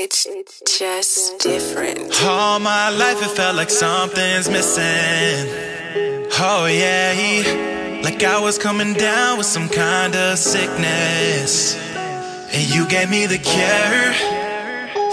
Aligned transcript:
It's 0.00 0.28
just 0.78 1.40
different. 1.40 2.22
All 2.22 2.60
my 2.60 2.88
life 2.88 3.20
it 3.20 3.30
felt 3.36 3.56
like 3.56 3.68
something's 3.68 4.48
missing. 4.48 5.50
Oh 6.38 6.66
yeah, 6.70 8.00
like 8.04 8.22
I 8.22 8.38
was 8.40 8.58
coming 8.58 8.94
down 8.94 9.38
with 9.38 9.48
some 9.48 9.68
kind 9.68 10.14
of 10.14 10.38
sickness. 10.38 11.74
And 11.96 12.72
you 12.72 12.86
gave 12.86 13.10
me 13.10 13.26
the 13.26 13.38
cure. 13.38 14.12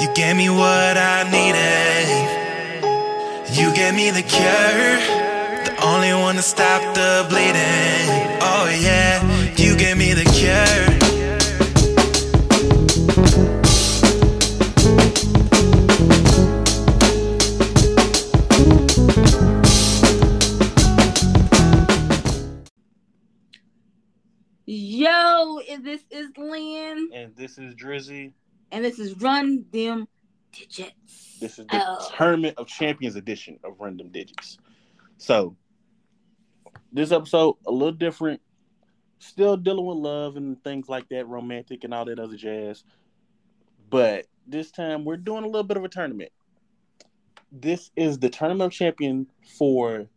You 0.01 0.13
gave 0.13 0.35
me 0.37 0.51
what 0.51 0.95
I 0.97 1.23
needed. 1.33 2.05
You 3.57 3.73
gave 3.73 3.95
me 3.95 4.11
the 4.11 4.21
cure. 4.21 4.99
The 5.65 5.75
only 5.83 6.13
one 6.13 6.35
to 6.35 6.43
stop 6.43 6.81
the 6.93 7.25
bleeding. 7.27 8.05
Oh 8.39 8.69
yeah, 8.79 9.19
you 9.57 9.75
gave 9.75 9.97
me 9.97 10.13
the 10.13 10.25
cure. 10.25 10.94
And 25.69 25.83
this 25.85 26.01
is 26.11 26.29
Lynn, 26.37 27.09
And 27.13 27.35
this 27.35 27.57
is 27.57 27.75
Dryzzy. 27.75 28.33
and 28.71 28.83
this 28.83 28.99
is 28.99 29.15
Run 29.21 29.65
Them 29.71 30.07
Digits. 30.51 31.37
This 31.39 31.59
is 31.59 31.67
the 31.67 31.81
Oh. 31.85 32.11
Tournament 32.15 32.57
of 32.57 32.67
Champions 32.67 33.15
edition 33.15 33.59
of 33.63 33.79
Random 33.79 34.09
Digits. 34.09 34.57
So, 35.17 35.55
this 36.91 37.11
episode 37.11 37.55
a 37.67 37.71
little 37.71 37.91
different. 37.91 38.41
Still 39.19 39.57
dealing 39.57 39.85
with 39.85 39.97
love 39.97 40.35
and 40.37 40.61
things 40.63 40.87
like 40.89 41.07
that, 41.09 41.27
romantic 41.27 41.83
and 41.83 41.93
all 41.93 42.05
that 42.05 42.19
other 42.19 42.35
jazz. 42.37 42.83
But 43.89 44.25
this 44.45 44.71
time 44.71 45.03
we're 45.05 45.17
doing 45.17 45.43
a 45.43 45.47
little 45.47 45.63
bit 45.63 45.77
of 45.77 45.83
a 45.83 45.89
tournament. 45.89 46.31
This 47.51 47.91
is 47.95 48.19
the 48.19 48.29
Tournament 48.29 48.67
of 48.73 48.77
Champion 48.77 49.27
for. 49.57 50.07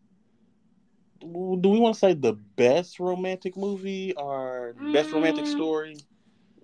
Do 1.20 1.68
we 1.68 1.78
want 1.80 1.94
to 1.94 1.98
say 1.98 2.14
the 2.14 2.34
best 2.34 3.00
romantic 3.00 3.56
movie 3.56 4.14
or 4.14 4.74
best 4.92 5.12
romantic 5.12 5.46
Mm. 5.46 5.52
story? 5.52 5.96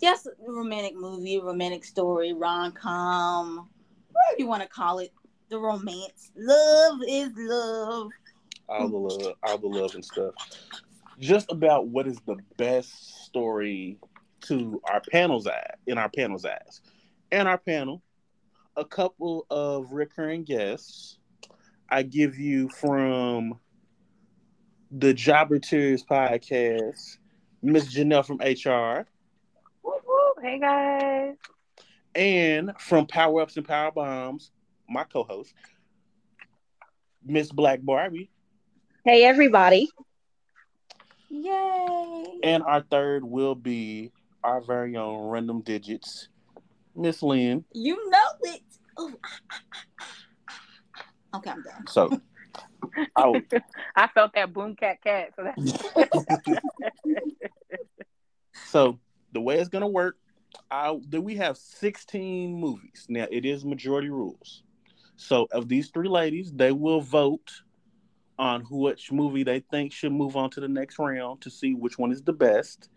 Yes, 0.00 0.26
romantic 0.46 0.94
movie, 0.94 1.40
romantic 1.40 1.84
story, 1.84 2.32
rom 2.32 2.72
com, 2.72 3.68
whatever 4.12 4.38
you 4.38 4.46
want 4.46 4.62
to 4.62 4.68
call 4.68 4.98
it. 4.98 5.12
The 5.48 5.58
romance. 5.58 6.32
Love 6.36 7.00
is 7.06 7.30
love. 7.36 8.10
all 8.68 8.88
the 8.88 8.96
love, 8.96 9.34
all 9.42 9.58
the 9.58 9.66
love 9.66 9.94
and 9.94 10.04
stuff. 10.04 10.34
Just 11.18 11.50
about 11.52 11.88
what 11.88 12.06
is 12.06 12.18
the 12.26 12.36
best 12.56 13.24
story 13.24 13.98
to 14.42 14.80
our 14.84 15.00
panel's 15.12 15.46
eye, 15.46 15.70
in 15.86 15.98
our 15.98 16.08
panel's 16.08 16.44
eyes, 16.44 16.80
and 17.30 17.46
our 17.46 17.58
panel, 17.58 18.02
a 18.76 18.84
couple 18.84 19.46
of 19.50 19.92
recurring 19.92 20.44
guests. 20.44 21.18
I 21.90 22.02
give 22.02 22.38
you 22.38 22.68
from 22.70 23.60
the 24.96 25.12
Jobber 25.12 25.58
Tears 25.58 26.04
podcast, 26.04 27.18
Miss 27.62 27.92
Janelle 27.92 28.24
from 28.24 28.36
HR, 28.38 29.06
Whoop, 29.82 30.02
whoop. 30.06 30.38
Hey 30.40 30.58
guys. 30.60 31.34
and 32.14 32.72
from 32.78 33.06
Power 33.06 33.42
Ups 33.42 33.56
and 33.56 33.66
Power 33.66 33.90
Bombs, 33.90 34.52
my 34.88 35.02
co-host, 35.04 35.52
Miss 37.24 37.50
Black 37.50 37.80
Barbie. 37.82 38.30
Hey 39.04 39.24
everybody. 39.24 39.88
Yay. 41.28 42.38
And 42.44 42.62
our 42.62 42.82
third 42.82 43.24
will 43.24 43.56
be 43.56 44.12
our 44.44 44.60
very 44.60 44.96
own 44.96 45.28
random 45.28 45.62
digits, 45.62 46.28
Miss 46.94 47.20
Lynn. 47.22 47.64
You 47.72 48.10
know 48.10 48.18
it. 48.42 48.62
Ooh. 49.00 49.18
Okay, 51.34 51.50
I'm 51.50 51.62
done. 51.62 51.86
So, 51.88 52.20
I 53.16 53.42
I 53.96 54.08
felt 54.08 54.32
that 54.34 54.52
boom 54.52 54.76
cat 54.76 55.02
cat. 55.02 55.30
So 55.36 55.44
that's 55.44 56.58
so 58.66 58.98
the 59.32 59.40
way 59.40 59.58
it's 59.58 59.68
gonna 59.68 59.88
work, 59.88 60.16
I 60.70 60.98
do 61.08 61.20
we 61.20 61.36
have 61.36 61.56
16 61.56 62.54
movies. 62.54 63.06
Now 63.08 63.26
it 63.30 63.44
is 63.44 63.64
majority 63.64 64.08
rules. 64.08 64.62
So 65.16 65.46
of 65.52 65.68
these 65.68 65.90
three 65.90 66.08
ladies, 66.08 66.52
they 66.52 66.72
will 66.72 67.00
vote 67.00 67.50
on 68.38 68.64
which 68.70 69.12
movie 69.12 69.44
they 69.44 69.60
think 69.60 69.92
should 69.92 70.12
move 70.12 70.36
on 70.36 70.50
to 70.50 70.60
the 70.60 70.68
next 70.68 70.98
round 70.98 71.40
to 71.42 71.50
see 71.50 71.74
which 71.74 71.98
one 71.98 72.10
is 72.10 72.22
the 72.22 72.32
best. 72.32 72.88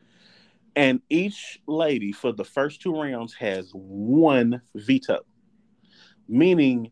And 0.75 1.01
each 1.09 1.59
lady 1.67 2.11
for 2.11 2.31
the 2.31 2.43
first 2.43 2.81
two 2.81 2.93
rounds 2.93 3.33
has 3.35 3.71
one 3.73 4.61
veto, 4.75 5.19
meaning 6.27 6.91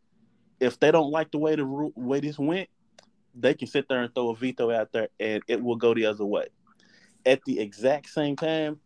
if 0.60 0.80
they 0.80 0.92
don't 0.92 1.12
like 1.12 1.32
the 1.32 1.38
way 1.38 1.56
the 1.56 1.66
way 1.66 2.20
this 2.20 2.40
went, 2.40 2.70
they 3.34 3.54
can 3.54 3.68
sit 3.68 3.88
there 3.90 4.02
and 4.02 4.14
throw 4.14 4.30
a 4.30 4.36
veto 4.36 4.72
out 4.72 4.92
there, 4.92 5.10
and 5.20 5.44
it 5.48 5.62
will 5.62 5.76
go 5.76 5.94
the 5.94 6.06
other 6.06 6.26
way. 6.26 6.48
At 7.26 7.44
the 7.46 7.60
exact 7.60 8.10
same 8.10 8.36
time, 8.36 8.80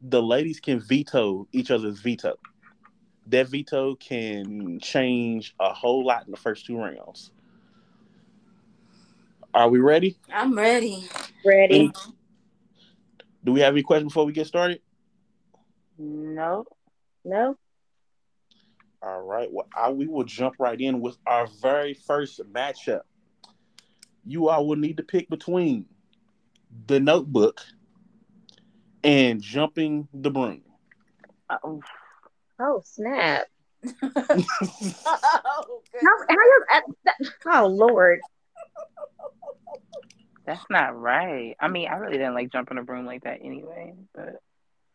the 0.00 0.22
ladies 0.22 0.60
can 0.60 0.80
veto 0.80 1.46
each 1.52 1.70
other's 1.70 2.00
veto. 2.00 2.36
That 3.26 3.48
veto 3.48 3.94
can 3.96 4.80
change 4.80 5.54
a 5.60 5.72
whole 5.72 6.04
lot 6.04 6.24
in 6.26 6.30
the 6.30 6.36
first 6.36 6.66
two 6.66 6.76
rounds. 6.76 7.30
Are 9.54 9.68
we 9.68 9.78
ready? 9.78 10.16
I'm 10.32 10.56
ready. 10.56 11.08
ready. 11.44 11.92
Do 13.44 13.52
we 13.52 13.60
have 13.60 13.74
any 13.74 13.82
questions 13.82 14.12
before 14.12 14.24
we 14.24 14.32
get 14.32 14.46
started? 14.46 14.80
No. 15.98 16.64
No. 17.24 17.56
All 19.02 19.22
right. 19.22 19.48
Well, 19.50 19.66
I, 19.76 19.90
we 19.90 20.06
will 20.06 20.24
jump 20.24 20.56
right 20.58 20.80
in 20.80 21.00
with 21.00 21.16
our 21.26 21.48
very 21.60 21.94
first 21.94 22.40
matchup. 22.52 23.00
You 24.24 24.48
all 24.48 24.66
will 24.66 24.76
need 24.76 24.98
to 24.98 25.02
pick 25.02 25.28
between 25.28 25.86
the 26.86 27.00
notebook 27.00 27.60
and 29.02 29.42
jumping 29.42 30.06
the 30.14 30.30
broom. 30.30 30.62
Oh, 31.50 31.80
oh 32.60 32.82
snap. 32.84 33.46
oh, 34.02 34.12
How, 36.00 36.16
how 36.28 36.36
you, 36.36 36.64
uh, 36.72 36.80
oh 37.46 37.66
Lord. 37.66 38.20
That's 40.46 40.64
not 40.70 40.98
right. 40.98 41.56
I 41.60 41.68
mean, 41.68 41.88
I 41.88 41.96
really 41.96 42.18
didn't 42.18 42.34
like 42.34 42.52
jumping 42.52 42.78
a 42.78 42.82
broom 42.82 43.04
like 43.06 43.24
that 43.24 43.40
anyway, 43.42 43.94
but 44.14 44.40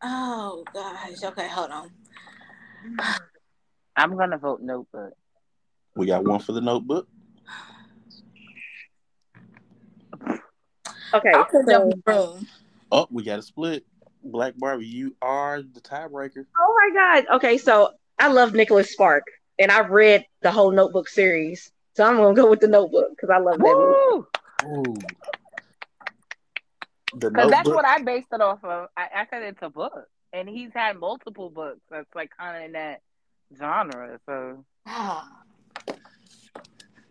oh 0.02 0.64
gosh. 0.74 1.24
Okay, 1.24 1.50
hold 1.50 1.72
on. 1.72 1.92
I'm 3.98 4.16
gonna 4.16 4.38
vote 4.38 4.62
notebook. 4.62 5.14
We 5.96 6.06
got 6.06 6.24
one 6.24 6.40
for 6.40 6.52
the 6.52 6.62
notebook. 6.62 7.08
Okay. 11.14 11.32
I 11.34 11.44
could 11.44 11.66
jump 11.68 11.90
the 11.90 12.02
broom. 12.06 12.48
Oh, 12.92 13.08
we 13.10 13.24
got 13.24 13.40
a 13.40 13.42
split. 13.42 13.86
Black 14.24 14.54
Barbie, 14.58 14.86
you 14.86 15.16
are 15.22 15.64
the 15.64 15.82
tiebreaker. 15.82 16.46
Oh 16.58 16.76
my 16.78 16.94
God. 16.94 17.36
Okay, 17.38 17.58
so 17.58 17.94
I 18.20 18.28
love 18.28 18.54
Nicholas 18.54 18.92
Spark, 18.92 19.24
and 19.58 19.72
I've 19.72 19.90
read 19.90 20.26
the 20.42 20.52
whole 20.52 20.72
Notebook 20.72 21.10
series, 21.10 21.72
so 21.96 22.04
I'm 22.04 22.18
gonna 22.18 22.36
go 22.36 22.50
with 22.50 22.60
the 22.60 22.68
Notebook 22.68 23.10
because 23.10 23.30
I 23.30 23.40
love 23.40 23.58
that 23.58 24.26
movie. 24.64 25.08
Because 27.14 27.52
that's 27.52 27.70
what 27.70 27.86
I 27.86 28.00
based 28.04 28.28
it 28.32 28.42
off 28.42 28.64
of. 28.64 28.90
I, 28.96 29.08
I 29.16 29.26
said 29.30 29.44
it's 29.44 29.62
a 29.62 29.70
book, 29.70 30.08
and 30.34 30.48
he's 30.48 30.72
had 30.74 30.98
multiple 30.98 31.50
books 31.50 31.82
that's 31.90 32.14
like 32.14 32.30
kind 32.38 32.58
of 32.58 32.64
in 32.64 32.72
that 32.74 33.02
genre. 33.58 34.20
So 34.26 34.66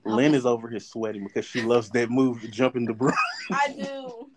Lynn 0.05 0.35
is 0.35 0.47
over 0.47 0.69
here 0.69 0.81
sweating 0.81 1.25
because 1.25 1.45
she 1.45 1.63
loves 1.63 1.91
that 1.91 2.11
move, 2.11 2.41
jumping 2.51 2.87
the 2.87 2.95
broom. 2.95 3.15
I 3.51 3.69
do. 3.69 4.29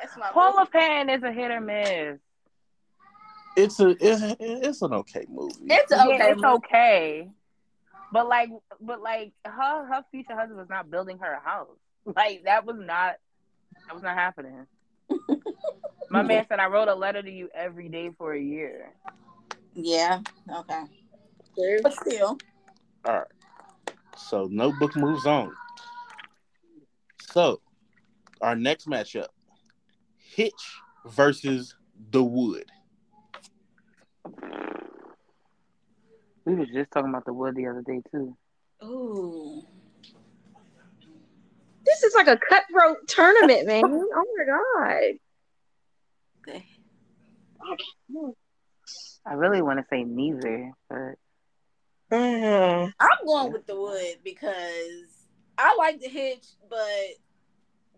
That's 0.00 0.16
my 0.18 0.30
Paula 0.30 0.66
Patton 0.70 1.10
is 1.10 1.22
a 1.22 1.32
hit 1.32 1.50
or 1.50 1.60
miss. 1.60 2.18
It's 3.56 3.78
a 3.80 3.90
it's, 4.00 4.36
it's 4.40 4.82
an 4.82 4.92
okay 4.94 5.26
movie. 5.28 5.54
It's 5.68 5.92
Yeah, 5.92 6.06
okay. 6.06 6.30
it's 6.30 6.44
okay. 6.44 7.28
But 8.12 8.28
like, 8.28 8.50
but 8.80 9.00
like, 9.00 9.32
her 9.44 9.86
her 9.86 10.04
future 10.10 10.34
husband 10.34 10.58
was 10.58 10.68
not 10.68 10.90
building 10.90 11.18
her 11.18 11.32
a 11.32 11.40
house. 11.40 11.68
Like 12.04 12.44
that 12.44 12.66
was 12.66 12.76
not 12.78 13.16
that 13.86 13.94
was 13.94 14.02
not 14.02 14.14
happening. 14.14 14.66
My 16.10 16.22
man 16.22 16.44
said, 16.48 16.60
"I 16.60 16.66
wrote 16.66 16.88
a 16.88 16.94
letter 16.94 17.22
to 17.22 17.30
you 17.30 17.48
every 17.54 17.88
day 17.88 18.10
for 18.18 18.34
a 18.34 18.40
year." 18.40 18.92
Yeah. 19.74 20.20
Okay. 20.54 20.82
But 21.56 21.92
still, 21.94 22.38
All 23.04 23.12
right. 23.12 23.26
So 24.16 24.48
notebook 24.50 24.96
moves 24.96 25.26
on. 25.26 25.52
So 27.32 27.60
our 28.40 28.56
next 28.56 28.86
matchup: 28.88 29.28
Hitch 30.16 30.52
versus 31.06 31.74
The 32.10 32.22
Wood. 32.22 32.70
We 36.44 36.54
was 36.54 36.68
just 36.74 36.90
talking 36.90 37.10
about 37.10 37.24
the 37.24 37.32
wood 37.32 37.54
the 37.56 37.66
other 37.66 37.82
day 37.82 38.02
too. 38.10 38.36
ooh. 38.84 39.62
This 41.86 42.02
is 42.02 42.14
like 42.14 42.28
a 42.28 42.36
cutthroat 42.38 43.06
tournament, 43.06 43.66
man. 43.66 43.84
Oh 43.84 44.24
my 44.36 44.44
god. 44.44 45.18
I 49.26 49.32
really 49.34 49.62
want 49.62 49.78
to 49.78 49.86
say 49.88 50.04
neither, 50.04 50.72
but 50.88 51.14
Mm. 52.10 52.92
I'm 53.00 53.26
going 53.26 53.52
with 53.52 53.66
the 53.66 53.80
wood 53.80 54.16
because 54.22 55.28
I 55.58 55.74
like 55.76 56.00
the 56.00 56.08
hitch, 56.08 56.46
but 56.68 56.80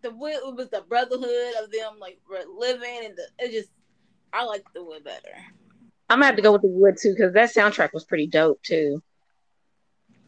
the 0.03 0.11
wood 0.11 0.35
it 0.35 0.55
was 0.55 0.71
the 0.71 0.83
brotherhood 0.83 1.55
of 1.63 1.71
them 1.71 1.95
like 1.99 2.19
re- 2.29 2.45
living 2.57 3.01
and 3.05 3.17
the 3.17 3.27
it 3.39 3.53
just 3.53 3.71
I 4.33 4.45
like 4.45 4.65
the 4.75 4.85
wood 4.85 5.05
better. 5.05 5.35
I'm 6.09 6.19
gonna 6.19 6.27
have 6.27 6.37
to 6.37 6.43
go 6.43 6.53
with 6.53 6.63
the 6.63 6.69
wood 6.69 6.97
too 7.01 7.15
because 7.17 7.35
that 7.35 7.53
soundtrack 7.53 7.93
was 7.93 8.05
pretty 8.05 8.27
dope 8.27 8.63
too. 8.63 9.03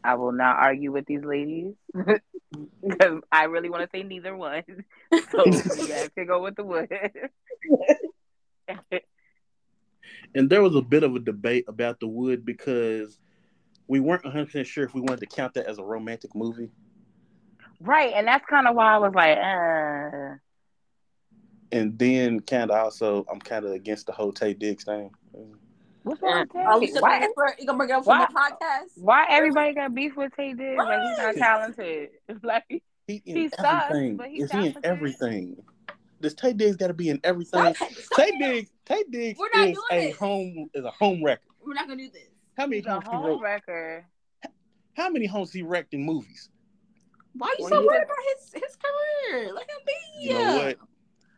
I 0.03 0.15
will 0.15 0.31
not 0.31 0.57
argue 0.57 0.91
with 0.91 1.05
these 1.05 1.23
ladies 1.23 1.73
because 1.93 3.21
I 3.31 3.45
really 3.45 3.69
want 3.69 3.83
to 3.83 3.97
say 3.97 4.03
neither 4.03 4.35
one. 4.35 4.63
So 5.31 5.45
you 5.45 5.93
have 5.93 6.13
to 6.15 6.25
go 6.25 6.41
with 6.41 6.55
the 6.55 6.63
wood. 6.63 6.89
And 10.35 10.49
there 10.49 10.61
was 10.61 10.75
a 10.75 10.81
bit 10.81 11.03
of 11.03 11.15
a 11.15 11.19
debate 11.19 11.65
about 11.67 11.99
the 11.99 12.07
wood 12.07 12.45
because 12.45 13.17
we 13.89 13.99
weren't 13.99 14.23
100 14.23 14.45
percent 14.45 14.67
sure 14.67 14.85
if 14.85 14.93
we 14.93 15.01
wanted 15.01 15.19
to 15.19 15.25
count 15.25 15.53
that 15.55 15.65
as 15.65 15.77
a 15.79 15.83
romantic 15.83 16.33
movie. 16.35 16.69
right, 17.81 18.13
and 18.15 18.25
that's 18.27 18.45
kind 18.45 18.67
of 18.67 18.75
why 18.75 18.93
I 18.93 18.97
was 18.97 19.13
like, 19.13 19.37
uh, 19.37 20.35
And 21.71 21.97
then 21.99 22.39
kind 22.41 22.71
of 22.71 22.77
also, 22.77 23.25
I'm 23.31 23.39
kind 23.39 23.65
of 23.65 23.71
against 23.73 24.05
the 24.05 24.11
whole 24.13 24.31
Taye 24.31 24.57
Diggs 24.57 24.83
thing. 24.85 25.11
what's 26.03 26.21
wrong 26.21 26.39
with 26.39 26.49
Taye? 26.49 27.01
Why, 27.01 27.27
for- 27.35 27.55
you 27.59 27.65
gonna 27.65 27.77
bring 27.77 27.91
up 27.91 28.05
Why? 28.05 28.25
podcast? 28.27 28.89
why 28.95 29.25
everybody 29.29 29.73
got 29.73 29.93
beef 29.93 30.15
with 30.15 30.31
Taye 30.37 30.57
Diggs? 30.57 30.77
Like 30.77 31.01
he's 31.01 31.17
not 31.17 31.35
talented. 31.35 32.09
It's 32.27 32.43
like 32.53 32.63
He 33.07 33.21
in 33.25 33.35
He 33.35 33.49
sucks, 33.49 33.85
everything. 33.89 34.17
but 34.17 34.27
he's 34.29 34.43
Is 34.45 34.51
he 34.51 34.67
in 34.67 34.75
everything? 34.83 35.57
Does 36.21 36.35
Taye 36.35 36.55
Diggs 36.55 36.75
got 36.75 36.87
to 36.87 36.93
be 36.93 37.09
in 37.09 37.19
everything? 37.23 37.73
Stop- 37.73 37.89
stop 37.91 38.19
Taye 38.19 38.27
it. 38.33 38.39
Diggs, 38.39 38.71
Taye 38.85 39.03
Diggs 39.11 39.39
We're 39.39 39.49
not 39.53 39.67
is 39.69 39.75
doing 39.75 39.85
a 39.91 40.07
this. 40.09 40.17
home 40.17 40.69
is 40.75 40.85
a 40.85 40.91
home 40.91 41.23
record. 41.23 41.45
We're 41.65 41.73
not 41.73 41.87
gonna 41.87 42.03
do 42.03 42.09
this. 42.11 42.28
How 42.59 42.67
many 42.67 42.77
he's 42.77 42.87
a 42.87 42.91
homes 42.91 43.05
he 43.05 43.11
home 43.15 43.25
wrote? 43.25 43.41
wrecker. 43.41 44.05
How 44.95 45.09
many 45.09 45.25
homes 45.25 45.53
he 45.53 45.61
wrecked 45.61 45.93
in 45.93 46.03
movies? 46.03 46.49
Why 47.33 47.47
are 47.47 47.55
you 47.57 47.69
so 47.69 47.85
worried 47.85 48.03
about 48.03 48.17
his 48.35 48.53
his 48.61 48.75
career? 48.75 49.53
Let 49.53 49.63
him 49.69 49.77
be. 49.87 49.93
You 50.27 50.33
know 50.33 50.75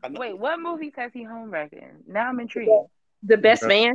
what? 0.01 0.17
Wait, 0.17 0.37
what 0.37 0.59
movies 0.59 0.93
has 0.95 1.11
he 1.13 1.23
home 1.23 1.51
wrecking? 1.51 2.03
Now 2.07 2.29
I'm 2.29 2.39
intrigued. 2.39 2.71
The 3.21 3.37
best 3.37 3.63
man. 3.63 3.93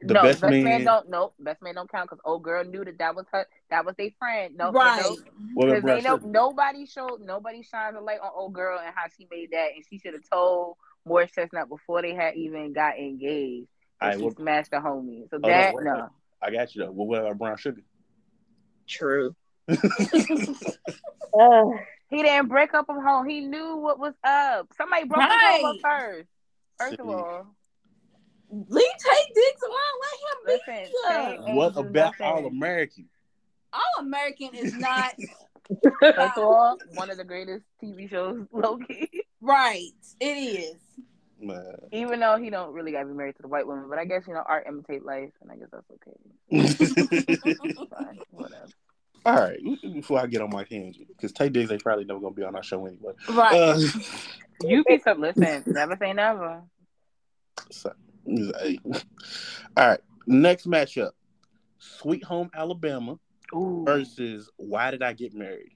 The 0.00 0.14
no, 0.14 0.22
best 0.22 0.40
best, 0.40 0.52
man, 0.52 0.64
man- 0.64 0.84
don't. 0.84 1.10
Nope, 1.10 1.34
best 1.38 1.62
man 1.62 1.74
don't 1.74 1.90
count 1.90 2.08
because 2.08 2.20
old 2.24 2.42
girl 2.42 2.64
knew 2.64 2.84
that 2.84 2.98
that 2.98 3.14
was 3.14 3.26
her. 3.32 3.46
That 3.70 3.84
was 3.84 3.94
their 3.96 4.10
friend. 4.18 4.56
No, 4.56 4.72
right. 4.72 5.02
no, 5.02 5.16
What 5.54 5.66
Because 5.66 5.84
about 5.84 6.02
they 6.02 6.08
know 6.08 6.16
nobody 6.16 6.86
showed 6.86 7.20
nobody 7.20 7.62
shined 7.62 7.96
a 7.96 8.00
light 8.00 8.20
on 8.20 8.30
old 8.34 8.54
girl 8.54 8.78
and 8.78 8.92
how 8.94 9.04
she 9.16 9.26
made 9.30 9.50
that, 9.52 9.68
and 9.74 9.84
she 9.88 9.98
should 9.98 10.14
have 10.14 10.28
told 10.30 10.76
Morris 11.04 11.30
Chestnut 11.32 11.68
before 11.68 12.00
they 12.00 12.14
had 12.14 12.36
even 12.36 12.72
got 12.72 12.98
engaged. 12.98 13.68
I 14.00 14.06
that 14.06 14.10
right, 14.10 14.18
she 14.18 14.24
what- 14.24 14.36
smashed 14.36 14.70
the 14.70 14.78
homie. 14.78 15.28
So 15.30 15.36
oh, 15.36 15.38
no, 15.38 15.48
that 15.48 15.74
wait, 15.74 15.84
no. 15.84 16.10
I 16.44 16.50
got 16.50 16.74
you 16.74 16.84
though. 16.84 16.90
Well, 16.92 17.06
what 17.06 17.20
about 17.20 17.38
Brown 17.38 17.56
Sugar? 17.56 17.82
True. 18.86 19.34
Uh, 21.36 21.64
He 22.10 22.22
didn't 22.22 22.48
break 22.48 22.74
up 22.74 22.88
a 22.88 22.92
home. 22.92 23.28
He 23.28 23.40
knew 23.40 23.76
what 23.78 23.98
was 23.98 24.14
up. 24.22 24.68
Somebody 24.76 25.04
broke 25.04 25.22
his 25.22 25.30
home 25.32 25.64
up 25.64 25.76
Right. 25.84 26.00
first. 26.16 26.28
First 26.78 27.00
of 27.00 27.08
all, 27.08 27.46
Leave 28.50 28.86
Taye 28.86 29.34
Diggs 29.34 29.62
alone. 29.62 29.96
Let 30.46 30.60
him 30.60 30.92
be. 30.92 31.48
Taye 31.48 31.54
what 31.54 31.76
about. 31.76 32.20
All 32.20 32.46
American? 32.46 33.08
All 33.72 33.82
American 34.04 34.50
is 34.54 34.74
not 34.78 35.14
First 36.00 36.36
of 36.36 36.44
all, 36.44 36.78
one 36.94 37.10
of 37.10 37.16
the 37.16 37.24
greatest 37.24 37.64
TV 37.82 38.08
shows, 38.08 38.46
Loki. 38.52 39.08
right. 39.40 39.90
It 40.20 40.26
is. 40.26 40.76
Man. 41.44 41.76
Even 41.92 42.20
though 42.20 42.36
he 42.36 42.50
don't 42.50 42.72
really 42.72 42.92
gotta 42.92 43.06
be 43.06 43.12
married 43.12 43.36
to 43.36 43.42
the 43.42 43.48
white 43.48 43.66
woman, 43.66 43.86
but 43.88 43.98
I 43.98 44.04
guess 44.04 44.22
you 44.26 44.34
know 44.34 44.42
art 44.44 44.64
imitate 44.68 45.04
life, 45.04 45.30
and 45.42 45.50
I 45.50 45.56
guess 45.56 45.68
that's 45.72 45.90
okay. 45.90 46.12
Fine, 47.90 48.18
whatever. 48.30 48.68
All 49.26 49.34
right, 49.36 49.58
before 49.94 50.20
I 50.20 50.26
get 50.26 50.42
on 50.42 50.50
my 50.50 50.64
tangent, 50.64 51.08
because 51.08 51.32
Taye 51.32 51.52
Diggs 51.52 51.70
ain't 51.70 51.82
probably 51.82 52.04
never 52.04 52.20
gonna 52.20 52.34
be 52.34 52.42
on 52.42 52.56
our 52.56 52.62
show 52.62 52.86
anyway. 52.86 53.12
Right. 53.28 53.54
Uh, 53.54 53.78
You 54.62 54.84
piece 54.84 55.06
up. 55.06 55.18
Listen, 55.18 55.64
never 55.66 55.96
say 56.00 56.12
never. 56.12 56.62
so, 57.70 57.92
hey. 58.26 58.78
all 59.76 59.88
right, 59.88 60.00
next 60.26 60.66
matchup: 60.66 61.10
Sweet 61.78 62.24
Home 62.24 62.50
Alabama 62.54 63.18
Ooh. 63.54 63.82
versus 63.84 64.48
Why 64.56 64.90
Did 64.90 65.02
I 65.02 65.12
Get 65.12 65.34
Married? 65.34 65.72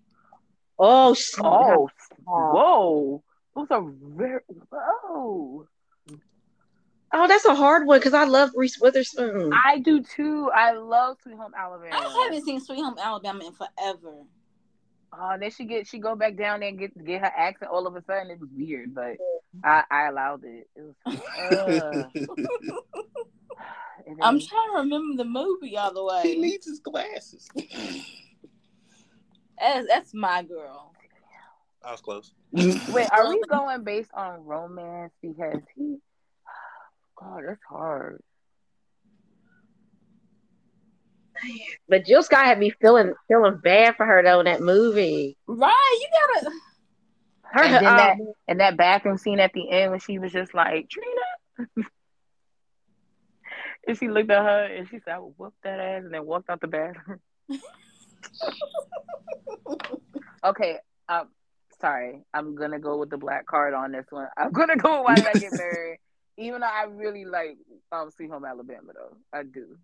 oh, 0.78 1.14
snap. 1.14 1.44
Oh, 1.46 1.90
whoa. 2.26 3.24
Those 3.58 3.70
are 3.72 3.82
very 4.00 4.40
whoa. 4.70 5.66
oh, 7.12 7.26
that's 7.26 7.44
a 7.44 7.56
hard 7.56 7.88
one 7.88 7.98
because 7.98 8.14
I 8.14 8.22
love 8.22 8.50
Reese 8.54 8.78
Witherspoon. 8.80 9.52
I 9.66 9.80
do 9.80 10.00
too. 10.00 10.48
I 10.54 10.74
love 10.74 11.16
Sweet 11.24 11.34
Home 11.36 11.50
Alabama. 11.58 11.96
I 11.96 12.22
haven't 12.24 12.44
seen 12.44 12.60
Sweet 12.60 12.84
Home 12.84 12.94
Alabama 13.02 13.44
in 13.44 13.52
forever. 13.52 14.22
Oh, 15.12 15.36
then 15.40 15.50
she 15.50 15.64
get 15.64 15.88
she 15.88 15.98
go 15.98 16.14
back 16.14 16.36
down 16.36 16.60
there 16.60 16.68
and 16.68 16.78
get 16.78 17.04
get 17.04 17.22
her 17.22 17.32
accent. 17.36 17.72
All 17.72 17.88
of 17.88 17.96
a 17.96 18.04
sudden, 18.04 18.30
it 18.30 18.38
was 18.38 18.50
weird, 18.56 18.94
but 18.94 19.16
I 19.64 19.82
I 19.90 20.06
allowed 20.06 20.44
it. 20.44 20.68
It 20.76 20.82
was. 20.82 20.94
Uh, 21.04 22.04
and 24.06 24.18
I'm 24.22 24.38
trying 24.38 24.70
to 24.70 24.76
remember 24.76 25.16
the 25.16 25.28
movie 25.28 25.76
all 25.76 25.92
the 25.92 26.04
way. 26.04 26.22
he 26.22 26.36
way. 26.36 26.42
needs 26.42 26.66
his 26.66 26.78
glasses. 26.78 27.48
That's, 29.60 29.88
that's 29.88 30.14
my 30.14 30.44
girl. 30.44 30.92
I 31.84 31.92
was 31.92 32.00
close. 32.00 32.32
Wait, 32.52 33.08
are 33.10 33.28
we 33.28 33.42
going 33.48 33.84
based 33.84 34.10
on 34.14 34.44
romance? 34.44 35.12
Because 35.22 35.62
he, 35.76 35.96
God, 37.20 37.42
that's 37.46 37.62
hard. 37.68 38.22
But 41.88 42.04
Jill 42.04 42.22
Scott 42.22 42.44
had 42.46 42.58
me 42.58 42.70
feeling 42.80 43.14
feeling 43.28 43.60
bad 43.62 43.96
for 43.96 44.04
her 44.04 44.22
though 44.22 44.40
in 44.40 44.46
that 44.46 44.60
movie. 44.60 45.36
Right. 45.46 45.98
You 46.00 46.08
gotta. 46.42 46.50
Her, 47.50 47.64
And 47.64 47.74
then 47.74 47.86
um, 47.86 47.96
that 47.96 48.16
and 48.48 48.60
that 48.60 48.76
bathroom 48.76 49.16
scene 49.18 49.40
at 49.40 49.52
the 49.52 49.70
end 49.70 49.90
when 49.90 50.00
she 50.00 50.18
was 50.18 50.32
just 50.32 50.52
like 50.52 50.88
Trina, 50.90 51.86
and 53.86 53.98
she 53.98 54.08
looked 54.08 54.30
at 54.30 54.42
her 54.42 54.64
and 54.64 54.88
she 54.88 54.98
said, 54.98 55.14
"I 55.14 55.18
will 55.18 55.34
whoop 55.36 55.54
that 55.64 55.80
ass," 55.80 56.02
and 56.04 56.12
then 56.12 56.26
walked 56.26 56.50
out 56.50 56.60
the 56.60 56.66
bathroom. 56.66 57.20
okay, 60.44 60.78
um, 61.08 61.28
sorry, 61.80 62.22
I'm 62.34 62.54
gonna 62.54 62.78
go 62.78 62.98
with 62.98 63.10
the 63.10 63.18
black 63.18 63.46
card 63.46 63.74
on 63.74 63.92
this 63.92 64.06
one. 64.10 64.28
I'm 64.36 64.52
gonna 64.52 64.76
go 64.76 64.98
with 64.98 65.04
Why 65.04 65.18
Did 65.18 65.28
I 65.28 65.36
Get 65.36 65.52
Married? 65.56 65.98
Even 66.36 66.60
though 66.60 66.66
I 66.68 66.84
really 66.84 67.24
like 67.24 67.56
um 67.92 68.10
Sweet 68.10 68.30
Home 68.30 68.44
Alabama, 68.44 68.92
though 68.94 69.16
I 69.32 69.42
do. 69.42 69.76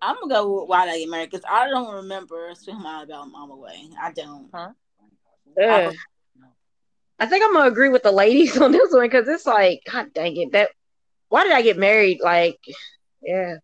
I'm 0.00 0.16
gonna 0.20 0.34
go 0.34 0.60
with 0.60 0.68
Why 0.68 0.86
Did 0.86 0.94
I 0.94 0.98
Get 1.00 1.08
Married 1.10 1.30
because 1.30 1.44
I 1.48 1.68
don't 1.68 1.94
remember 1.94 2.52
Sweet 2.54 2.74
Home 2.74 2.86
Alabama 2.86 3.32
all 3.36 3.48
the 3.48 3.56
way. 3.56 3.88
I 4.00 4.12
don't. 4.12 4.48
ugh. 4.54 5.94
I 7.20 7.26
think 7.26 7.44
I'm 7.44 7.52
gonna 7.52 7.70
agree 7.70 7.88
with 7.88 8.02
the 8.02 8.12
ladies 8.12 8.56
on 8.60 8.72
this 8.72 8.92
one 8.92 9.02
because 9.02 9.28
it's 9.28 9.46
like, 9.46 9.82
God 9.90 10.12
dang 10.14 10.36
it, 10.36 10.52
that. 10.52 10.70
Why 11.28 11.44
did 11.44 11.52
I 11.52 11.62
get 11.62 11.76
married? 11.78 12.20
Like, 12.22 12.58
yeah, 13.22 13.56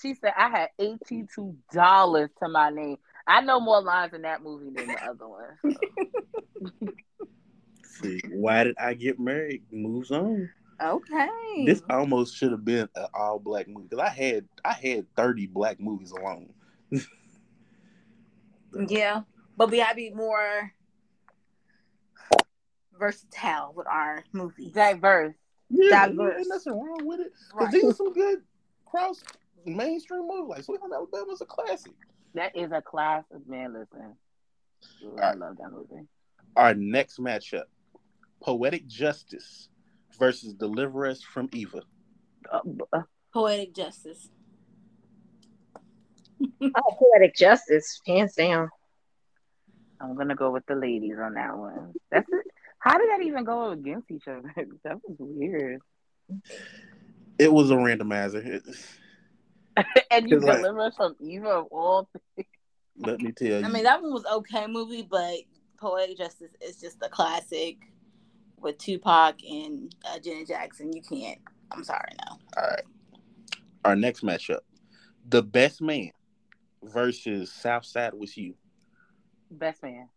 She 0.00 0.14
said 0.14 0.32
I 0.36 0.48
had 0.50 0.68
eighty 0.78 1.26
two 1.34 1.56
dollars 1.72 2.30
to 2.42 2.48
my 2.48 2.70
name. 2.70 2.98
I 3.26 3.40
know 3.40 3.60
more 3.60 3.82
lines 3.82 4.14
in 4.14 4.22
that 4.22 4.42
movie 4.42 4.70
than 4.70 4.86
the 4.88 5.04
other 5.04 5.26
one. 5.28 5.58
so. 5.62 6.88
See, 8.02 8.20
Why 8.30 8.64
Did 8.64 8.76
I 8.78 8.94
Get 8.94 9.18
Married? 9.18 9.62
Moves 9.72 10.10
on. 10.10 10.50
Okay. 10.82 11.28
This 11.64 11.82
almost 11.88 12.36
should 12.36 12.52
have 12.52 12.64
been 12.64 12.88
an 12.94 13.06
all 13.14 13.38
black 13.38 13.66
movie 13.68 13.88
because 13.88 14.04
I 14.04 14.10
had 14.10 14.46
I 14.64 14.74
had 14.74 15.06
thirty 15.16 15.46
black 15.46 15.80
movies 15.80 16.10
alone. 16.10 16.52
yeah, 18.88 19.22
but 19.56 19.70
we 19.70 19.78
gotta 19.78 19.94
be 19.94 20.10
more 20.10 20.70
versatile 22.98 23.72
with 23.74 23.86
our 23.86 24.22
movies. 24.32 24.72
Diverse. 24.72 25.34
Yeah, 25.70 26.06
Diverse. 26.08 26.36
ain't 26.38 26.48
nothing 26.48 26.72
wrong 26.74 27.06
with 27.06 27.20
it. 27.20 27.32
Because 27.50 27.64
Right. 27.64 27.72
these 27.72 27.84
are 27.84 27.94
some 27.94 28.12
good 28.12 28.42
cross 28.84 29.22
mainstream 29.66 30.26
movies. 30.26 30.48
Like 30.48 30.64
Sweet 30.64 30.80
Home 30.80 30.92
Alabama's 30.92 31.40
a 31.40 31.46
classic. 31.46 31.92
That 32.34 32.56
is 32.56 32.70
a 32.72 32.82
classic, 32.82 33.46
man. 33.48 33.72
Listen, 33.72 34.14
Ooh, 35.04 35.16
I 35.18 35.22
Alright. 35.26 35.38
love 35.38 35.56
that 35.58 35.72
movie. 35.72 36.06
Our 36.56 36.74
next 36.74 37.18
matchup: 37.18 37.64
Poetic 38.42 38.86
Justice 38.86 39.68
versus 40.18 40.54
Deliver 40.54 41.06
Us 41.06 41.22
from 41.22 41.48
Eva. 41.52 41.82
Uh, 42.50 42.60
uh, 42.92 43.02
Poetic 43.32 43.74
justice. 43.74 44.30
oh, 46.62 46.96
poetic 46.98 47.34
justice, 47.34 48.00
hands 48.06 48.34
down. 48.34 48.70
I'm 50.00 50.14
gonna 50.16 50.34
go 50.34 50.50
with 50.50 50.64
the 50.66 50.74
ladies 50.74 51.16
on 51.20 51.34
that 51.34 51.56
one. 51.56 51.94
That's 52.10 52.28
it. 52.30 52.46
How 52.78 52.98
did 52.98 53.08
that 53.10 53.22
even 53.26 53.44
go 53.44 53.70
against 53.70 54.10
each 54.10 54.28
other? 54.28 54.52
that 54.84 54.96
was 55.06 55.16
weird. 55.18 55.80
It 57.38 57.52
was 57.52 57.70
a 57.70 57.74
randomizer. 57.74 58.62
It- 59.76 60.06
and 60.10 60.28
you 60.30 60.36
It's 60.38 60.46
like- 60.46 60.56
deliver 60.58 60.80
us 60.80 60.96
from 60.96 61.16
Eva 61.20 61.48
of 61.48 61.66
all. 61.70 62.08
Things. 62.36 62.48
Let 62.98 63.20
me 63.20 63.32
tell 63.32 63.48
you. 63.48 63.64
I 63.64 63.68
mean, 63.68 63.84
that 63.84 64.00
one 64.02 64.12
was 64.12 64.24
okay 64.24 64.66
movie, 64.66 65.02
but 65.02 65.34
Poetic 65.78 66.16
Justice 66.16 66.52
is 66.62 66.80
just 66.80 66.96
a 67.02 67.08
classic 67.10 67.76
with 68.58 68.78
Tupac 68.78 69.36
and 69.44 69.94
uh, 70.08 70.18
Janet 70.18 70.48
Jackson. 70.48 70.92
You 70.94 71.02
can't. 71.02 71.38
I'm 71.72 71.84
sorry, 71.84 72.08
no. 72.26 72.38
All 72.56 72.68
right. 72.68 72.82
Our 73.84 73.96
next 73.96 74.22
matchup: 74.24 74.60
The 75.28 75.42
Best 75.42 75.82
Man 75.82 76.10
versus 76.82 77.52
Southside 77.52 78.14
with 78.14 78.38
you. 78.38 78.54
Best 79.50 79.82
man. 79.82 80.08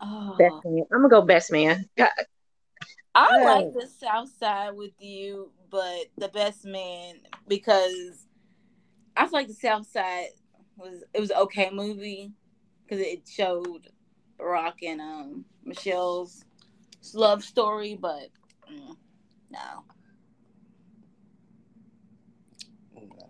Oh, 0.00 0.34
Best 0.36 0.56
man. 0.64 0.84
I'm 0.92 0.98
gonna 1.02 1.08
go 1.08 1.22
best 1.22 1.52
man. 1.52 1.88
God, 3.14 3.28
I 3.30 3.38
Yeah. 3.38 3.44
like 3.44 3.72
the 3.72 3.86
South 3.86 4.30
Side 4.38 4.74
with 4.74 4.92
you, 4.98 5.50
but 5.70 6.06
the 6.16 6.28
best 6.28 6.64
man 6.64 7.16
because 7.48 8.26
I 9.16 9.24
feel 9.24 9.32
like 9.32 9.48
the 9.48 9.54
South 9.54 9.86
Side 9.86 10.28
was 10.76 11.04
it 11.12 11.20
was 11.20 11.30
an 11.30 11.36
okay 11.38 11.70
movie 11.70 12.32
because 12.84 13.04
it 13.04 13.28
showed 13.28 13.88
Rock 14.38 14.82
and 14.82 15.00
um 15.00 15.44
Michelle's 15.64 16.44
love 17.14 17.44
story, 17.44 17.96
but 18.00 18.28
mm, 18.72 18.96
no. 19.50 19.84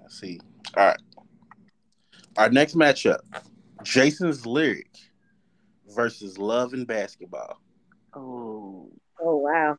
Let's 0.02 0.20
see. 0.20 0.40
All 0.76 0.86
right. 0.86 1.00
Our 2.36 2.50
next 2.50 2.74
matchup 2.76 3.20
Jason's 3.82 4.46
Lyric 4.46 4.90
versus 5.88 6.38
Love 6.38 6.72
and 6.72 6.86
Basketball. 6.86 7.60
Oh, 8.14 8.90
Oh 9.24 9.36
wow. 9.36 9.76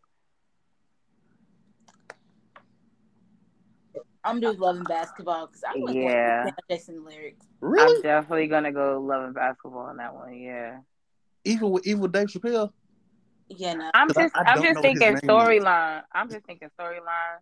I'm 4.24 4.40
doing 4.40 4.58
loving 4.58 4.84
basketball 4.84 5.48
because 5.48 5.64
I 5.68 5.78
like 5.80 5.96
Yeah. 5.96 6.46
yeah. 6.46 6.52
Jason 6.70 7.04
lyrics. 7.04 7.46
Really? 7.60 7.98
I'm 7.98 8.02
definitely 8.04 8.48
gonna 8.48 8.72
go 8.72 9.02
love 9.02 9.24
and 9.26 9.34
basketball 9.36 9.82
on 9.82 9.98
that 9.98 10.14
one. 10.14 10.36
Yeah. 10.36 10.80
even 11.44 11.72
with 11.72 11.86
even 11.86 12.02
with 12.02 12.14
Dave 12.14 12.28
Chappelle? 12.28 12.72
Yeah, 13.50 13.74
no. 13.74 13.92
I'm 13.94 14.08
'Cause 14.08 14.18
I- 14.18 14.22
just 14.24 14.36
I 14.38 14.40
I, 14.40 14.44
don't 14.44 14.58
am 14.58 14.64
know 14.64 14.64
just 14.70 14.76
what 14.78 14.86
his 14.86 15.00
thinking 15.00 15.08
name 15.10 15.16
is. 15.16 15.22
storyline. 15.30 16.04
I'm 16.14 16.30
just 16.30 16.46
thinking 16.46 16.70
storyline. 16.80 17.40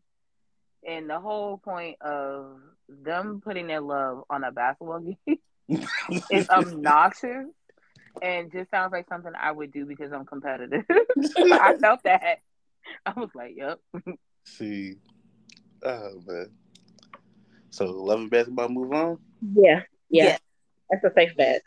And 0.87 1.07
the 1.07 1.19
whole 1.19 1.59
point 1.59 2.01
of 2.01 2.59
them 2.89 3.41
putting 3.43 3.67
their 3.67 3.81
love 3.81 4.23
on 4.31 4.43
a 4.43 4.51
basketball 4.51 4.99
game 5.27 5.39
is 6.31 6.49
obnoxious 6.49 7.45
and 8.21 8.51
just 8.51 8.69
sounds 8.71 8.91
like 8.91 9.07
something 9.09 9.31
I 9.39 9.51
would 9.51 9.71
do 9.71 9.85
because 9.85 10.11
I'm 10.11 10.25
competitive. 10.25 10.83
I 11.37 11.75
felt 11.79 12.03
that. 12.03 12.39
I 13.05 13.13
was 13.15 13.29
like, 13.33 13.55
yep. 13.55 13.79
see. 14.45 14.95
Oh 15.83 16.21
man. 16.27 16.51
So 17.69 17.85
Love 17.85 18.19
and 18.21 18.29
Basketball 18.29 18.69
move 18.69 18.91
on? 18.93 19.17
Yeah. 19.55 19.81
Yeah. 20.09 20.25
Yeah. 20.25 20.37
That's 20.89 21.03
a 21.05 21.13
safe 21.13 21.35
bet. 21.37 21.61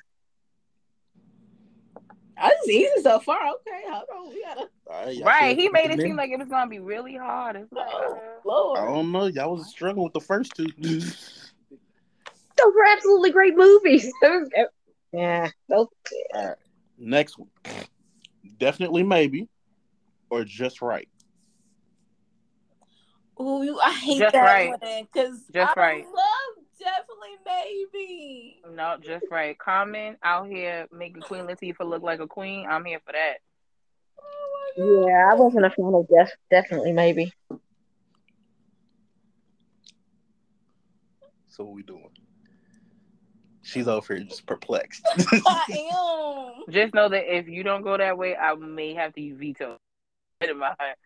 I 2.36 2.50
just 2.50 2.68
easy 2.68 2.90
so 3.02 3.20
far. 3.20 3.38
Okay, 3.38 3.82
hold 3.88 4.04
on. 4.14 4.28
We 4.28 4.42
gotta. 4.42 4.68
All 4.86 5.06
right, 5.06 5.16
y'all 5.16 5.26
Right. 5.26 5.50
said 5.50 5.58
He 5.58 5.68
made 5.68 5.90
it 5.90 6.02
seem 6.02 6.16
like 6.16 6.30
it 6.30 6.38
was 6.38 6.48
gonna 6.48 6.68
be 6.68 6.80
really 6.80 7.16
hard. 7.16 7.56
It's 7.56 7.72
like, 7.72 7.86
Oh, 7.90 8.16
uh, 8.16 8.48
Lord. 8.48 8.78
I 8.80 8.84
don't 8.86 9.12
know. 9.12 9.26
Y'all 9.26 9.56
was 9.56 9.68
struggling 9.68 10.04
with 10.04 10.12
the 10.12 10.20
first 10.20 10.54
two. 10.56 10.66
Those 12.56 12.72
were 12.74 12.86
absolutely 12.92 13.30
great 13.30 13.56
movies. 13.56 14.12
Those- 15.14 15.20
yeah. 15.20 15.50
Those, 15.68 15.86
All 16.34 16.46
right. 16.48 16.56
Next 16.98 17.38
one. 17.38 17.48
Definitely 18.58 19.02
maybe. 19.02 19.48
Or 20.30 20.44
just 20.44 20.82
right. 20.82 21.08
Ooh, 23.40 23.62
you, 23.64 23.80
I 23.80 23.90
hate 23.92 24.18
Just 24.18 24.32
that 24.32 24.42
right. 24.42 24.70
one 24.70 25.06
because 25.12 25.40
Just 25.52 25.76
I 25.76 25.80
right. 25.80 26.04
love 26.04 26.64
definitely 26.78 27.36
maybe. 27.44 28.60
no, 28.74 28.96
just 29.00 29.26
right. 29.30 29.58
Common 29.58 30.16
out 30.22 30.46
here 30.48 30.86
making 30.92 31.22
Queen 31.22 31.44
Latifah 31.46 31.84
look 31.88 32.02
like 32.02 32.20
a 32.20 32.26
queen. 32.28 32.66
I'm 32.68 32.84
here 32.84 33.00
for 33.04 33.12
that. 33.12 33.38
Oh 34.20 34.72
my 34.78 34.84
God. 34.84 35.08
yeah, 35.08 35.30
I 35.30 35.34
wasn't 35.34 35.66
a 35.66 35.70
fan 35.70 35.92
of 35.94 36.06
def- 36.08 36.36
definitely 36.50 36.92
maybe. 36.92 37.32
So 41.48 41.64
what 41.64 41.74
we 41.74 41.82
doing? 41.82 42.08
She's 43.64 43.88
over 43.88 44.18
just 44.20 44.44
perplexed. 44.46 45.02
I 45.46 45.64
am. 45.90 46.64
Just 46.72 46.92
know 46.92 47.08
that 47.08 47.34
if 47.34 47.48
you 47.48 47.62
don't 47.62 47.82
go 47.82 47.96
that 47.96 48.16
way, 48.18 48.36
I 48.36 48.54
may 48.54 48.92
have 48.92 49.14
to 49.14 49.34
veto. 49.36 49.78
In 50.42 50.58
my 50.58 50.74
heart. 50.78 50.98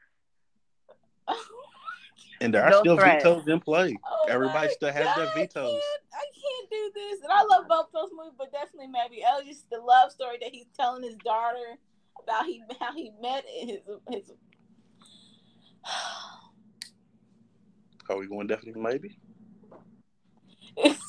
and 2.41 2.53
there 2.53 2.65
are 2.65 2.71
No 2.71 2.81
still 2.81 2.97
threat. 2.97 3.23
vetoes 3.23 3.47
in 3.47 3.61
play. 3.61 3.97
Oh 4.05 4.27
Everybody 4.29 4.71
still 4.71 4.93
has 4.93 5.15
their 5.15 5.31
vetoes. 5.35 5.55
I 5.55 5.71
can't, 5.71 6.03
I 6.12 6.25
can't 6.35 6.71
do 6.71 6.91
this. 6.95 7.21
And 7.23 7.31
I 7.33 7.45
love 7.45 7.69
both 7.69 7.87
those 7.95 8.11
movies, 8.12 8.35
but 8.37 8.50
definitely 8.50 8.88
maybe. 8.88 9.23
Oh, 9.25 9.41
just 9.47 9.71
the 9.71 9.79
love 9.79 10.11
story 10.11 10.38
that 10.41 10.50
he's 10.50 10.67
telling 10.77 11.05
his 11.05 11.15
daughter 11.25 11.77
about 12.21 12.47
he 12.47 12.61
how 12.81 12.93
he 12.93 13.12
met 13.23 13.45
his 13.47 13.79
his. 14.11 14.33
Are 18.11 18.17
we 18.17 18.27
going 18.27 18.49
definitely 18.49 18.83
maybe? 18.83 19.17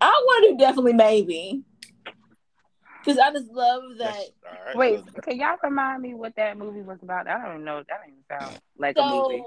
I 0.00 0.10
want 0.10 0.58
to 0.58 0.64
definitely 0.64 0.92
maybe. 0.92 1.62
Because 3.04 3.18
I 3.18 3.30
just 3.32 3.50
love 3.52 3.82
that. 3.98 4.14
That's- 4.14 4.30
all 4.44 4.66
right, 4.66 4.76
Wait, 4.76 5.00
so- 5.14 5.20
can 5.22 5.38
y'all 5.38 5.56
remind 5.62 6.02
me 6.02 6.14
what 6.14 6.34
that 6.36 6.58
movie 6.58 6.82
was 6.82 6.98
about? 7.02 7.28
I 7.28 7.38
don't 7.38 7.50
even 7.52 7.64
know. 7.64 7.82
That 7.88 8.00
don't 8.04 8.40
sound 8.40 8.60
like 8.78 8.96
a 8.98 9.08
movie. 9.08 9.44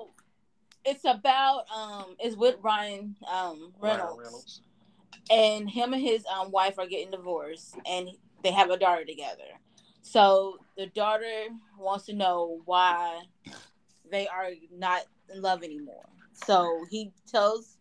It's 0.86 1.04
about 1.04 1.66
um 1.76 2.16
it's 2.20 2.38
with 2.38 2.56
Ryan 2.62 3.16
um 3.30 3.74
Reynolds, 3.80 3.82
Ryan 3.82 4.18
Reynolds. 4.18 4.62
and 5.30 5.70
him 5.70 5.94
and 5.94 6.02
his 6.02 6.26
um 6.26 6.52
wife 6.52 6.80
are 6.80 6.88
getting 6.88 7.12
divorced 7.12 7.76
and 7.86 8.10
they 8.44 8.52
have 8.52 8.70
a 8.70 8.78
daughter 8.78 9.04
together. 9.04 9.44
So 10.02 10.58
the 10.78 10.88
daughter 10.88 11.48
wants 11.78 12.06
to 12.06 12.14
know 12.14 12.62
why 12.64 13.24
they 14.10 14.28
are 14.30 14.52
not 14.72 15.02
in 15.34 15.42
love 15.42 15.64
anymore. 15.64 16.08
So 16.34 16.86
he 16.90 17.12
tells 17.28 17.78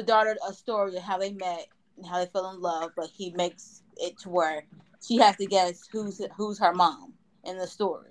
the 0.00 0.06
daughter 0.06 0.36
a 0.48 0.52
story 0.54 0.96
of 0.96 1.02
how 1.02 1.18
they 1.18 1.32
met 1.32 1.66
and 1.96 2.06
how 2.06 2.18
they 2.18 2.30
fell 2.30 2.50
in 2.50 2.60
love, 2.60 2.92
but 2.96 3.08
he 3.14 3.30
makes 3.32 3.82
it 3.98 4.18
to 4.20 4.30
where 4.30 4.64
she 5.06 5.18
has 5.18 5.36
to 5.36 5.46
guess 5.46 5.86
who's 5.92 6.20
who's 6.36 6.58
her 6.58 6.72
mom 6.72 7.12
in 7.44 7.58
the 7.58 7.66
story. 7.66 8.08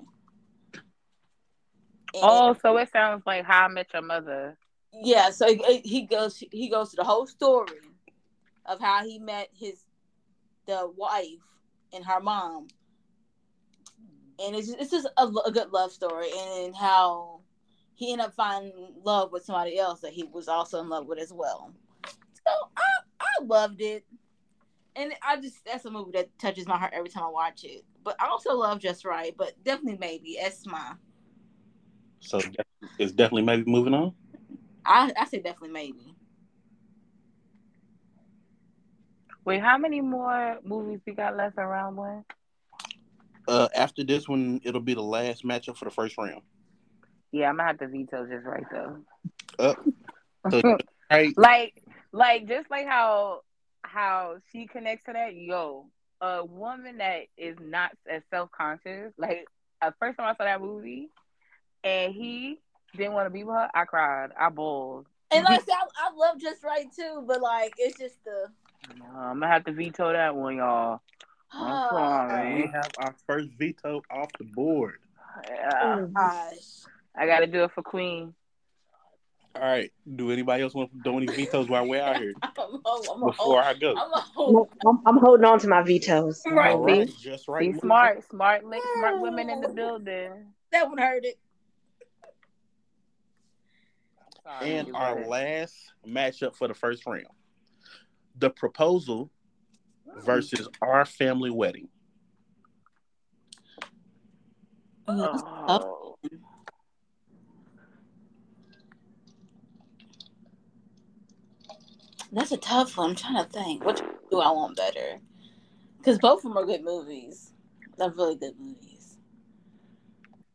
And- 2.14 2.24
Oh, 2.24 2.56
so 2.62 2.78
it 2.78 2.92
sounds 2.92 3.24
like 3.26 3.44
How 3.46 3.66
I 3.66 3.68
Met 3.70 3.88
Your 3.94 4.02
Mother. 4.04 4.58
yeah 4.92 5.30
so 5.30 5.46
he, 5.48 5.78
he 5.86 6.02
goes 6.02 6.44
he 6.52 6.68
goes 6.68 6.90
to 6.90 6.96
the 6.96 7.04
whole 7.04 7.28
story 7.28 7.78
of 8.66 8.80
how 8.82 9.04
he 9.06 9.20
met 9.20 9.48
his 9.54 9.84
the 10.66 10.92
wife 10.98 11.46
and 11.94 12.04
her 12.04 12.20
mom 12.20 12.68
and 14.44 14.56
it's 14.56 14.68
just, 14.68 14.80
it's 14.80 14.92
just 14.92 15.08
a, 15.18 15.26
a 15.46 15.52
good 15.52 15.70
love 15.72 15.92
story 15.92 16.30
and 16.36 16.76
how 16.76 17.42
he 18.00 18.14
ended 18.14 18.28
up 18.28 18.34
finding 18.34 18.94
love 19.04 19.30
with 19.34 19.44
somebody 19.44 19.78
else 19.78 20.00
that 20.00 20.14
he 20.14 20.24
was 20.24 20.48
also 20.48 20.80
in 20.80 20.88
love 20.88 21.06
with 21.06 21.20
as 21.20 21.34
well 21.34 21.74
so 22.06 22.52
i 22.78 22.82
i 23.20 23.44
loved 23.44 23.82
it 23.82 24.06
and 24.96 25.12
i 25.22 25.36
just 25.36 25.66
that's 25.66 25.84
a 25.84 25.92
movie 25.92 26.12
that 26.14 26.30
touches 26.40 26.66
my 26.66 26.78
heart 26.78 26.94
every 26.96 27.10
time 27.10 27.24
i 27.26 27.30
watch 27.30 27.66
it 27.66 27.84
but 28.02 28.16
i 28.22 28.26
also 28.26 28.56
love 28.56 28.80
just 28.80 29.04
right 29.04 29.36
but 29.38 29.52
definitely 29.66 29.98
maybe 30.00 30.38
that's 30.42 30.66
my 30.66 30.94
So 32.22 32.42
it's 32.98 33.12
definitely 33.12 33.42
maybe 33.42 33.70
moving 33.70 33.94
on. 33.94 34.14
i 34.86 35.12
i 35.20 35.26
say 35.26 35.40
definitely 35.40 35.70
maybe 35.72 36.16
Wait, 39.46 39.62
how 39.62 39.78
many 39.80 40.00
more 40.00 40.58
movies 40.64 41.00
we 41.08 41.14
got 41.14 41.36
left 41.36 41.58
in 41.58 41.64
round 41.64 41.98
one? 41.98 42.24
Uh, 43.48 43.68
after 43.76 44.04
this 44.04 44.28
one, 44.28 44.62
it'll 44.64 44.80
be 44.82 44.94
the 44.94 45.02
last 45.02 45.44
matchup 45.44 45.76
for 45.76 45.86
the 45.86 45.92
first 45.92 46.16
round. 46.20 46.42
Yeah, 47.32 47.50
I'm 47.50 47.58
gonna 47.58 47.68
have 47.68 47.80
to 47.80 47.88
veto 47.88 48.26
just 48.26 48.46
right 48.46 48.64
though. 48.72 48.98
Uh, 49.60 49.76
so, 50.50 50.78
right, 51.12 51.34
like, 51.38 51.84
like 52.12 52.48
just 52.48 52.70
like 52.72 52.88
how 52.88 53.42
how 53.84 54.38
she 54.52 54.68
connects 54.68 55.06
to 55.06 55.14
that. 55.14 55.36
Yo, 55.36 55.86
a 56.22 56.44
woman 56.46 56.98
that 56.98 57.24
is 57.38 57.58
not 57.62 57.92
as 58.10 58.24
self 58.30 58.50
conscious. 58.52 59.14
Like, 59.18 59.46
at 59.82 59.94
first 60.00 60.18
time 60.18 60.28
I 60.28 60.36
saw 60.36 60.44
that 60.46 60.62
movie, 60.62 61.10
and 61.84 62.14
he 62.14 62.60
didn't 62.96 63.14
want 63.14 63.28
to 63.28 63.30
be 63.30 63.44
with 63.44 63.56
her, 63.56 63.70
I 63.74 63.86
cried. 63.86 64.32
I 64.40 64.50
bawled. 64.50 65.06
and 65.32 65.44
like 65.44 65.62
I 65.62 65.64
said, 65.66 65.74
I, 65.74 66.10
I 66.10 66.16
love 66.16 66.40
just 66.40 66.64
right 66.64 66.88
too 66.94 67.24
but 67.28 67.42
like 67.42 67.74
it's 67.78 68.00
just 68.00 68.24
the 68.24 68.48
No, 68.98 69.06
I'm 69.20 69.40
gonna 69.40 69.52
have 69.52 69.66
to 69.66 69.72
veto 69.72 70.12
that 70.12 70.36
one, 70.36 70.58
y'all. 70.58 71.02
I'm 71.54 71.84
sorry. 71.90 72.56
we 72.56 72.62
have 72.74 72.92
our 72.98 73.16
first 73.28 73.50
veto 73.58 74.02
off 74.12 74.30
the 74.38 74.46
board. 74.46 75.00
Yeah, 75.48 76.06
Gosh. 76.16 76.86
I 77.16 77.26
gotta 77.26 77.48
do 77.48 77.64
it 77.64 77.72
for 77.72 77.84
Queen. 77.84 78.34
All 79.56 79.64
right. 79.64 79.92
Do 80.16 80.32
anybody 80.32 80.64
else 80.64 80.74
want 80.74 80.92
to 80.92 80.98
do 81.04 81.18
any 81.18 81.26
vetoes 81.26 81.68
while 81.68 81.88
we're 81.88 82.02
out 82.02 82.18
here 82.18 82.34
I'm, 82.44 82.52
I'm, 82.58 83.02
I'm, 83.12 83.26
before 83.26 83.62
I 83.62 83.74
go? 83.74 83.96
I'm 83.98 84.14
a 84.14 84.64
I'm, 84.88 85.02
I'm 85.06 85.18
holding 85.18 85.46
on 85.46 85.60
to 85.60 85.68
my 85.68 85.82
vetoes. 85.82 86.42
Right. 86.46 86.72
All 86.72 86.86
right, 86.86 87.10
just 87.20 87.48
right. 87.48 87.74
Be 87.74 87.80
smart, 87.80 88.24
smart, 88.30 88.66
li- 88.66 88.82
smart 88.98 89.22
women 89.22 89.50
in 89.50 89.62
the 89.62 89.70
building. 89.70 90.32
that 90.72 90.88
one 90.88 90.98
hurt 90.98 91.26
it. 91.26 91.40
Sorry, 94.44 94.76
And 94.76 94.96
our 94.96 95.16
guys. 95.16 95.28
last 95.28 95.76
matchup 96.08 96.56
for 96.56 96.68
the 96.68 96.74
first 96.74 97.06
round: 97.06 97.26
the 98.38 98.50
proposal 98.50 99.30
mm. 100.08 100.24
versus 100.24 100.68
our 100.82 101.06
family 101.06 101.50
wedding. 101.50 101.90
Oh. 105.08 106.18
That's 112.32 112.52
a 112.52 112.58
tough 112.58 112.98
one. 112.98 113.12
I'm 113.12 113.16
trying 113.16 113.44
to 113.44 113.50
think. 113.50 113.84
Which 113.86 114.00
do 114.30 114.40
I 114.40 114.52
want 114.52 114.78
better? 114.78 115.20
Because 115.98 116.18
both 116.20 116.40
of 116.40 116.44
them 116.44 116.58
are 116.58 116.66
good 116.66 116.84
movies. 116.84 117.52
They're 117.98 118.10
really 118.12 118.36
good 118.36 118.54
movies. 118.60 119.18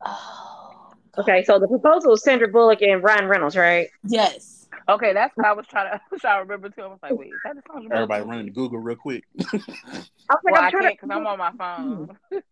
Oh. 0.04 0.92
Okay, 1.16 1.44
so 1.44 1.58
the 1.58 1.68
proposal 1.68 2.12
is 2.14 2.22
Sandra 2.24 2.48
Bullock 2.48 2.82
and 2.82 3.02
Ryan 3.02 3.28
Reynolds, 3.28 3.56
right? 3.56 3.88
Yes. 4.04 4.66
Okay, 4.88 5.12
that's 5.12 5.36
what 5.36 5.46
I 5.46 5.52
was 5.52 5.66
trying 5.66 5.92
to 5.92 6.18
trying 6.18 6.38
to 6.38 6.42
remember 6.42 6.68
too. 6.70 6.82
I 6.82 6.86
was 6.88 6.98
like, 7.02 7.12
wait, 7.12 7.28
is 7.28 7.34
that 7.44 7.54
the 7.56 7.62
song? 7.66 7.88
Everybody 7.92 8.24
running 8.24 8.46
to 8.46 8.52
Google 8.52 8.78
real 8.80 8.96
quick. 8.96 9.24
I 9.40 9.44
was 9.54 10.08
like, 10.28 10.42
Well, 10.44 10.56
I'm 10.56 10.64
I 10.64 10.70
trying 10.70 10.82
can't 10.82 10.98
to. 11.00 11.06
because 11.06 11.16
I'm 11.16 11.26
on 11.26 11.38
my 11.38 11.52
phone. 11.52 12.18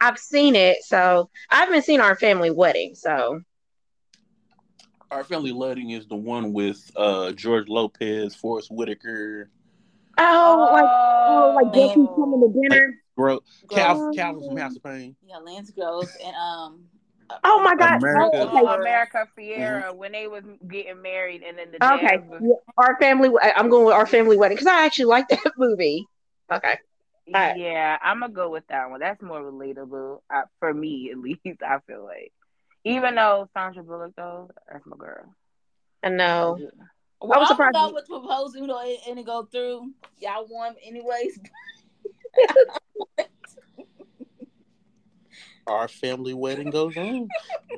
I've 0.00 0.18
seen 0.18 0.54
it, 0.54 0.78
so 0.84 1.30
I 1.50 1.56
haven't 1.56 1.82
seen 1.84 2.00
our 2.00 2.14
family 2.16 2.50
wedding. 2.50 2.94
So 2.94 3.40
Our 5.10 5.24
family 5.24 5.52
wedding 5.52 5.90
is 5.90 6.06
the 6.06 6.16
one 6.16 6.52
with 6.52 6.90
uh 6.96 7.32
George 7.32 7.68
Lopez, 7.68 8.34
Forest 8.34 8.70
Whitaker, 8.70 9.48
oh, 10.18 10.68
like 10.72 10.84
oh, 10.84 11.52
like 11.56 11.72
man. 11.72 11.88
Jesse's 11.88 12.08
coming 12.16 12.40
to 12.40 12.60
dinner. 12.60 12.94
Gro- 13.16 13.40
Cal- 13.70 14.12
Calvin 14.14 14.44
from 14.44 14.56
House 14.56 14.76
of 14.76 14.82
Payne. 14.82 15.14
Yeah, 15.26 15.36
Lance 15.38 15.70
Gross 15.70 16.16
and 16.24 16.34
um. 16.34 16.80
Oh 17.42 17.62
my 17.62 17.74
god! 17.74 17.96
America. 17.98 18.30
Oh, 18.42 18.48
Oh, 18.52 18.72
okay. 18.74 18.80
America 18.82 19.28
Ferrera 19.38 19.94
when 19.94 20.12
they 20.12 20.26
was 20.26 20.44
getting 20.68 21.00
married 21.00 21.42
and 21.42 21.56
then 21.56 21.70
the 21.70 21.94
Okay, 21.94 22.18
was- 22.28 22.42
yeah, 22.42 22.72
our 22.76 22.98
family. 22.98 23.30
I'm 23.56 23.70
going 23.70 23.86
with 23.86 23.94
our 23.94 24.06
family 24.06 24.36
wedding 24.36 24.56
because 24.56 24.66
I 24.66 24.84
actually 24.84 25.06
like 25.06 25.28
that 25.28 25.52
movie. 25.58 26.06
Okay, 26.52 26.76
Alright. 27.34 27.56
Yeah, 27.56 27.96
I'm 28.02 28.20
gonna 28.20 28.32
go 28.32 28.50
with 28.50 28.66
that 28.68 28.90
one. 28.90 29.00
That's 29.00 29.22
more 29.22 29.40
relatable 29.40 30.20
uh, 30.32 30.42
for 30.60 30.72
me, 30.74 31.10
at 31.10 31.18
least. 31.18 31.62
I 31.66 31.78
feel 31.86 32.04
like, 32.04 32.32
even 32.84 33.14
though 33.14 33.48
Sandra 33.54 33.82
Bullock 33.82 34.12
though, 34.16 34.50
that's 34.70 34.84
my 34.86 34.96
girl. 34.96 35.34
I 36.02 36.08
know. 36.10 36.58
Well, 37.20 37.32
I 37.32 37.38
was 37.38 37.40
was 37.40 37.48
surprised 37.48 37.74
surprised 37.76 37.88
you- 37.88 37.94
with 37.94 38.06
proposal, 38.06 38.60
you 38.60 38.66
know, 38.66 38.80
it 38.84 39.00
didn't 39.06 39.24
go 39.24 39.44
through. 39.50 39.92
Y'all 40.20 40.46
won 40.48 40.74
anyways. 40.84 41.38
Our 45.66 45.88
family 45.88 46.34
wedding 46.34 46.68
goes 46.68 46.94
on, 46.96 47.28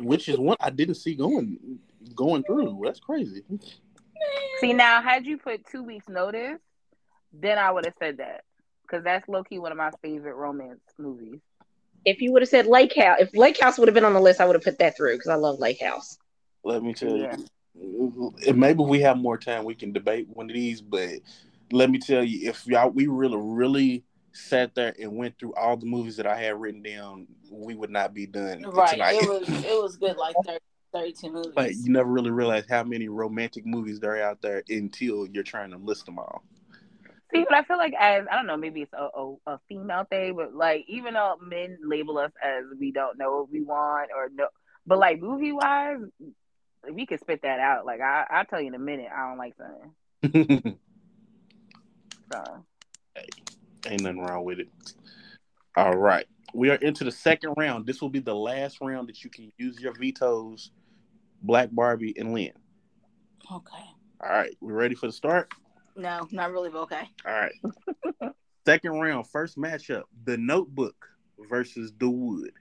which 0.01 0.29
is 0.29 0.39
one 0.39 0.57
I 0.59 0.71
didn't 0.71 0.97
see 0.97 1.15
going 1.15 1.79
going 2.17 2.43
through. 2.43 2.83
That's 2.85 2.99
crazy. 2.99 3.45
See 4.59 4.73
now, 4.73 5.01
had 5.03 5.25
you 5.25 5.39
put 5.39 5.65
two 5.71 5.85
weeks 5.85 6.09
notice, 6.09 6.59
then 7.33 7.59
I 7.59 7.71
would 7.71 7.85
have 7.85 7.95
said 8.01 8.17
that 8.17 8.43
because 8.83 9.05
that's 9.05 9.29
low 9.29 9.45
key 9.45 9.61
one 9.61 9.71
of 9.71 9.79
my 9.79 9.91
favorite 10.03 10.35
romance 10.35 10.81
movies. 10.99 11.39
If 12.07 12.23
you 12.23 12.33
would 12.33 12.41
have 12.43 12.49
said 12.49 12.67
Lake 12.67 12.95
House, 12.97 13.19
if 13.21 13.37
Lake 13.37 13.61
House 13.61 13.79
would 13.79 13.89
have 13.89 13.95
been 13.95 14.05
on 14.05 14.15
the 14.15 14.21
list, 14.21 14.41
I 14.41 14.47
would 14.47 14.55
have 14.55 14.63
put 14.63 14.79
that 14.79 14.97
through 14.97 15.15
because 15.17 15.29
I 15.29 15.35
love 15.35 15.59
Lake 15.59 15.83
House. 15.83 16.17
Let 16.65 16.83
me 16.83 16.95
tell 16.95 17.17
Yeah. 17.17 17.35
Uh, 17.35 17.37
you. 17.75 18.55
Maybe 18.55 18.83
we 18.85 19.01
have 19.01 19.19
more 19.19 19.37
time, 19.37 19.65
we 19.65 19.75
can 19.75 19.93
debate 19.93 20.29
one 20.29 20.49
of 20.49 20.55
these. 20.55 20.81
But 20.81 21.19
let 21.73 21.91
me 21.91 21.99
tell 21.99 22.23
you, 22.23 22.49
if 22.49 22.65
y'all 22.67 22.91
we 22.91 23.09
really 23.09 23.37
really 23.37 24.05
sat 24.33 24.75
there 24.75 24.95
and 25.01 25.17
went 25.17 25.37
through 25.39 25.55
all 25.55 25.77
the 25.77 25.87
movies 25.87 26.17
that 26.17 26.27
I 26.27 26.37
had 26.41 26.61
written 26.61 26.81
down, 26.83 27.27
we 27.51 27.75
would 27.75 27.91
not 27.91 28.15
be 28.15 28.27
done 28.27 28.63
Right. 28.63 28.93
tonight. 28.93 29.17
It 29.17 29.29
was 29.29 29.49
it 29.49 29.83
was 29.83 29.97
good 29.97 30.17
like 30.17 30.37
30, 30.47 30.59
32 30.93 31.33
movies. 31.33 31.53
like 31.57 31.73
you 31.77 31.91
never 31.91 32.09
really 32.09 32.31
realize 32.31 32.65
how 32.69 32.85
many 32.85 33.09
romantic 33.09 33.67
movies 33.67 33.99
there 33.99 34.13
are 34.13 34.23
out 34.23 34.41
there 34.43 34.63
until 34.69 35.27
you're 35.27 35.43
trying 35.43 35.73
to 35.73 35.77
list 35.77 36.07
them 36.07 36.21
all. 36.21 36.45
See, 37.33 37.45
but 37.49 37.54
I 37.54 37.64
feel 37.64 37.76
like 37.76 37.95
as 37.99 38.25
I 38.30 38.37
don't 38.37 38.47
know, 38.47 38.56
maybe 38.56 38.83
it's 38.83 38.92
a, 38.92 39.09
a, 39.18 39.35
a 39.47 39.61
female 39.68 40.04
thing, 40.09 40.37
but 40.37 40.54
like 40.54 40.85
even 40.88 41.14
though 41.14 41.37
men 41.42 41.78
label 41.85 42.18
us 42.18 42.30
as 42.42 42.64
we 42.78 42.92
don't 42.92 43.18
know 43.18 43.38
what 43.38 43.50
we 43.50 43.62
want 43.62 44.11
or 44.16 44.28
no, 44.33 44.47
but 44.87 44.99
like 44.99 45.21
movie 45.21 45.52
wise, 45.52 45.99
we 46.92 47.04
could 47.04 47.21
spit 47.21 47.42
that 47.42 47.59
out. 47.59 47.85
Like 47.85 48.00
I, 48.00 48.26
I'll 48.30 48.45
tell 48.45 48.61
you 48.61 48.68
in 48.68 48.75
a 48.75 48.78
minute, 48.78 49.09
I 49.14 49.28
don't 49.28 49.38
like 49.38 49.54
something. 49.56 50.78
So 52.33 52.64
Ain't 53.87 54.03
nothing 54.03 54.20
wrong 54.20 54.44
with 54.44 54.59
it. 54.59 54.68
All 55.77 55.96
right. 55.96 56.27
We 56.55 56.70
are 56.70 56.77
into 56.77 57.05
the 57.05 57.12
second 57.12 57.55
round. 57.57 57.87
This 57.87 58.01
will 58.01 58.09
be 58.09 58.18
the 58.18 58.35
last 58.35 58.79
round 58.81 59.09
that 59.09 59.22
you 59.22 59.31
can 59.31 59.53
use 59.59 59.79
your 59.81 59.92
vetoes, 59.92 60.70
Black 61.42 61.68
Barbie 61.70 62.14
and 62.18 62.33
Lynn. 62.33 62.53
okay. 63.53 63.85
All 64.22 64.31
right. 64.31 64.57
We 64.61 64.72
ready 64.72 64.94
for 64.94 65.07
the 65.07 65.12
start? 65.12 65.53
No, 65.96 66.28
not 66.30 66.52
really, 66.52 66.70
but 66.70 66.82
okay. 66.82 67.09
All 67.24 67.32
right. 67.32 68.32
Second 68.66 68.92
round, 69.00 69.26
first 69.28 69.56
matchup: 69.56 70.02
The 70.24 70.37
Notebook 70.37 70.96
versus 71.48 71.92
The 71.98 72.09
Wood. 72.11 72.52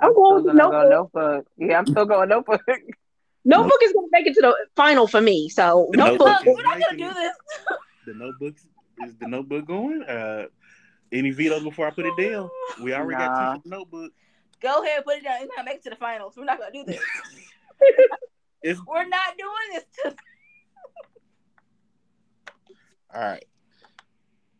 I'm 0.00 0.14
going 0.14 0.14
still 0.14 0.34
with 0.36 0.46
gonna 0.46 0.58
go 0.58 0.88
Notebook. 0.88 1.12
notebook. 1.14 1.46
Yeah, 1.58 1.78
I'm 1.78 1.86
still 1.86 2.04
going 2.06 2.28
notebook. 2.28 2.60
Notebook 3.44 3.78
is 3.82 3.92
going 3.92 4.06
to 4.06 4.10
make 4.12 4.26
it 4.28 4.34
to 4.34 4.40
the 4.40 4.54
final 4.76 5.06
for 5.08 5.20
me. 5.20 5.48
So 5.48 5.88
The 5.90 5.96
Notebook. 5.98 6.26
Look, 6.28 6.44
Notebook. 6.44 6.56
we're 6.56 6.62
not 6.62 6.80
gonna 6.80 6.98
do 6.98 7.14
this. 7.14 7.32
The 8.06 8.14
Notebook 8.14 8.54
is 9.04 9.16
the 9.16 9.26
Notebook 9.28 9.66
going? 9.66 10.02
Uh, 10.02 10.46
any 11.12 11.30
vetoes 11.30 11.62
before 11.62 11.86
I 11.86 11.90
put 11.90 12.06
it 12.06 12.16
down? 12.16 12.48
We 12.82 12.94
already 12.94 13.18
got 13.18 13.38
Nah. 13.38 13.54
two 13.54 13.60
for 13.62 13.68
the 13.68 13.76
Notebook. 13.76 14.12
Go 14.60 14.82
ahead, 14.82 15.04
put 15.04 15.16
it 15.18 15.24
down. 15.24 15.42
It's 15.42 15.52
not 15.56 15.64
make 15.64 15.76
it 15.76 15.82
to 15.84 15.90
the 15.90 15.96
finals. 15.96 16.34
We're 16.36 16.44
not 16.44 16.58
gonna 16.58 16.72
do 16.72 16.84
this. 16.84 17.00
It's 18.62 18.80
We're 18.86 19.08
not 19.08 19.36
doing 19.36 19.72
this. 19.72 19.84
To... 20.04 20.16
all 23.14 23.20
right. 23.20 23.44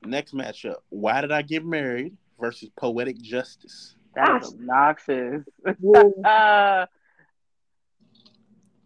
Next 0.05 0.35
matchup: 0.35 0.79
Why 0.89 1.21
did 1.21 1.31
I 1.31 1.43
get 1.43 1.65
married 1.65 2.17
versus 2.43 2.69
Poetic 2.77 3.21
Justice. 3.23 3.95
That's 4.15 4.53
obnoxious. 4.53 5.45
Uh, 6.25 6.87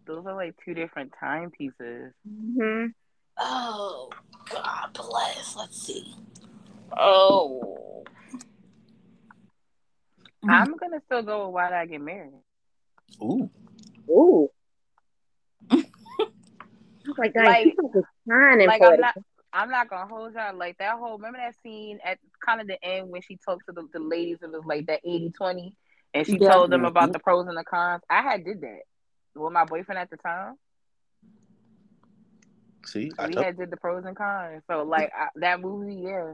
those 0.05 0.25
are 0.25 0.35
like 0.35 0.55
two 0.63 0.73
different 0.73 1.11
timepieces. 1.19 2.13
Mhm. 2.25 2.93
Oh 3.37 4.09
God 4.49 4.93
bless. 4.93 5.55
Let's 5.57 5.81
see. 5.81 6.15
Oh. 6.97 8.05
I'm 10.47 10.75
gonna 10.77 11.01
still 11.07 11.23
go 11.23 11.47
with 11.47 11.55
why 11.55 11.67
did 11.67 11.75
I 11.75 11.85
get 11.87 12.01
married? 12.01 12.31
Ooh, 13.21 13.49
Ooh. 14.09 14.49
I 15.71 15.83
was 17.05 17.17
like, 17.17 17.33
dang, 17.33 17.45
Like- 17.45 17.63
people 17.65 17.91
was 17.93 18.03
shining 18.27 18.67
Like 18.67 18.79
for 18.81 18.87
I'm 18.87 18.93
it. 18.95 18.99
not, 19.01 19.17
I'm 19.53 19.69
not 19.69 19.89
gonna 19.89 20.07
hold 20.07 20.33
y'all 20.33 20.55
like 20.55 20.77
that 20.77 20.97
whole. 20.97 21.17
Remember 21.17 21.39
that 21.39 21.55
scene 21.63 21.99
at 22.03 22.19
kind 22.45 22.61
of 22.61 22.67
the 22.67 22.83
end 22.83 23.09
when 23.09 23.21
she 23.21 23.37
talked 23.37 23.65
to 23.67 23.71
the, 23.71 23.87
the 23.93 23.99
ladies? 23.99 24.37
It 24.41 24.51
was 24.51 24.65
like 24.65 24.85
that 24.87 25.03
80-20 25.05 25.73
and 26.13 26.25
she 26.25 26.37
Yeah. 26.37 26.51
told 26.51 26.71
them 26.71 26.81
mm-hmm. 26.81 26.87
about 26.87 27.13
the 27.13 27.19
pros 27.19 27.47
and 27.47 27.57
the 27.57 27.63
cons. 27.63 28.03
I 28.09 28.21
had 28.21 28.43
did 28.45 28.61
that 28.61 28.81
with 29.35 29.53
my 29.53 29.65
boyfriend 29.65 29.99
at 29.99 30.09
the 30.09 30.17
time. 30.17 30.55
see, 32.85 33.11
we 33.19 33.33
told 33.33 33.45
had 33.45 33.57
did 33.57 33.71
the 33.71 33.77
pros 33.77 34.05
and 34.05 34.15
cons. 34.15 34.63
So 34.69 34.83
like 34.83 35.11
I, 35.17 35.27
that 35.37 35.61
movie, 35.61 35.95
yeah. 35.95 36.33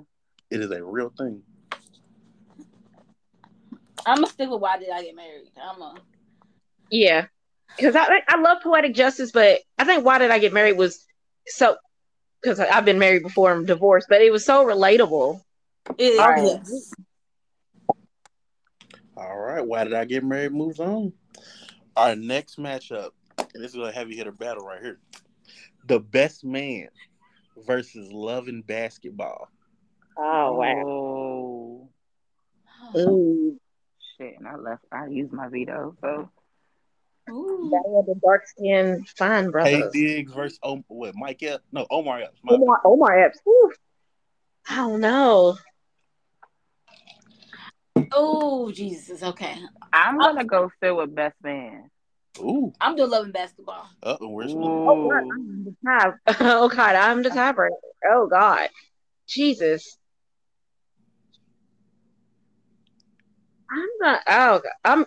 it 0.50 0.62
is 0.62 0.72
a 0.72 0.84
real 0.84 1.12
thing. 1.18 1.42
I'm 4.06 4.16
gonna 4.16 4.28
stick 4.28 4.50
with 4.50 4.60
why 4.60 4.78
did 4.80 4.90
I 4.90 5.02
get 5.04 5.16
married. 5.16 5.48
I'm 5.62 5.82
a. 5.82 5.96
Yeah, 6.90 7.28
because 7.76 7.96
I 7.96 8.22
I 8.28 8.40
love 8.40 8.62
poetic 8.62 8.94
justice, 8.94 9.32
but 9.32 9.60
I 9.78 9.86
think 9.86 10.06
why 10.06 10.20
did 10.20 10.32
I 10.32 10.40
get 10.40 10.54
married 10.54 10.78
was 10.78 11.06
so 11.46 11.78
because 12.42 12.60
I've 12.60 12.86
been 12.86 13.00
married 13.00 13.24
before 13.24 13.54
and 13.54 13.66
divorced, 13.66 14.08
but 14.10 14.22
it 14.22 14.32
was 14.32 14.46
so 14.46 14.66
relatable. 14.66 15.42
It, 15.98 16.20
Right. 16.20 16.44
yes. 16.44 16.94
All 19.16 19.38
right, 19.38 19.66
why 19.66 19.84
did 19.84 19.94
I 19.94 20.06
get 20.06 20.24
married? 20.24 20.54
Moves 20.54 20.80
on. 20.80 21.14
Our 21.96 22.16
next 22.16 22.58
matchup, 22.58 23.12
and 23.38 23.64
this 23.64 23.76
is 23.76 23.78
a 23.78 23.92
heavy 23.92 24.16
hitter 24.16 24.32
battle 24.32 24.66
right 24.66 24.82
here. 24.82 25.00
The 25.86 26.00
best 26.00 26.44
man 26.44 26.88
versus 27.68 28.12
love 28.12 28.48
and 28.48 28.66
basketball. 28.66 29.50
Oh 30.18 30.54
wow. 30.54 30.84
Oh 30.86 31.90
Ooh, 32.96 33.60
shit! 34.18 34.36
And 34.38 34.48
I 34.48 34.56
left. 34.56 34.84
I 34.92 35.08
used 35.08 35.32
my 35.32 35.48
veto. 35.48 35.96
So 36.02 36.30
Ooh. 37.30 37.70
that 37.72 37.84
was 37.86 38.06
the 38.06 38.20
dark 38.24 38.46
skinned 38.48 39.08
fine 39.18 39.46
Hey 39.46 39.52
brothers. 39.52 39.94
Diggs 39.94 40.34
versus 40.34 40.60
Om- 40.64 40.84
what? 40.88 41.16
Mike 41.16 41.42
Epps? 41.44 41.64
No, 41.72 41.88
Omar 41.90 42.22
Epps. 42.22 42.40
My 42.44 42.56
Omar, 42.56 42.82
Omar 42.86 43.20
Epps. 43.20 43.40
Whew. 43.46 43.74
I 44.70 44.76
don't 44.78 45.00
know. 45.02 45.58
Oh 48.12 48.72
Jesus. 48.72 49.24
Okay. 49.24 49.56
I'm 49.92 50.18
gonna 50.18 50.44
go 50.44 50.70
still 50.78 50.98
with 50.98 51.16
best 51.16 51.36
man. 51.44 51.90
Ooh, 52.40 52.74
I'm 52.82 52.96
doing 52.96 53.12
loving 53.12 53.32
basketball. 53.32 53.88
uh, 54.02 54.18
where's 54.22 54.52
Oh 54.56 55.10
God, 55.10 55.24
I'm 55.32 55.64
the 55.64 55.76
tie. 55.86 56.14
Oh 56.42 56.68
God, 56.68 56.96
I'm 56.96 57.24
the 57.24 57.30
tiebreaker. 57.30 57.70
Oh 58.06 58.28
God, 58.28 58.70
Jesus. 59.28 59.98
I'm 63.72 63.90
gonna. 64.02 64.22
Oh, 64.28 64.60
God. 64.60 64.72
I'm. 64.86 65.06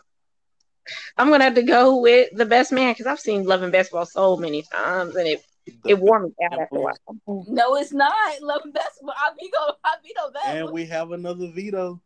I'm 1.17 1.31
gonna 1.31 1.45
have 1.45 1.55
to 1.55 1.63
go 1.63 1.97
with 1.97 2.31
the 2.33 2.47
best 2.47 2.73
man 2.73 2.93
because 2.93 3.07
I've 3.07 3.21
seen 3.21 3.45
Love 3.45 3.63
and 3.63 3.73
Basketball 3.73 4.07
so 4.07 4.37
many 4.37 4.63
times, 4.63 5.17
and 5.17 5.27
it 5.27 5.45
it 5.85 5.99
wore 5.99 6.21
me 6.21 6.31
out 6.45 6.61
after 6.61 6.77
a 6.77 6.81
while. 6.81 7.45
No, 7.49 7.77
it's 7.77 7.93
not 7.93 8.13
loving 8.41 8.73
basketball. 8.73 9.15
I 9.17 9.31
veto. 9.31 9.79
I 9.85 9.95
veto 10.03 10.31
that. 10.35 10.57
And 10.57 10.71
we 10.71 10.87
have 10.87 11.13
another 11.13 11.49
veto. 11.49 12.01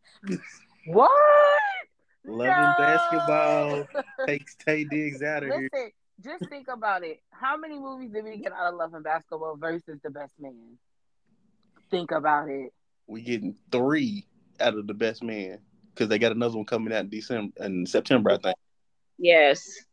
What? 0.87 1.11
Love 2.25 2.47
and 2.47 2.75
basketball 2.77 3.87
takes 4.27 4.55
Taye 4.55 4.89
Diggs 4.89 5.21
out 5.23 5.43
of 5.43 5.49
here. 5.49 5.91
Just 6.23 6.47
think 6.49 6.67
about 6.67 7.03
it. 7.03 7.19
How 7.31 7.57
many 7.57 7.79
movies 7.79 8.11
did 8.11 8.23
we 8.23 8.37
get 8.37 8.51
out 8.51 8.71
of 8.71 8.75
Love 8.75 8.93
and 8.93 9.03
Basketball 9.03 9.55
versus 9.57 9.99
The 10.03 10.11
Best 10.11 10.33
Man? 10.39 10.77
Think 11.89 12.11
about 12.11 12.47
it. 12.49 12.73
We're 13.07 13.23
getting 13.23 13.55
three 13.71 14.27
out 14.59 14.77
of 14.77 14.85
the 14.85 14.93
best 14.93 15.23
man 15.23 15.59
because 15.93 16.09
they 16.09 16.19
got 16.19 16.31
another 16.31 16.55
one 16.55 16.65
coming 16.65 16.93
out 16.93 17.01
in 17.05 17.09
December 17.09 17.51
in 17.65 17.85
September, 17.87 18.31
I 18.31 18.37
think. 18.37 18.55
Yes. 19.21 19.85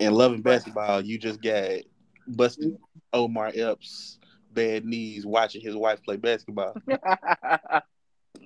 And 0.00 0.14
loving 0.14 0.42
basketball, 0.42 1.02
you 1.02 1.18
just 1.18 1.42
got 1.42 1.80
busted 2.26 2.76
Omar 3.12 3.52
Epps 3.54 4.18
bad 4.52 4.84
knees 4.84 5.26
watching 5.26 5.60
his 5.60 5.76
wife 5.76 6.02
play 6.02 6.16
basketball. 6.16 6.74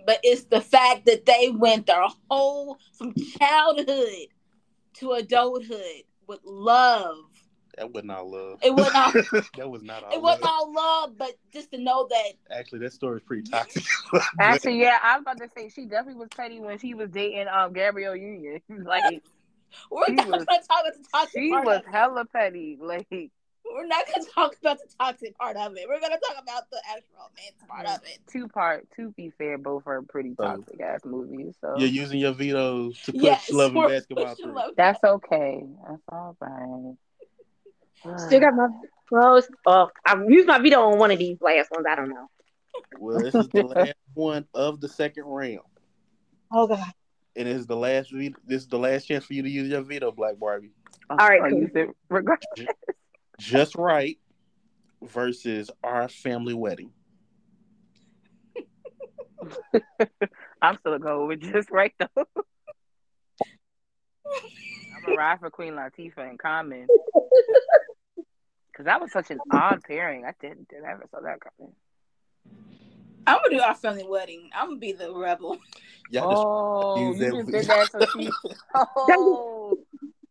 But 0.07 0.21
it's 0.23 0.45
the 0.45 0.61
fact 0.61 1.07
that 1.07 1.27
they 1.27 1.51
went 1.51 1.87
their 1.87 2.07
whole 2.31 2.79
from 2.97 3.15
childhood 3.39 4.29
to 4.95 5.13
adulthood 5.13 6.05
with 6.27 6.41
love. 6.45 7.17
That 7.77 7.93
wasn't 7.93 8.13
all 8.13 8.31
love. 8.31 8.59
It 8.63 8.75
wasn't 8.75 8.97
all, 8.97 9.13
that 9.57 9.71
was 9.71 9.83
not 9.83 10.05
all. 10.05 10.13
it 10.13 10.21
wasn't 10.21 10.45
love. 10.45 10.53
all 10.53 10.73
love, 10.73 11.19
but 11.19 11.33
just 11.53 11.71
to 11.73 11.79
know 11.79 12.09
that 12.09 12.33
Actually, 12.57 12.81
that 12.81 12.93
story 12.93 13.19
is 13.19 13.23
pretty 13.23 13.49
toxic. 13.49 13.85
Actually, 14.41 14.81
yeah, 14.81 14.99
I 15.03 15.17
was 15.17 15.23
about 15.23 15.39
to 15.39 15.49
say 15.57 15.69
she 15.69 15.87
definitely 15.87 16.21
was 16.21 16.29
petty 16.37 16.61
when 16.61 16.79
she 16.79 16.95
was 16.95 17.11
dating 17.11 17.47
um 17.49 17.73
Gabrielle 17.73 18.17
Union. 18.17 18.61
Like 18.69 19.23
we're 19.91 20.07
She 20.07 20.13
not 20.13 20.27
was- 20.29 20.45
gonna 20.45 20.61
talk 20.63 20.81
about 20.83 20.95
the 20.95 21.05
toxic 21.13 21.43
she 21.43 21.51
part 21.51 21.67
was 21.67 21.79
of 21.79 21.85
it. 21.87 21.91
hella 21.91 22.25
petty. 22.27 22.79
Like 22.81 23.07
We're 23.11 23.87
not 23.87 24.05
gonna 24.13 24.27
talk 24.35 24.57
about 24.61 24.79
the 24.79 24.89
toxic 24.99 25.37
part 25.39 25.57
of 25.57 25.77
it. 25.77 25.87
We're 25.89 26.01
gonna 26.01 26.19
talk 26.29 26.43
about 26.43 26.69
the 26.71 26.81
actual 26.89 27.15
romance 27.19 27.63
part 27.69 27.87
of 27.87 28.03
it. 28.07 28.19
two 28.31 28.49
part. 28.49 28.89
To 28.97 29.11
be 29.13 29.31
fair, 29.39 29.59
both 29.59 29.87
are 29.87 30.03
pretty 30.03 30.35
toxic 30.35 30.81
ass 30.81 31.01
movies. 31.05 31.55
So 31.61 31.75
You're 31.79 31.89
using 31.89 32.19
your 32.19 32.33
veto 32.33 32.91
to 32.91 33.13
push 33.13 33.23
Yes, 33.23 33.51
love 33.53 33.77
and 33.77 33.87
basketball 33.87 34.27
pushing 34.27 34.45
through. 34.47 34.55
love- 34.55 34.75
that's 34.77 35.03
okay. 35.05 35.63
That's 35.89 36.03
all 36.11 36.37
right. 36.41 36.97
Still 38.19 38.41
got 38.41 38.55
my 38.55 38.69
clothes. 39.09 39.49
Oh, 39.67 39.91
I've 40.07 40.29
used 40.29 40.47
my 40.49 40.59
veto 40.59 40.81
on 40.81 40.99
one 40.99 41.11
of 41.11 41.19
these 41.19 41.41
last 41.41 41.71
ones. 41.71 41.87
I 41.89 41.95
don't 41.95 42.09
know. 42.09 42.29
Well, 42.99 43.21
this 43.21 43.35
is 43.35 43.49
the 43.49 43.63
last 43.63 43.95
one 44.15 44.47
of 44.55 44.81
the 44.81 44.89
second 44.89 45.25
round, 45.27 45.61
Oh 46.53 46.67
god. 46.67 46.93
And 47.37 47.47
this 47.47 47.57
is 47.59 47.67
the 47.67 47.77
last. 47.77 48.11
ve- 48.13 48.35
This 48.45 48.63
is 48.63 48.69
the 48.69 48.79
last 48.79 49.07
chance 49.07 49.25
for 49.25 49.35
you 49.35 49.43
to 49.43 49.49
use 49.51 49.69
your 49.69 49.83
veto, 49.83 50.11
Black 50.13 50.39
Barbie. 50.39 50.73
all 51.09 51.17
right, 51.17 51.41
I 51.43 51.51
cool. 51.51 51.61
used 51.61 51.77
it 51.77 51.89
regard- 52.09 52.45
Just 53.39 53.75
right 53.77 54.19
versus 55.03 55.71
our 55.83 56.09
family 56.09 56.55
wedding. 56.55 56.93
I'm 60.63 60.77
still 60.81 60.99
going 60.99 61.29
with 61.29 61.41
just 61.41 61.71
right 61.71 61.95
though. 61.99 62.09
I'm 64.97 65.03
gonna 65.03 65.17
ride 65.17 65.41
for 65.41 65.51
Queen 65.51 65.73
Latifah 65.75 66.29
and 66.29 66.39
Common. 66.39 66.87
Cause 68.77 68.85
that 68.87 69.01
was 69.01 69.11
such 69.13 69.31
an 69.31 69.41
odd 69.51 69.83
pairing. 69.83 70.25
I 70.25 70.33
didn't 70.41 70.69
did 70.69 70.85
ever 70.85 71.05
saw 71.11 71.21
that 71.21 71.39
coming. 71.41 71.73
I'm 73.31 73.39
gonna 73.45 73.57
do 73.57 73.63
our 73.63 73.75
family 73.77 74.05
wedding. 74.05 74.51
I'm 74.53 74.71
gonna 74.71 74.81
be 74.81 74.91
the 74.93 75.15
rebel. 75.15 75.57
Y'all 76.11 76.97
Oh, 76.97 77.11
use 77.11 77.21
you 77.21 77.25
that 77.25 77.33
just 77.37 77.51
did 77.53 77.65
that 77.69 77.91
so 77.93 78.19
she. 78.19 78.29
Oh, 78.75 79.79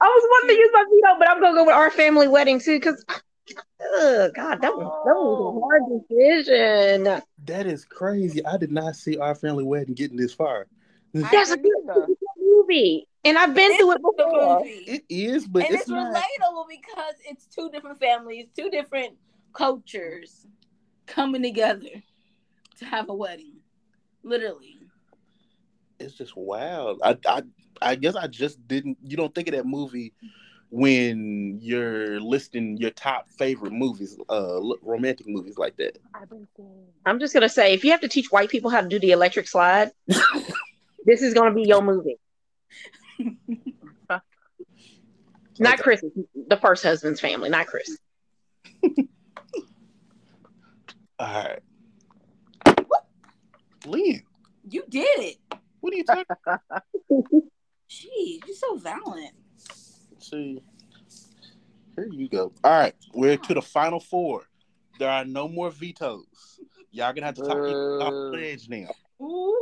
I 0.01 0.05
was 0.05 0.27
wanting 0.31 0.55
to 0.55 0.59
use 0.59 0.69
my 0.73 0.83
veto, 0.83 1.19
but 1.19 1.29
I'm 1.29 1.39
gonna 1.39 1.55
go 1.55 1.63
with 1.65 1.75
our 1.75 1.91
family 1.91 2.27
wedding 2.27 2.59
too, 2.59 2.77
because 2.77 3.05
oh 3.81 4.29
god, 4.35 4.61
that 4.61 4.75
was 4.75 5.03
that 5.05 5.15
was 5.15 5.39
a 5.39 5.47
oh. 5.47 5.61
hard 5.61 5.83
decision. 6.09 7.21
That 7.45 7.67
is 7.67 7.85
crazy. 7.85 8.45
I 8.45 8.57
did 8.57 8.71
not 8.71 8.97
see 8.97 9.17
our 9.17 9.33
family 9.33 9.63
wedding 9.63 9.93
getting 9.93 10.17
this 10.17 10.33
far. 10.33 10.67
That's 11.13 11.51
a 11.51 11.57
good 11.57 11.71
movie, 12.37 13.07
and 13.23 13.37
I've 13.37 13.55
been 13.55 13.77
through 13.77 13.93
it 13.93 14.01
before. 14.01 14.59
movie. 14.59 14.69
It 14.71 15.03
is, 15.07 15.47
but 15.47 15.63
and 15.63 15.71
it's, 15.73 15.83
it's, 15.83 15.89
not. 15.89 16.13
relatable 16.13 16.65
because 16.69 17.13
it's 17.23 17.45
two 17.45 17.69
different 17.69 17.97
families, 17.97 18.47
two 18.53 18.69
different 18.69 19.15
cultures 19.53 20.45
coming 21.07 21.41
together 21.41 22.03
to 22.79 22.85
have 22.85 23.09
a 23.09 23.13
wedding. 23.13 23.57
Literally. 24.23 24.77
It's 25.99 26.13
just 26.13 26.35
wild. 26.35 27.01
I, 27.03 27.17
I, 27.27 27.43
I 27.81 27.95
guess 27.95 28.15
I 28.15 28.27
just 28.27 28.65
didn't. 28.67 28.97
You 29.03 29.17
don't 29.17 29.33
think 29.33 29.47
of 29.49 29.53
that 29.55 29.65
movie 29.65 30.13
when 30.71 31.57
you're 31.61 32.19
listing 32.19 32.77
your 32.77 32.91
top 32.91 33.27
favorite 33.29 33.73
movies, 33.73 34.17
uh, 34.29 34.59
romantic 34.81 35.27
movies 35.27 35.57
like 35.57 35.75
that. 35.77 35.97
I've 36.13 36.29
been 36.29 36.47
seeing. 36.55 36.85
I'm 37.05 37.19
just 37.19 37.33
gonna 37.33 37.49
say, 37.49 37.73
if 37.73 37.83
you 37.83 37.91
have 37.91 38.01
to 38.01 38.07
teach 38.07 38.31
white 38.31 38.49
people 38.49 38.69
how 38.69 38.81
to 38.81 38.87
do 38.87 38.99
the 38.99 39.11
electric 39.11 39.47
slide, 39.47 39.91
this 40.07 41.21
is 41.21 41.33
gonna 41.33 41.53
be 41.53 41.63
your 41.63 41.81
movie. 41.81 42.17
Not 45.59 45.73
Okay. 45.73 45.83
Chris, 45.83 46.05
the 46.47 46.57
first 46.57 46.83
husband's 46.83 47.19
family, 47.19 47.49
not 47.49 47.67
Chris. 47.67 47.97
All 51.19 51.27
right, 51.33 51.59
Lynn, 53.85 54.21
You 54.69 54.83
did 54.89 55.07
it. 55.19 55.37
what 55.79 55.93
are 55.93 55.97
you 55.97 56.03
talking? 56.03 56.25
about? 56.45 56.61
Jeez, 57.89 58.39
you're 58.45 58.55
so 58.55 58.77
violent. 58.77 59.31
See, 60.19 60.61
here 61.95 62.07
you 62.11 62.29
go. 62.29 62.51
All 62.63 62.71
right, 62.79 62.95
we're 63.13 63.37
to 63.37 63.53
the 63.53 63.61
final 63.61 63.99
four. 63.99 64.43
There 64.99 65.09
are 65.09 65.25
no 65.25 65.47
more 65.47 65.71
vetoes. 65.71 66.59
Y'all 66.91 67.13
gonna 67.13 67.27
have 67.27 67.35
to 67.35 67.41
talk 67.41 67.57
me 67.57 67.73
off 67.73 68.33
the 68.33 68.39
edge 68.41 68.67
now. 68.69 68.89
Ooh. 69.21 69.55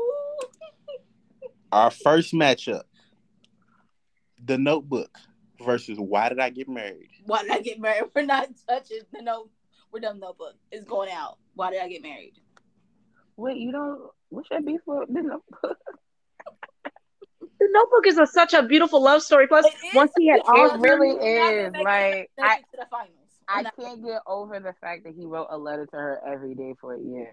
Our 1.71 1.91
first 1.91 2.33
matchup: 2.33 2.83
The 4.43 4.57
Notebook 4.57 5.15
versus 5.63 5.97
Why 5.99 6.29
Did 6.29 6.39
I 6.39 6.49
Get 6.49 6.67
Married? 6.67 7.09
Why 7.25 7.43
did 7.43 7.51
I 7.51 7.61
get 7.61 7.79
married? 7.79 8.03
We're 8.15 8.25
not 8.25 8.49
touching 8.67 9.01
the 9.13 9.21
note. 9.21 9.49
We're 9.91 9.99
done 10.01 10.19
notebook. 10.19 10.55
It's 10.71 10.85
going 10.85 11.09
out. 11.11 11.37
Why 11.55 11.71
did 11.71 11.81
I 11.81 11.87
get 11.87 12.01
married? 12.01 12.33
Wait, 13.37 13.57
you 13.57 13.71
don't. 13.71 14.09
What's 14.29 14.49
your 14.51 14.61
beef 14.61 14.81
with 14.85 15.07
the 15.13 15.21
notebook? 15.21 15.77
The 17.59 17.67
Notebook 17.71 18.05
is 18.05 18.19
a, 18.19 18.27
such 18.27 18.53
a 18.53 18.61
beautiful 18.61 19.01
love 19.01 19.23
story. 19.23 19.47
Plus, 19.47 19.65
It 19.65 19.73
is. 19.87 19.95
once 19.95 20.11
he 20.15 20.27
had 20.27 20.41
It 20.41 20.45
all 20.47 20.77
really 20.77 21.15
We're 21.15 21.39
not 21.39 21.49
gonna 21.73 21.79
is, 21.79 21.83
like, 21.83 22.29
I- 22.39 22.57
to 22.59 22.63
the 22.73 22.85
finals. 22.91 23.13
I 23.49 23.63
can't 23.79 24.03
get 24.05 24.21
over 24.27 24.59
the 24.59 24.73
fact 24.79 25.05
that 25.05 25.13
he 25.17 25.25
wrote 25.25 25.47
a 25.49 25.57
letter 25.57 25.85
to 25.87 25.95
her 25.95 26.21
every 26.27 26.53
day 26.53 26.75
for 26.79 26.93
a 26.93 26.99
year. 26.99 27.31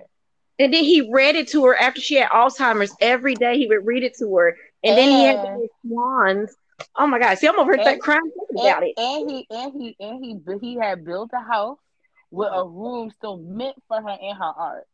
And 0.59 0.73
then 0.73 0.83
he 0.85 1.11
read 1.13 1.35
it 1.35 1.49
to 1.49 1.65
her 1.67 1.77
after 1.77 2.01
she 2.01 2.15
had 2.15 2.31
Alzheimer's. 2.31 2.95
Every 3.01 3.35
day 3.35 3.59
he 3.59 3.67
would 3.67 3.85
read 3.85 4.03
it 4.05 4.17
to 4.21 4.35
her. 4.37 4.57
And 4.83 4.97
then 4.97 5.09
he 5.11 5.25
had 5.25 5.45
And- 5.45 5.63
the 5.63 5.69
swans. 5.87 6.57
Oh 6.97 7.07
my 7.07 7.19
God. 7.19 7.37
See, 7.37 7.47
I'm 7.47 7.59
over 7.59 7.77
here 7.77 7.87
And- 7.87 8.01
crying 8.01 8.23
thinking 8.23 8.67
about 8.67 8.83
and, 8.83 8.85
it. 8.85 8.95
and 8.99 9.31
he 9.31 9.47
and 9.51 9.73
he 9.83 9.97
and 10.01 10.25
he 10.25 10.35
bu- 10.37 10.59
he 10.59 10.75
had 10.77 11.05
built 11.05 11.31
a 11.35 11.41
house 11.41 11.79
with 12.31 12.49
a 12.53 12.65
room 12.67 13.11
still 13.11 13.37
meant 13.37 13.77
for 13.89 14.01
her 14.01 14.09
and 14.21 14.39
her 14.39 14.45
art, 14.57 14.87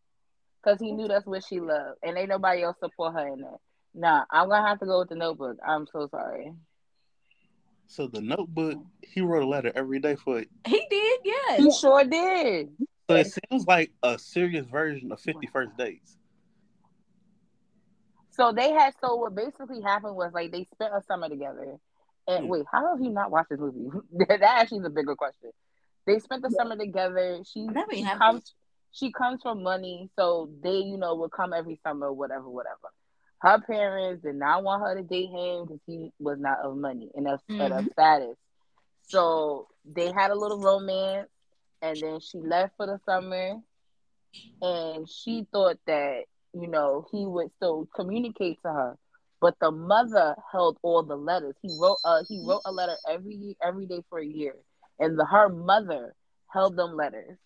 because 0.62 0.80
he 0.80 0.92
knew 0.92 1.08
that's 1.08 1.26
what 1.26 1.44
she 1.44 1.60
loved, 1.60 1.98
and 2.02 2.16
ain't 2.16 2.28
nobody 2.28 2.62
else 2.62 2.76
support 2.80 3.14
her 3.14 3.26
in 3.28 3.40
that. 3.40 3.58
Nah, 3.94 4.24
I'm 4.30 4.48
gonna 4.48 4.66
have 4.66 4.78
to 4.80 4.86
go 4.86 5.00
with 5.00 5.08
the 5.08 5.14
Notebook. 5.16 5.58
I'm 5.66 5.86
so 5.86 6.08
sorry. 6.10 6.52
So 7.86 8.06
The 8.06 8.20
Notebook, 8.20 8.78
he 9.02 9.20
wrote 9.20 9.42
a 9.42 9.46
letter 9.46 9.72
every 9.74 9.98
day 9.98 10.14
for 10.14 10.38
it. 10.38 10.48
He 10.64 10.80
did, 10.88 11.20
yes. 11.24 11.58
He 11.58 11.72
sure 11.72 12.04
did. 12.04 12.70
So 13.08 13.16
it 13.16 13.32
sounds 13.50 13.66
like 13.66 13.90
a 14.04 14.16
serious 14.16 14.64
version 14.66 15.10
of 15.10 15.20
Fifty 15.20 15.48
First 15.48 15.76
Dates. 15.76 16.16
So 18.30 18.52
they 18.52 18.70
had 18.70 18.94
so 19.00 19.16
what 19.16 19.34
basically 19.34 19.80
happened 19.82 20.14
was 20.14 20.32
like 20.32 20.52
they 20.52 20.64
spent 20.64 20.94
a 20.94 21.02
summer 21.02 21.28
together. 21.28 21.78
And 22.28 22.44
Hmm. 22.44 22.50
wait, 22.50 22.66
how 22.70 22.88
have 22.90 23.00
you 23.02 23.10
not 23.10 23.30
watched 23.32 23.50
this 23.50 23.58
movie? 23.58 23.88
that 24.28 24.40
actually 24.42 24.78
is 24.78 24.84
a 24.86 24.90
bigger 24.90 25.16
question. 25.16 25.50
They 26.06 26.18
spent 26.20 26.42
the 26.42 26.50
summer 26.50 26.76
together. 26.76 27.40
She, 27.44 27.66
Never 27.66 27.92
she 27.92 28.02
happened. 28.02 28.20
comes 28.20 28.54
she 28.92 29.12
comes 29.12 29.42
from 29.42 29.62
money, 29.62 30.10
so 30.18 30.50
they, 30.62 30.76
you 30.78 30.96
know, 30.96 31.14
would 31.16 31.32
come 31.32 31.52
every 31.52 31.78
summer, 31.84 32.12
whatever, 32.12 32.48
whatever. 32.48 32.88
Her 33.40 33.60
parents 33.60 34.22
did 34.22 34.36
not 34.36 34.62
want 34.64 34.82
her 34.82 34.94
to 34.96 35.02
date 35.02 35.30
him 35.30 35.64
because 35.66 35.80
he 35.86 36.12
was 36.18 36.38
not 36.38 36.58
of 36.64 36.76
money 36.76 37.10
and 37.14 37.26
of, 37.28 37.40
Mhm. 37.48 37.92
status. 37.92 38.36
So 39.08 39.68
they 39.84 40.12
had 40.12 40.30
a 40.30 40.34
little 40.34 40.58
romance, 40.60 41.28
and 41.82 42.02
then 42.02 42.20
she 42.20 42.38
left 42.38 42.76
for 42.76 42.86
the 42.86 42.98
summer, 43.06 43.56
and 44.62 45.08
she 45.08 45.46
thought 45.52 45.78
that 45.86 46.24
you 46.52 46.68
know 46.68 47.06
he 47.10 47.24
would 47.26 47.50
still 47.56 47.88
communicate 47.94 48.58
to 48.62 48.68
her, 48.72 48.96
but 49.40 49.54
the 49.60 49.70
mother 49.70 50.34
held 50.52 50.78
all 50.82 51.02
the 51.02 51.16
letters. 51.16 51.54
He 51.62 51.70
wrote 51.72 51.98
uh 52.04 52.22
he 52.28 52.40
wrote 52.40 52.62
a 52.64 52.72
letter 52.72 52.96
every 53.08 53.56
every 53.62 53.86
day 53.86 54.02
for 54.08 54.18
a 54.18 54.26
year, 54.26 54.54
and 54.98 55.18
the, 55.18 55.24
her 55.26 55.48
mother 55.48 56.14
held 56.52 56.76
them 56.76 56.96
letters 56.96 57.38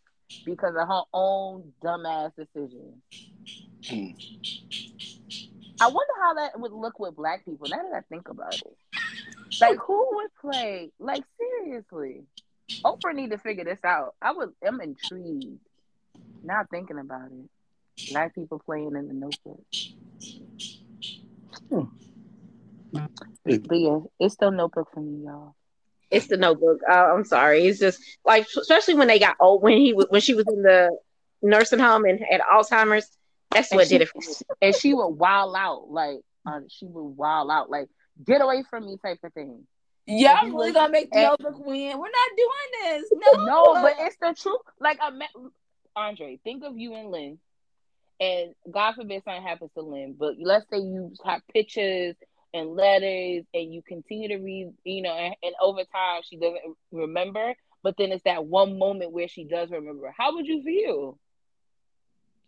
because 0.45 0.75
of 0.81 0.89
her 0.89 1.03
own 1.13 1.73
dumbass 1.83 2.33
decision. 2.37 3.03
Hmm. 3.87 4.11
I 5.81 5.87
wonder 5.89 6.13
how 6.21 6.35
that 6.35 6.59
would 6.61 6.73
look 6.73 6.99
with 6.99 7.17
black 7.17 7.45
people. 7.45 7.67
Now 7.69 7.79
that 7.79 7.97
I 7.97 8.01
think 8.09 8.29
about 8.29 8.55
it, 8.55 8.77
like 9.61 9.79
who 9.79 10.09
would 10.13 10.31
play? 10.41 10.91
Like 10.99 11.25
seriously, 11.39 12.23
Oprah 12.85 13.15
need 13.15 13.31
to 13.31 13.39
figure 13.39 13.65
this 13.65 13.85
out. 13.85 14.15
I 14.23 14.33
was 14.33 14.51
I'm 14.67 14.81
intrigued. 14.81 15.59
Now 16.43 16.65
thinking 16.71 16.99
about 16.99 17.31
it, 17.33 18.13
black 18.13 18.35
people 18.35 18.61
playing 18.65 18.95
in 18.97 19.09
the 19.09 19.15
Notebook. 19.15 19.65
Hmm. 21.69 21.85
But 23.45 23.79
yeah, 23.79 23.99
it's 24.21 24.35
still 24.35 24.51
Notebook 24.51 24.89
for 24.93 25.01
me, 25.01 25.25
y'all. 25.25 25.55
It's 26.15 26.29
the 26.29 26.37
Notebook. 26.37 26.81
Uh, 26.89 27.13
I'm 27.15 27.25
sorry. 27.25 27.67
It's 27.67 27.79
just 27.79 28.01
like, 28.25 28.47
especially 28.59 28.95
when 28.95 29.09
they 29.09 29.19
got 29.19 29.37
old, 29.41 29.63
when 29.63 29.77
he 29.79 29.93
was 29.93 30.07
when 30.11 30.21
she 30.21 30.35
was 30.35 30.47
in 30.49 30.63
the 30.63 30.97
nursing 31.43 31.79
home 31.79 32.05
and 32.05 32.21
had 32.29 32.41
Alzheimer's. 32.41 33.09
That's 33.51 33.71
And 33.71 33.79
what 33.79 33.89
she- 33.89 33.99
did 33.99 34.03
it. 34.03 34.09
For 34.09 34.19
me. 34.19 34.35
and 34.63 34.75
she 34.75 34.95
would 34.95 35.09
wild 35.09 35.55
out 35.57 35.91
like 35.91 36.19
uh, 36.47 36.61
she 36.69 36.87
would 36.87 37.17
wild 37.17 37.51
out 37.51 37.71
like 37.71 37.89
get 38.25 38.41
away 38.41 38.65
from 38.69 38.87
me 38.87 38.97
type 39.05 39.19
of 39.23 39.33
thing. 39.33 39.67
Y'all 40.07 40.37
he 40.45 40.51
really 40.51 40.73
gonna 40.73 40.91
make 40.93 41.11
the 41.11 41.19
and- 41.19 41.29
notebook 41.41 41.65
win? 41.65 41.99
We're 41.99 42.07
not 42.07 42.31
doing 42.37 43.01
this. 43.01 43.13
No, 43.37 43.45
No, 43.45 43.75
but 43.75 43.95
it's 44.01 44.17
the 44.21 44.35
truth. 44.41 44.61
Like 44.81 44.99
ima- 45.07 45.51
Andre, 45.97 46.39
think 46.45 46.65
of 46.65 46.77
you 46.77 46.95
and 46.95 47.11
Lynn, 47.11 47.39
and 48.21 48.55
God 48.71 48.95
forbid 48.97 49.23
something 49.25 49.43
happens 49.43 49.71
to 49.75 49.83
Lynn, 49.83 50.15
but 50.19 50.35
let's 50.39 50.69
say 50.71 50.79
you 50.79 51.13
have 51.25 51.41
pictures 51.53 52.17
and 52.55 52.71
letters, 52.75 53.45
and 53.53 53.75
you 53.75 53.83
continue 53.83 54.29
to 54.29 54.37
read, 54.39 54.73
you 54.85 55.03
know, 55.03 55.13
and, 55.13 55.35
and 55.43 55.55
over 55.61 55.81
time 55.85 56.23
she 56.25 56.37
doesn't 56.37 56.61
remember, 56.93 57.55
but 57.83 57.97
then 57.99 58.13
it's 58.13 58.25
that 58.25 58.47
one 58.47 58.79
moment 58.79 59.13
where 59.13 59.29
she 59.29 59.45
does 59.45 59.71
remember. 59.71 60.15
How 60.17 60.35
would 60.35 60.47
you 60.47 60.63
feel? 60.63 61.19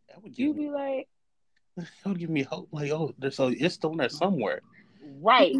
That 0.08 0.22
would 0.22 0.38
You'd 0.38 0.56
be 0.56 0.70
like, 0.70 1.08
that 1.76 1.86
would 2.06 2.18
give 2.18 2.30
me 2.30 2.42
hope. 2.44 2.68
Like, 2.72 2.90
oh, 2.92 3.12
there's 3.18 3.36
so 3.36 3.48
it's 3.48 3.74
still 3.74 3.90
in 3.92 3.98
there 3.98 4.08
somewhere. 4.08 4.62
right. 5.20 5.54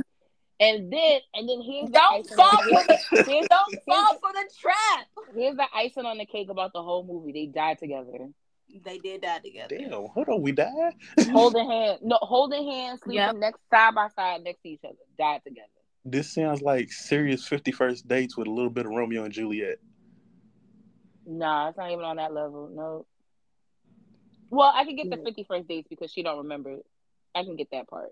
And 0.58 0.90
then, 0.90 1.20
and 1.34 1.46
then 1.46 1.60
here's 1.60 1.90
don't 1.90 2.20
icing 2.24 2.36
fall 2.38 2.56
for 2.62 2.82
the 2.86 2.98
here's, 3.10 3.46
don't 3.46 3.50
here's- 3.68 3.82
fall 3.86 4.14
for 4.20 4.32
the 4.32 4.50
trap. 4.58 5.06
here's 5.34 5.56
the 5.56 5.66
icing 5.74 6.06
on 6.06 6.16
the 6.16 6.24
cake 6.24 6.48
about 6.48 6.72
the 6.72 6.82
whole 6.82 7.04
movie. 7.04 7.32
They 7.32 7.44
died 7.46 7.78
together. 7.78 8.30
They 8.84 8.98
did 8.98 9.22
die 9.22 9.38
together. 9.38 9.76
Damn, 9.76 9.90
hold 9.90 10.28
on, 10.28 10.42
we 10.42 10.52
died. 10.52 10.94
holding 11.30 11.70
hands, 11.70 12.00
no, 12.02 12.18
holding 12.22 12.70
hands, 12.70 13.00
sleeping 13.02 13.16
Yep. 13.16 13.36
next 13.36 13.60
side 13.70 13.94
by 13.94 14.08
side 14.08 14.42
next 14.44 14.62
to 14.62 14.68
each 14.68 14.84
other, 14.84 14.94
died 15.18 15.40
together. 15.44 15.66
This 16.04 16.32
sounds 16.32 16.62
like 16.62 16.92
serious 16.92 17.48
51st 17.48 18.06
dates 18.06 18.36
with 18.36 18.46
a 18.46 18.50
little 18.50 18.70
bit 18.70 18.86
of 18.86 18.92
Romeo 18.92 19.24
and 19.24 19.32
Juliet. 19.32 19.78
Nah, 21.26 21.68
it's 21.68 21.78
not 21.78 21.90
even 21.90 22.04
on 22.04 22.16
that 22.16 22.32
level. 22.32 22.70
No. 22.72 23.06
Well, 24.50 24.72
I 24.74 24.84
can 24.84 24.94
get 24.96 25.10
the 25.10 25.16
fifty 25.16 25.44
first 25.44 25.66
dates 25.66 25.88
because 25.88 26.12
she 26.12 26.22
don't 26.22 26.38
remember. 26.38 26.70
it. 26.72 26.86
I 27.34 27.42
can 27.42 27.56
get 27.56 27.68
that 27.72 27.88
part. 27.88 28.10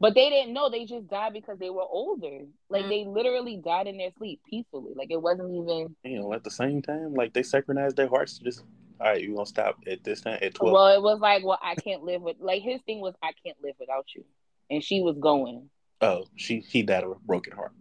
But 0.00 0.14
they 0.14 0.30
didn't 0.30 0.52
know. 0.52 0.70
They 0.70 0.84
just 0.84 1.08
died 1.08 1.32
because 1.32 1.58
they 1.58 1.70
were 1.70 1.82
older. 1.88 2.40
Like 2.70 2.84
Mm. 2.86 2.88
they 2.88 3.04
literally 3.04 3.56
died 3.56 3.86
in 3.88 3.96
their 3.98 4.10
sleep 4.18 4.40
peacefully. 4.48 4.92
Like 4.96 5.10
it 5.10 5.20
wasn't 5.20 5.50
even. 5.50 5.96
You 6.04 6.20
know, 6.20 6.32
at 6.32 6.44
the 6.44 6.50
same 6.50 6.82
time, 6.82 7.14
like 7.14 7.32
they 7.32 7.42
synchronized 7.42 7.96
their 7.96 8.08
hearts 8.08 8.38
to 8.38 8.44
just, 8.44 8.62
all 9.00 9.08
right, 9.08 9.20
you 9.22 9.34
gonna 9.34 9.46
stop 9.46 9.78
at 9.86 10.02
this 10.04 10.20
time 10.20 10.38
at 10.42 10.54
12. 10.54 10.72
Well, 10.72 10.88
it 10.88 11.02
was 11.02 11.20
like, 11.20 11.44
well, 11.44 11.58
I 11.62 11.74
can't 11.74 12.02
live 12.02 12.22
with. 12.22 12.36
Like 12.40 12.62
his 12.62 12.80
thing 12.82 13.00
was, 13.00 13.14
I 13.22 13.32
can't 13.44 13.56
live 13.62 13.74
without 13.80 14.06
you, 14.14 14.24
and 14.70 14.82
she 14.82 15.00
was 15.00 15.16
going. 15.18 15.68
oh, 16.00 16.26
she 16.36 16.60
he 16.60 16.82
died 16.82 17.04
of 17.04 17.10
a 17.12 17.14
broken 17.16 17.52
heart. 17.54 17.72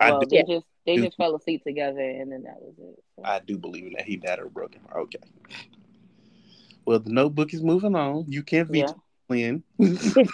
Well, 0.00 0.16
I 0.16 0.20
do, 0.20 0.26
they 0.30 0.42
just 0.42 0.66
they 0.86 0.96
do- 0.96 1.04
just 1.04 1.16
fell 1.16 1.34
asleep 1.36 1.62
together, 1.64 2.00
and 2.00 2.30
then 2.30 2.42
that 2.44 2.60
was 2.60 2.74
it. 2.78 3.02
So. 3.16 3.22
I 3.24 3.38
do 3.40 3.56
believe 3.58 3.86
in 3.86 3.92
that 3.94 4.04
he 4.06 4.16
died 4.16 4.38
of 4.40 4.46
a 4.46 4.50
broken 4.50 4.80
heart. 4.82 5.02
Okay. 5.04 5.18
Well, 6.84 6.98
the 6.98 7.10
notebook 7.10 7.54
is 7.54 7.62
moving 7.62 7.96
on. 7.96 8.26
You 8.28 8.42
can't 8.42 8.68
Yeah. 8.74 8.86
veto 8.86 9.02
Lynn. 9.28 9.62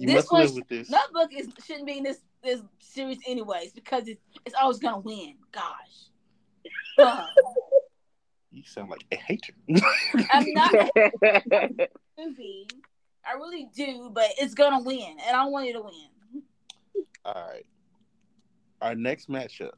You 0.00 0.06
This 0.06 0.14
must 0.14 0.32
was- 0.32 0.50
live 0.50 0.54
with 0.60 0.68
this. 0.68 0.88
Notebook 0.90 1.30
is 1.36 1.48
shouldn't 1.66 1.86
be 1.86 1.98
in 1.98 2.04
this 2.04 2.20
this 2.44 2.60
series 2.78 3.18
anyways 3.26 3.72
because 3.72 4.06
it's 4.06 4.22
it's 4.46 4.54
always 4.54 4.78
gonna 4.78 5.00
win. 5.00 5.34
Gosh. 5.50 6.10
Ugh. 8.52 8.56
You 8.56 8.62
sound 8.64 8.90
like 8.90 9.04
a 9.12 9.16
hater. 9.16 9.52
I'm 10.32 10.52
not 10.52 10.74
a 10.96 11.88
movie. 12.18 12.66
I 13.26 13.34
really 13.34 13.68
do, 13.74 14.10
but 14.12 14.30
it's 14.38 14.54
gonna 14.54 14.82
win, 14.82 15.16
and 15.26 15.36
I 15.36 15.44
want 15.46 15.68
it 15.68 15.74
to 15.74 15.82
win. 15.82 16.42
All 17.24 17.34
right. 17.34 17.66
Our 18.80 18.94
next 18.94 19.28
matchup: 19.28 19.72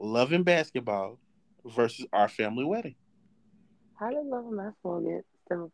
Love 0.00 0.32
and 0.32 0.44
Basketball 0.44 1.18
versus 1.64 2.06
Our 2.12 2.28
Family 2.28 2.64
Wedding. 2.64 2.96
How 3.98 4.10
did 4.10 4.26
Love 4.26 4.46
and 4.46 4.56
Basketball 4.56 5.00
get 5.00 5.24
still? 5.44 5.72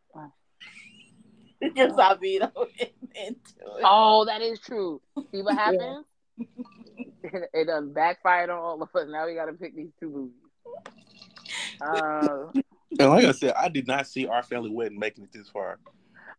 Just 1.77 1.99
I 1.99 2.15
beat 2.15 2.43
into 2.43 2.69
it. 2.79 2.95
Oh, 3.83 4.25
that 4.27 4.43
is 4.43 4.61
true. 4.61 5.01
See 5.33 5.43
what 5.43 5.55
happened? 5.59 6.05
it, 7.23 7.51
it 7.55 7.67
done 7.67 7.93
backfired 7.93 8.51
on 8.51 8.59
all 8.59 8.83
of 8.83 8.89
us. 8.95 9.07
Now 9.09 9.27
we 9.27 9.35
got 9.35 9.47
to 9.47 9.53
pick 9.53 9.75
these 9.75 9.93
two 10.01 10.11
movies. 10.11 10.35
Uh, 11.81 12.47
And 12.99 13.11
like 13.11 13.25
I 13.25 13.33
said, 13.33 13.55
I 13.59 13.69
did 13.69 13.87
not 13.87 14.07
see 14.07 14.27
Our 14.27 14.43
Family 14.43 14.71
Wedding 14.71 14.99
making 14.99 15.25
it 15.25 15.33
this 15.33 15.49
far. 15.49 15.79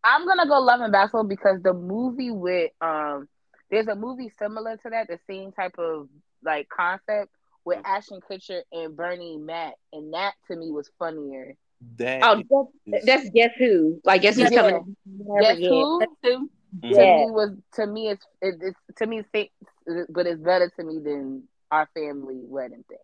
I'm 0.04 0.26
gonna 0.26 0.48
go 0.48 0.60
Love 0.60 0.82
and 0.82 0.92
Basketball 0.92 1.24
because 1.26 1.62
the 1.62 1.74
movie 1.74 2.32
with 2.32 2.72
um, 2.82 3.28
there's 3.70 3.88
a 3.88 3.96
movie 3.96 4.32
similar 4.40 4.78
to 4.78 4.90
that, 4.90 5.08
the 5.08 5.20
same 5.28 5.52
type 5.52 5.78
of 5.78 6.08
like 6.44 6.70
concept 6.70 7.32
with 7.66 7.80
Ashton 7.84 8.20
Kutcher 8.30 8.62
and 8.72 8.96
Bernie 8.96 9.38
Mac, 9.38 9.74
and 9.92 10.14
that 10.14 10.34
to 10.48 10.56
me 10.56 10.72
was 10.72 10.90
funnier. 11.00 11.56
That 11.98 12.22
Oh, 12.24 12.70
that's, 12.86 13.06
that's 13.06 13.30
guess 13.32 13.52
who? 13.58 14.00
Like 14.06 14.22
guess 14.22 14.36
who's 14.38 14.52
Yeah. 14.52 14.62
coming? 14.62 14.96
Never 15.06 15.42
Guess 15.42 15.58
again. 15.58 15.70
who? 15.72 16.00
Two. 16.24 16.50
To 16.84 16.90
Yeah. 16.90 17.16
me 17.18 17.32
was 17.32 17.52
to 17.74 17.88
me 17.88 18.10
it's 18.10 18.26
it, 18.42 18.56
it's 18.62 18.80
to 18.98 19.06
me 19.08 19.20
it's 19.20 19.30
fa- 19.34 20.06
but 20.10 20.26
it's 20.28 20.42
better 20.42 20.72
to 20.78 20.84
me 20.84 21.00
than 21.00 21.44
our 21.72 21.88
family 21.94 22.40
wedding 22.44 22.84
thing. 22.88 22.98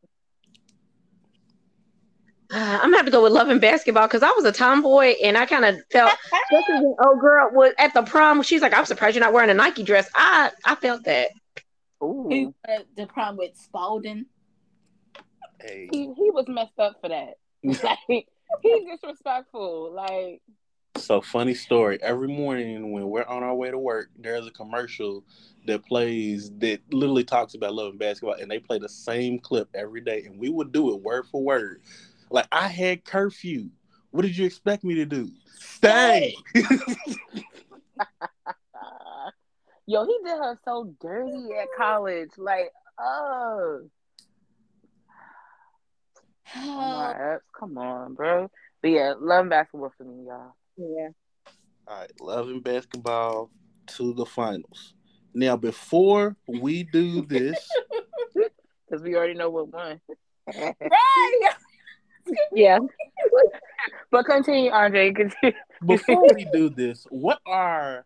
Uh, 2.53 2.79
I'm 2.81 2.89
gonna 2.89 2.97
have 2.97 3.05
to 3.05 3.11
go 3.11 3.23
with 3.23 3.31
loving 3.31 3.59
Basketball 3.59 4.07
because 4.07 4.23
I 4.23 4.31
was 4.31 4.43
a 4.43 4.51
tomboy 4.51 5.15
and 5.23 5.37
I 5.37 5.45
kind 5.45 5.63
of 5.63 5.75
felt, 5.89 6.11
especially 6.51 6.85
when 6.85 6.95
old 7.05 7.21
girl 7.21 7.49
was 7.53 7.73
at 7.77 7.93
the 7.93 8.01
prom. 8.01 8.43
She's 8.43 8.61
like, 8.61 8.73
"I'm 8.73 8.85
surprised 8.85 9.15
you're 9.15 9.23
not 9.23 9.31
wearing 9.31 9.49
a 9.49 9.53
Nike 9.53 9.83
dress." 9.83 10.09
I 10.15 10.51
I 10.65 10.75
felt 10.75 11.03
that. 11.05 11.29
He 12.01 12.05
Ooh, 12.05 12.53
had 12.65 12.85
the 12.97 13.07
problem 13.07 13.37
with 13.37 13.55
Spalding. 13.55 14.25
Hey, 15.61 15.87
he 15.91 16.13
he 16.13 16.31
was 16.31 16.45
messed 16.49 16.79
up 16.79 16.97
for 17.01 17.09
that. 17.09 17.35
Like 17.83 18.27
he's 18.63 18.83
disrespectful. 18.85 19.93
Like 19.93 20.41
so 20.97 21.21
funny 21.21 21.53
story. 21.53 21.99
Every 22.01 22.27
morning 22.27 22.91
when 22.91 23.09
we're 23.09 23.23
on 23.23 23.43
our 23.43 23.55
way 23.55 23.71
to 23.71 23.77
work, 23.77 24.09
there's 24.17 24.45
a 24.45 24.51
commercial 24.51 25.23
that 25.65 25.85
plays 25.85 26.51
that 26.59 26.81
literally 26.91 27.23
talks 27.23 27.53
about 27.53 27.73
loving 27.73 27.97
basketball, 27.97 28.35
and 28.35 28.51
they 28.51 28.59
play 28.59 28.77
the 28.77 28.89
same 28.89 29.39
clip 29.39 29.69
every 29.73 30.01
day, 30.01 30.23
and 30.25 30.37
we 30.37 30.49
would 30.49 30.71
do 30.71 30.93
it 30.93 31.01
word 31.01 31.25
for 31.31 31.41
word. 31.41 31.81
Like 32.31 32.47
I 32.51 32.67
had 32.67 33.05
curfew. 33.05 33.69
What 34.11 34.23
did 34.23 34.35
you 34.37 34.45
expect 34.45 34.83
me 34.83 34.95
to 34.95 35.05
do? 35.05 35.29
Stay. 35.59 36.33
yo, 39.85 40.05
he 40.05 40.17
did 40.23 40.37
her 40.37 40.57
so 40.65 40.93
dirty 40.99 41.49
at 41.61 41.67
college. 41.77 42.31
Like 42.37 42.71
oh. 42.99 43.81
Oh 46.55 47.37
come 47.57 47.77
on, 47.77 48.13
bro. 48.13 48.49
But 48.81 48.91
yeah, 48.91 49.13
love 49.19 49.41
and 49.41 49.49
basketball 49.49 49.93
for 49.97 50.03
me, 50.03 50.25
y'all. 50.27 50.55
Yeah. 50.77 51.09
All 51.87 51.99
right, 51.99 52.11
loving 52.19 52.61
basketball 52.61 53.51
to 53.87 54.13
the 54.13 54.25
finals. 54.25 54.93
Now, 55.33 55.55
before 55.55 56.35
we 56.47 56.83
do 56.83 57.21
this, 57.25 57.57
Because 58.91 59.03
we 59.03 59.15
already 59.15 59.35
know 59.35 59.49
what 59.49 59.69
won. 59.69 60.01
right. 60.53 60.75
Yeah. 62.53 62.79
But 64.11 64.25
continue, 64.25 64.71
Andre. 64.71 65.13
Continue. 65.13 65.55
before 65.85 66.25
we 66.33 66.45
do 66.45 66.69
this, 66.69 67.05
what 67.09 67.39
are 67.45 68.05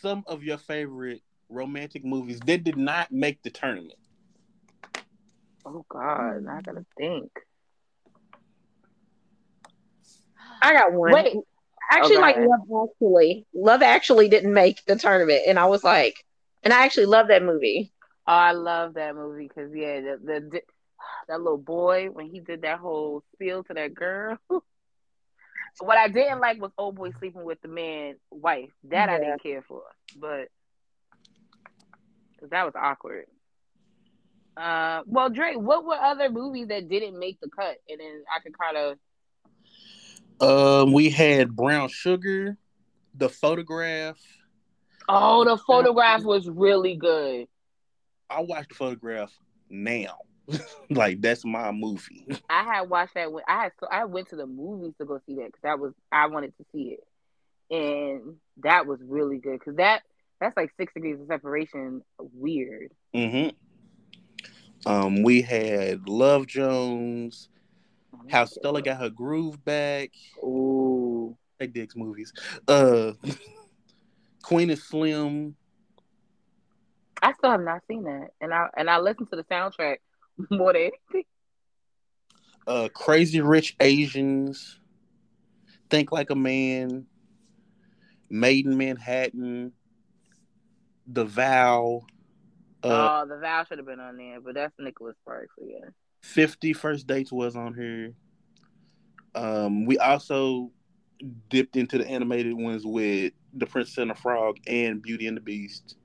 some 0.00 0.24
of 0.26 0.42
your 0.42 0.58
favorite 0.58 1.22
romantic 1.48 2.04
movies 2.04 2.40
that 2.46 2.64
did 2.64 2.76
not 2.76 3.12
make 3.12 3.42
the 3.42 3.50
tournament? 3.50 3.94
Oh 5.64 5.84
God, 5.88 6.46
I 6.48 6.60
gotta 6.62 6.84
think. 6.96 7.30
I 10.62 10.72
got 10.72 10.92
one. 10.92 11.12
Wait, 11.12 11.36
actually, 11.90 12.16
Oh, 12.16 12.20
like. 12.20 12.36
Love 12.36 12.88
Actually. 12.88 13.46
Love 13.54 13.82
Actually 13.82 14.28
didn't 14.28 14.52
make 14.52 14.84
the 14.86 14.96
tournament, 14.96 15.42
and 15.46 15.58
I 15.58 15.66
was 15.66 15.84
like, 15.84 16.24
and 16.62 16.72
I 16.72 16.84
actually 16.84 17.06
love 17.06 17.28
that 17.28 17.42
movie. 17.42 17.92
Oh, 18.26 18.32
I 18.32 18.52
love 18.52 18.94
that 18.94 19.14
movie 19.14 19.48
because 19.48 19.70
yeah, 19.74 20.00
the, 20.00 20.18
the 20.50 20.60
that 21.28 21.40
little 21.40 21.58
boy 21.58 22.08
when 22.10 22.26
he 22.26 22.40
did 22.40 22.62
that 22.62 22.78
whole 22.78 23.22
spiel 23.34 23.62
to 23.64 23.74
that 23.74 23.94
girl. 23.94 24.38
what 25.80 25.98
I 25.98 26.08
didn't 26.08 26.40
like 26.40 26.60
was 26.60 26.72
old 26.78 26.96
boy 26.96 27.10
sleeping 27.18 27.44
with 27.44 27.60
the 27.62 27.68
man 27.68 28.16
wife. 28.30 28.70
That 28.84 29.08
I 29.08 29.18
didn't 29.18 29.42
care 29.42 29.62
for, 29.62 29.82
but 30.16 30.48
'cause 32.38 32.50
that 32.50 32.64
was 32.64 32.74
awkward. 32.76 33.26
Uh, 34.56 35.02
well, 35.06 35.30
Drake, 35.30 35.56
what 35.58 35.84
were 35.84 35.94
other 35.94 36.28
movies 36.28 36.68
that 36.68 36.88
didn't 36.88 37.18
make 37.18 37.40
the 37.40 37.48
cut? 37.48 37.76
And 37.88 38.00
then 38.00 38.24
I 38.34 38.40
could 38.40 38.56
kind 38.58 38.76
of 38.76 38.98
Um, 40.40 40.92
we 40.92 41.10
had 41.10 41.54
Brown 41.54 41.88
Sugar, 41.88 42.56
The 43.14 43.28
Photograph. 43.28 44.18
oh, 45.08 45.44
the 45.44 45.58
photograph 45.58 46.22
was 46.24 46.48
really 46.48 46.96
good. 46.96 47.46
I 48.30 48.40
watched 48.40 48.70
The 48.70 48.74
Photograph 48.74 49.32
now. 49.68 50.18
like 50.90 51.20
that's 51.20 51.44
my 51.44 51.70
movie. 51.72 52.26
I 52.48 52.64
had 52.64 52.90
watched 52.90 53.14
that 53.14 53.32
when 53.32 53.44
I 53.48 53.64
had 53.64 53.72
so 53.80 53.86
I 53.90 54.04
went 54.04 54.28
to 54.30 54.36
the 54.36 54.46
movies 54.46 54.94
to 54.98 55.04
go 55.04 55.20
see 55.26 55.36
that 55.36 55.46
because 55.46 55.62
that 55.62 55.78
was 55.78 55.92
I 56.10 56.26
wanted 56.26 56.56
to 56.58 56.64
see 56.72 56.96
it, 56.98 57.06
and 57.74 58.36
that 58.62 58.86
was 58.86 59.00
really 59.02 59.38
good 59.38 59.58
because 59.58 59.76
that 59.76 60.02
That's 60.40 60.56
like 60.56 60.72
six 60.78 60.92
degrees 60.94 61.20
of 61.20 61.26
separation. 61.26 62.02
Weird. 62.18 62.92
Mm-hmm. 63.14 63.50
Um, 64.90 65.22
we 65.22 65.42
had 65.42 66.08
Love 66.08 66.46
Jones, 66.46 67.50
How 68.30 68.46
Stella 68.46 68.80
Got 68.80 68.96
Her 68.98 69.10
Groove 69.10 69.62
Back. 69.64 70.10
Ooh. 70.42 71.36
Hey, 71.58 71.66
Diggs 71.66 71.94
movies. 71.94 72.32
Uh, 72.66 73.12
Queen 74.42 74.70
is 74.70 74.82
Slim. 74.82 75.54
I 77.22 77.34
still 77.34 77.50
have 77.50 77.60
not 77.60 77.82
seen 77.86 78.04
that, 78.04 78.28
and 78.40 78.54
I 78.54 78.68
and 78.78 78.88
I 78.88 78.98
listened 78.98 79.28
to 79.28 79.36
the 79.36 79.44
soundtrack 79.44 79.98
more 80.50 80.72
than 80.72 80.82
anything. 80.82 81.24
Uh, 82.66 82.88
Crazy 82.92 83.40
Rich 83.40 83.76
Asians. 83.80 84.78
Think 85.88 86.12
Like 86.12 86.30
a 86.30 86.34
Man. 86.34 87.06
Maid 88.28 88.66
in 88.66 88.76
Manhattan. 88.76 89.72
The 91.06 91.24
Vow. 91.24 92.02
Uh, 92.82 93.22
oh, 93.22 93.28
the 93.28 93.36
vow 93.36 93.64
should 93.64 93.76
have 93.76 93.86
been 93.86 94.00
on 94.00 94.16
there, 94.16 94.40
but 94.40 94.54
that's 94.54 94.72
Nicholas 94.78 95.16
Sparks. 95.22 95.52
Yeah. 95.60 95.90
50 96.22 96.72
First 96.72 97.06
Dates 97.06 97.30
was 97.30 97.56
on 97.56 97.74
here. 97.74 98.14
Um, 99.34 99.84
we 99.84 99.98
also 99.98 100.70
dipped 101.48 101.76
into 101.76 101.98
the 101.98 102.08
animated 102.08 102.54
ones 102.54 102.86
with 102.86 103.32
The 103.54 103.66
Princess 103.66 103.98
and 103.98 104.10
the 104.10 104.14
Frog 104.14 104.56
and 104.66 105.02
Beauty 105.02 105.26
and 105.26 105.36
the 105.36 105.42
Beast. 105.42 105.96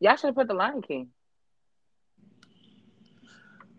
Y'all 0.00 0.16
should 0.16 0.28
have 0.28 0.34
put 0.36 0.48
the 0.48 0.54
Lion 0.54 0.82
King. 0.82 1.08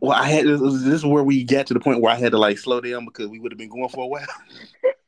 Well, 0.06 0.18
I 0.18 0.28
had 0.28 0.46
this, 0.46 0.62
this 0.62 0.94
is 0.94 1.06
where 1.06 1.24
we 1.24 1.44
get 1.44 1.68
to 1.68 1.74
the 1.74 1.80
point 1.80 2.02
where 2.02 2.14
I 2.14 2.16
had 2.16 2.32
to 2.32 2.38
like 2.38 2.58
slow 2.58 2.82
down 2.82 3.06
because 3.06 3.28
we 3.28 3.40
would 3.40 3.52
have 3.52 3.58
been 3.58 3.70
going 3.70 3.90
for 3.90 4.04
a 4.04 4.08
while. 4.08 4.26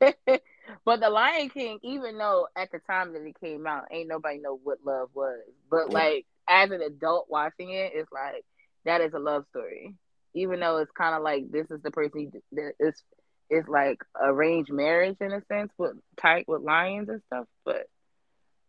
but 0.84 1.00
the 1.00 1.10
Lion 1.10 1.50
King, 1.50 1.78
even 1.82 2.18
though 2.18 2.48
at 2.56 2.70
the 2.70 2.78
time 2.80 3.12
that 3.12 3.22
it 3.22 3.38
came 3.40 3.66
out, 3.66 3.84
ain't 3.90 4.08
nobody 4.08 4.38
know 4.38 4.58
what 4.62 4.78
love 4.84 5.10
was. 5.14 5.40
But 5.70 5.90
like 5.90 6.26
as 6.48 6.70
an 6.70 6.82
adult 6.82 7.26
watching 7.28 7.70
it, 7.70 7.92
it's 7.94 8.10
like 8.12 8.44
that 8.84 9.00
is 9.00 9.12
a 9.14 9.18
love 9.18 9.44
story. 9.50 9.94
Even 10.34 10.60
though 10.60 10.78
it's 10.78 10.90
kind 10.92 11.14
of 11.14 11.22
like 11.22 11.50
this 11.50 11.70
is 11.70 11.82
the 11.82 11.90
person 11.90 12.30
that 12.52 12.72
is 12.78 13.02
it's 13.50 13.68
like 13.68 13.98
arranged 14.20 14.72
marriage 14.72 15.16
in 15.20 15.32
a 15.32 15.42
sense 15.46 15.72
with 15.78 15.96
tight 16.20 16.46
with 16.48 16.62
lions 16.62 17.08
and 17.08 17.22
stuff, 17.26 17.46
but 17.64 17.88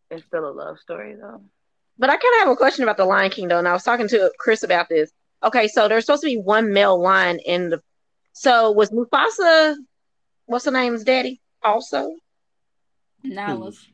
it's 0.10 0.26
still 0.26 0.48
a 0.48 0.52
love 0.52 0.80
story 0.80 1.16
though. 1.16 1.42
But 1.98 2.10
I 2.10 2.14
kind 2.14 2.36
of 2.36 2.40
have 2.40 2.50
a 2.50 2.56
question 2.56 2.84
about 2.84 2.98
the 2.98 3.06
Lion 3.06 3.30
King 3.30 3.50
though, 3.50 3.60
and 3.60 3.68
I 3.68 3.74
was 3.74 3.84
talking 3.84 4.08
to 4.08 4.32
Chris 4.40 4.64
about 4.64 4.88
this. 4.90 5.12
Okay, 5.44 5.68
so 5.68 5.88
there's 5.88 6.06
supposed 6.06 6.22
to 6.24 6.28
be 6.28 6.38
one 6.38 6.74
male 6.74 7.02
line 7.02 7.40
in 7.46 7.70
the. 7.70 7.82
So 8.34 8.72
was 8.72 8.92
Mufasa, 8.92 9.76
what's 10.46 10.66
the 10.66 10.72
name's 10.72 11.04
daddy? 11.04 11.42
Also, 11.64 12.12
Nala's. 13.24 13.88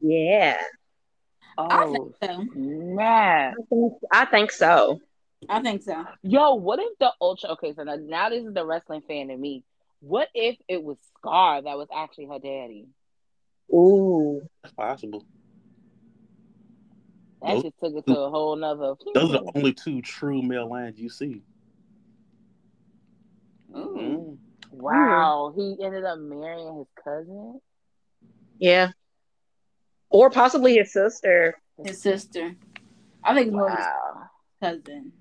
yeah, 0.00 0.58
I 1.70 1.84
Oh, 1.84 1.92
think 1.92 2.14
so. 2.22 2.44
man. 2.54 3.54
I 3.58 3.62
think, 3.68 3.92
I 4.12 4.24
think 4.26 4.50
so. 4.52 5.00
I 5.48 5.60
think 5.60 5.82
so. 5.82 6.04
Yo, 6.22 6.54
what 6.54 6.78
if 6.78 6.98
the 6.98 7.12
ultra? 7.20 7.50
Okay, 7.50 7.72
so 7.74 7.82
now, 7.84 7.96
now 7.96 8.28
this 8.30 8.44
is 8.44 8.52
the 8.54 8.64
wrestling 8.64 9.02
fan 9.02 9.30
in 9.30 9.40
me. 9.40 9.64
What 10.00 10.28
if 10.34 10.56
it 10.68 10.82
was 10.82 10.98
Scar 11.18 11.62
that 11.62 11.76
was 11.76 11.88
actually 11.94 12.26
her 12.26 12.38
daddy? 12.38 12.86
Ooh, 13.72 14.40
That's 14.62 14.74
possible. 14.74 15.24
That 17.42 17.54
Those- 17.54 17.62
just 17.64 17.78
took 17.82 17.94
it 17.94 18.06
to 18.06 18.18
a 18.18 18.30
whole 18.30 18.56
nother. 18.56 18.94
Those 19.14 19.30
are 19.34 19.44
the 19.44 19.52
only 19.54 19.72
two 19.72 20.02
true 20.02 20.42
male 20.42 20.68
lions 20.68 20.98
you 20.98 21.08
see. 21.08 21.42
Ooh. 23.76 24.38
Wow, 24.70 25.52
he 25.56 25.76
ended 25.82 26.04
up 26.04 26.18
marrying 26.18 26.78
his 26.78 26.86
cousin. 27.02 27.60
yeah, 28.58 28.90
or 30.10 30.30
possibly 30.30 30.76
his 30.76 30.92
sister. 30.92 31.54
His 31.84 32.00
sister. 32.02 32.54
I 33.24 33.34
think 33.34 33.48
it's 33.48 33.54
more 33.54 33.70
of 33.70 33.76
his 33.76 33.86
Wow. 33.86 34.30
cousin. 34.62 35.12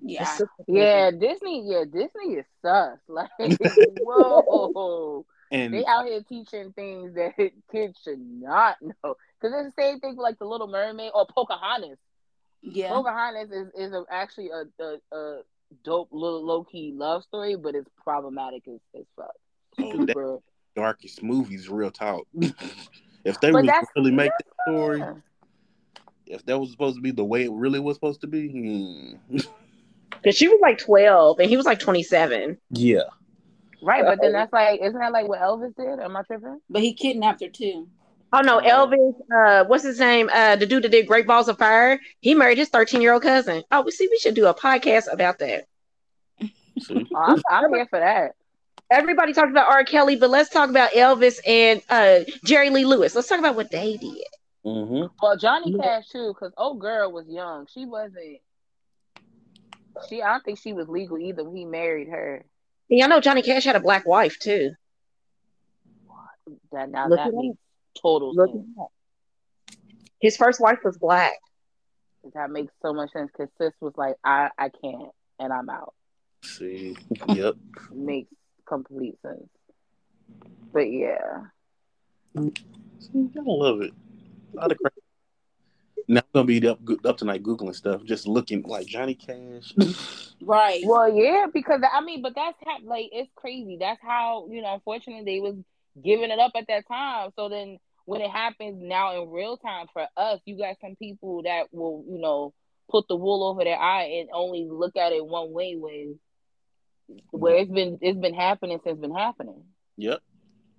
Yeah. 0.00 0.38
Yeah, 0.68 1.10
Disney. 1.10 1.64
Yeah, 1.68 1.84
Disney 1.84 2.34
is 2.34 2.46
sus. 2.62 2.98
Like, 3.08 3.30
whoa, 3.58 5.26
And 5.50 5.72
they 5.72 5.84
out 5.84 6.06
here 6.06 6.22
teaching 6.28 6.72
things 6.72 7.14
that 7.14 7.34
kids 7.72 7.98
should 8.02 8.20
not 8.20 8.76
know. 8.82 9.16
Because 9.40 9.54
it's 9.66 9.74
the 9.76 9.82
same 9.82 10.00
thing 10.00 10.16
like 10.16 10.38
the 10.38 10.44
Little 10.46 10.66
Mermaid 10.66 11.12
or 11.14 11.26
Pocahontas. 11.26 11.98
Yeah. 12.62 12.88
Pocahontas 12.90 13.50
is 13.50 13.68
is 13.76 13.92
a, 13.92 14.04
actually 14.10 14.50
a, 14.50 14.64
a 14.82 15.16
a 15.16 15.40
dope 15.84 16.08
little 16.12 16.44
low 16.44 16.64
key 16.64 16.92
love 16.94 17.22
story, 17.24 17.56
but 17.56 17.74
it's 17.74 17.88
problematic 18.02 18.62
as, 18.68 18.80
as 18.98 19.04
fuck. 19.16 19.30
Oh, 19.78 20.04
that- 20.06 20.08
Super. 20.08 20.38
darkest 20.74 21.22
movies, 21.22 21.68
real 21.68 21.90
talk. 21.90 22.26
if 22.40 23.40
they 23.40 23.50
But 23.50 23.64
was 23.64 23.86
really 23.96 24.10
make 24.12 24.30
that 24.38 24.46
story, 24.66 25.02
if 26.26 26.44
that 26.46 26.58
was 26.58 26.70
supposed 26.70 26.96
to 26.96 27.02
be 27.02 27.10
the 27.12 27.24
way 27.24 27.44
it 27.44 27.52
really 27.52 27.80
was 27.80 27.96
supposed 27.96 28.20
to 28.22 28.26
be, 28.26 28.48
hmm. 28.48 29.36
Because 30.22 30.36
she 30.36 30.48
was 30.48 30.58
like 30.60 30.78
12 30.78 31.38
and 31.40 31.48
he 31.48 31.56
was 31.56 31.66
like 31.66 31.78
27. 31.78 32.58
yeah. 32.70 33.00
Right, 33.82 34.04
but 34.04 34.20
then 34.20 34.32
that's 34.32 34.52
like, 34.52 34.80
isn't 34.80 34.98
that 34.98 35.12
like 35.12 35.28
what 35.28 35.40
Elvis 35.40 35.74
did? 35.76 36.00
Am 36.00 36.16
I 36.16 36.22
tripping? 36.22 36.60
But 36.68 36.82
he 36.82 36.94
kidnapped 36.94 37.42
her 37.42 37.48
too. 37.48 37.88
Oh 38.32 38.40
no. 38.40 38.60
Elvis, 38.60 39.14
uh, 39.34 39.64
what's 39.66 39.84
his 39.84 40.00
name? 40.00 40.28
Uh, 40.32 40.56
the 40.56 40.66
dude 40.66 40.82
that 40.84 40.90
did 40.90 41.06
Great 41.06 41.26
Balls 41.26 41.48
of 41.48 41.58
Fire. 41.58 42.00
He 42.20 42.34
married 42.34 42.58
his 42.58 42.68
13 42.68 43.00
year 43.00 43.12
old 43.12 43.22
cousin. 43.22 43.62
Oh, 43.70 43.82
we 43.82 43.90
see, 43.90 44.08
we 44.10 44.18
should 44.18 44.34
do 44.34 44.46
a 44.46 44.54
podcast 44.54 45.12
about 45.12 45.38
that. 45.38 45.64
Oh, 47.14 47.18
I'm, 47.18 47.42
I'm 47.50 47.72
here 47.74 47.86
for 47.88 47.98
that. 47.98 48.32
Everybody 48.90 49.32
talked 49.32 49.50
about 49.50 49.68
R. 49.68 49.84
Kelly, 49.84 50.16
but 50.16 50.30
let's 50.30 50.50
talk 50.50 50.70
about 50.70 50.90
Elvis 50.92 51.38
and 51.46 51.82
uh, 51.88 52.20
Jerry 52.44 52.70
Lee 52.70 52.84
Lewis. 52.84 53.14
Let's 53.14 53.28
talk 53.28 53.38
about 53.38 53.56
what 53.56 53.70
they 53.70 53.96
did. 53.96 54.24
hmm 54.64 55.06
Well, 55.20 55.36
Johnny 55.36 55.72
Cash 55.72 56.08
too, 56.08 56.34
because 56.34 56.52
old 56.56 56.80
girl 56.80 57.10
was 57.12 57.26
young. 57.28 57.66
She 57.72 57.84
wasn't. 57.84 58.38
She, 60.08 60.22
I 60.22 60.32
don't 60.32 60.44
think 60.44 60.58
she 60.58 60.72
was 60.72 60.88
legal 60.88 61.18
either. 61.18 61.44
when 61.44 61.56
He 61.56 61.64
married 61.64 62.08
her. 62.08 62.44
And 62.90 62.98
y'all 63.00 63.08
know 63.08 63.20
Johnny 63.20 63.42
Cash 63.42 63.64
had 63.64 63.76
a 63.76 63.80
black 63.80 64.06
wife 64.06 64.38
too. 64.38 64.72
That 66.72 66.90
now 66.90 67.08
Look 67.08 67.18
that 67.18 67.28
it 67.28 67.34
up. 67.34 67.40
makes 67.42 67.58
total 68.00 68.34
Look 68.34 68.50
sense. 68.50 69.78
His 70.20 70.36
first 70.36 70.60
wife 70.60 70.78
was 70.84 70.96
black. 70.96 71.34
That 72.34 72.50
makes 72.50 72.72
so 72.82 72.92
much 72.92 73.12
sense 73.12 73.30
because 73.32 73.52
sis 73.58 73.72
was 73.80 73.92
like, 73.96 74.16
I, 74.24 74.50
I 74.58 74.68
can't, 74.68 75.10
and 75.38 75.52
I'm 75.52 75.68
out. 75.68 75.94
See. 76.42 76.96
Yep. 77.28 77.54
Makes 77.92 78.32
complete 78.66 79.16
sense. 79.22 79.48
But 80.72 80.90
yeah, 80.90 81.44
See, 82.36 83.30
I 83.36 83.42
love 83.44 83.80
it. 83.82 83.92
A 84.52 84.56
lot 84.56 84.72
of 84.72 84.78
crap. 84.78 84.92
Now 86.08 86.20
I'm 86.20 86.26
gonna 86.34 86.46
be 86.46 86.68
up 86.68 86.78
up 87.04 87.16
tonight 87.16 87.42
googling 87.42 87.74
stuff, 87.74 88.04
just 88.04 88.26
looking 88.26 88.62
like 88.62 88.86
Johnny 88.86 89.14
Cash. 89.14 89.74
Right. 90.42 90.82
well, 90.84 91.08
yeah, 91.08 91.46
because 91.52 91.80
I 91.90 92.02
mean, 92.02 92.20
but 92.20 92.34
that's 92.34 92.58
how 92.64 92.76
like 92.84 93.08
it's 93.10 93.30
crazy. 93.34 93.78
That's 93.80 94.00
how 94.02 94.46
you 94.50 94.60
know. 94.60 94.74
Unfortunately, 94.74 95.24
they 95.24 95.40
was 95.40 95.56
giving 96.04 96.30
it 96.30 96.38
up 96.38 96.52
at 96.54 96.66
that 96.68 96.86
time. 96.86 97.30
So 97.36 97.48
then, 97.48 97.78
when 98.04 98.20
it 98.20 98.30
happens 98.30 98.76
now 98.80 99.20
in 99.20 99.30
real 99.30 99.56
time 99.56 99.86
for 99.94 100.06
us, 100.16 100.40
you 100.44 100.58
got 100.58 100.76
some 100.80 100.94
people 100.96 101.42
that 101.44 101.68
will 101.72 102.04
you 102.06 102.18
know 102.18 102.52
put 102.90 103.08
the 103.08 103.16
wool 103.16 103.44
over 103.48 103.64
their 103.64 103.78
eye 103.78 104.18
and 104.20 104.28
only 104.32 104.68
look 104.70 104.96
at 104.96 105.12
it 105.12 105.24
one 105.24 105.52
way 105.52 105.74
when 105.74 106.18
where 107.30 107.56
it's 107.56 107.70
been 107.70 107.98
it's 108.00 108.18
been 108.18 108.34
happening 108.34 108.78
since 108.84 108.94
it's 108.94 109.00
been 109.00 109.14
happening. 109.14 109.64
yep. 109.96 110.20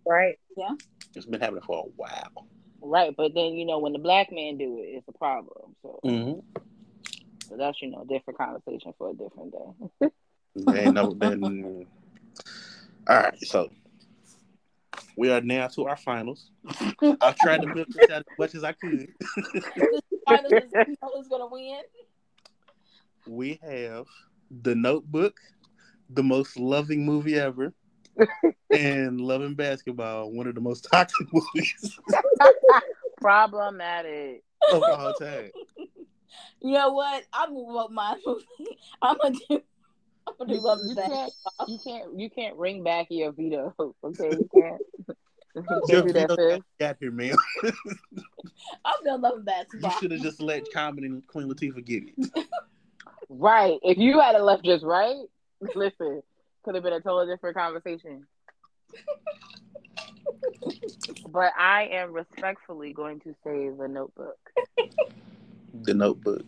Right. 0.05 0.37
Yeah. 0.55 0.75
It's 1.15 1.25
been 1.25 1.41
happening 1.41 1.63
for 1.63 1.79
a 1.79 1.89
while. 1.95 2.47
Right, 2.89 3.13
but 3.15 3.33
then 3.33 3.53
you 3.53 3.65
know 3.65 3.79
when 3.79 3.93
the 3.93 3.99
black 3.99 4.31
man 4.31 4.57
do 4.57 4.77
it, 4.79 4.87
it's 4.97 5.07
a 5.07 5.17
problem. 5.17 5.75
So, 5.81 5.99
Mm-hmm. 6.05 6.39
so 7.49 7.57
that's 7.57 7.81
you 7.81 7.89
know 7.91 8.05
different 8.07 8.37
conversation 8.37 8.93
for 8.97 9.09
a 9.09 9.13
different 9.13 9.51
day. 9.51 10.09
Ain't 10.73 10.93
no, 10.93 11.13
then, 11.13 11.85
all 13.07 13.15
right, 13.15 13.37
so 13.45 13.69
we 15.17 15.29
are 15.31 15.41
now 15.41 15.67
to 15.67 15.85
our 15.85 15.97
finals. 15.97 16.49
I've 17.21 17.35
tried 17.35 17.61
to 17.61 17.67
milk 17.67 17.89
this 17.93 18.09
out 18.09 18.19
as 18.21 18.37
much 18.37 18.55
as 18.55 18.63
I 18.63 18.71
could. 18.73 19.07
Finals 20.25 20.53
is- 20.57 20.71
you 20.87 20.95
know 21.01 21.11
who's 21.13 21.27
gonna 21.27 21.47
win? 21.47 21.81
We 23.25 23.59
have 23.61 24.07
The 24.49 24.75
Notebook, 24.75 25.35
the 26.09 26.23
most 26.23 26.57
loving 26.57 27.05
movie 27.05 27.35
ever, 27.37 27.73
and 28.71 29.19
Love 29.21 29.41
and 29.41 29.55
Basketball, 29.57 30.31
one 30.31 30.47
of 30.47 30.55
the 30.55 30.61
most 30.61 30.87
toxic 30.91 31.27
movies 31.33 31.99
Problematic. 33.21 34.43
of 34.71 34.83
all 34.83 35.13
time. 35.13 35.51
You 36.61 36.71
know 36.73 36.91
what? 36.93 37.23
I'm 37.33 37.53
gonna 37.53 37.73
vote 37.73 37.91
my 37.91 38.15
movie. 38.25 38.45
I'm 39.01 39.17
gonna 39.21 39.35
do. 39.49 39.61
I'm 40.27 40.33
gonna 40.37 40.53
do 40.53 40.59
love 40.59 40.79
You 40.85 40.95
can't, 40.95 41.09
basketball. 41.11 41.67
you 41.67 41.79
can't, 41.83 42.19
you 42.19 42.29
can't 42.29 42.57
ring 42.57 42.83
back 42.83 43.07
your 43.09 43.31
veto. 43.31 43.73
Okay, 44.03 44.29
you 44.31 44.49
can't. 44.53 44.81
You 45.55 45.63
Your 45.87 46.03
can't 46.03 46.07
do 46.07 46.35
veto 46.35 46.59
got 46.79 46.97
here, 46.99 47.11
man. 47.11 47.35
I'm 48.83 49.03
gonna 49.05 49.21
love 49.21 49.45
basketball. 49.45 49.91
You 49.91 49.97
should 49.99 50.11
have 50.11 50.21
just 50.21 50.41
let 50.41 50.71
Common 50.73 51.03
and 51.05 51.25
Queen 51.27 51.49
Latifah 51.49 51.83
get 51.85 52.03
it. 52.05 52.47
Right. 53.29 53.79
If 53.83 53.97
you 53.97 54.19
had 54.19 54.35
a 54.35 54.43
left 54.43 54.63
just 54.65 54.83
right, 54.83 55.15
listen, 55.75 56.21
could 56.67 56.75
have 56.75 56.83
been 56.83 56.91
a 56.91 56.99
totally 56.99 57.33
different 57.33 57.55
conversation. 57.55 58.27
but 61.29 61.53
I 61.57 61.87
am 61.93 62.11
respectfully 62.11 62.91
going 62.91 63.21
to 63.21 63.33
say 63.41 63.69
the 63.69 63.87
Notebook. 63.87 64.37
The 65.83 65.93
Notebook. 65.93 66.43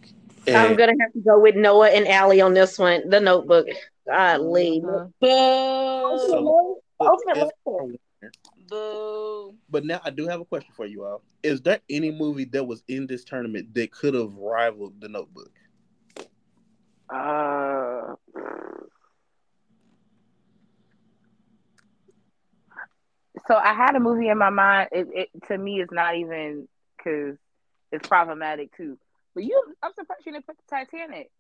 I'm 0.45 0.75
gonna 0.75 0.91
have 0.99 1.13
to 1.13 1.21
go 1.25 1.39
with 1.39 1.55
Noah 1.55 1.91
and 1.91 2.05
Allie 2.05 2.41
on 2.41 2.53
this 2.53 2.77
one. 2.77 3.09
The 3.09 3.21
Notebook. 3.21 3.67
Golly. 4.05 4.81
Boo. 4.81 5.11
So- 5.21 6.81
Ultimate 6.99 7.53
Boo. 8.67 9.55
But 9.69 9.85
now 9.85 10.01
I 10.03 10.09
do 10.09 10.27
have 10.27 10.41
a 10.41 10.45
question 10.45 10.73
for 10.75 10.85
you 10.85 11.05
all. 11.05 11.21
Is 11.43 11.61
there 11.61 11.79
any 11.89 12.11
movie 12.11 12.43
that 12.45 12.65
was 12.65 12.83
in 12.89 13.07
this 13.07 13.23
tournament 13.23 13.73
that 13.73 13.91
could 13.91 14.15
have 14.15 14.35
rivaled 14.35 14.99
The 14.99 15.07
Notebook? 15.07 15.53
Uh, 17.09 18.15
so 23.49 23.55
I 23.57 23.73
had 23.73 23.95
a 23.95 23.99
movie 23.99 24.29
in 24.29 24.37
my 24.37 24.51
mind. 24.51 24.89
It, 24.91 25.07
it 25.13 25.29
to 25.47 25.57
me 25.57 25.81
is 25.81 25.89
not 25.91 26.15
even 26.15 26.67
because 26.97 27.35
it's 27.91 28.07
problematic 28.07 28.75
too. 28.77 28.97
But 29.33 29.43
you, 29.43 29.61
I'm 29.81 29.91
surprised 29.93 30.25
you 30.25 30.33
didn't 30.33 30.45
put 30.45 30.57
the 30.57 30.75
Titanic. 30.75 31.31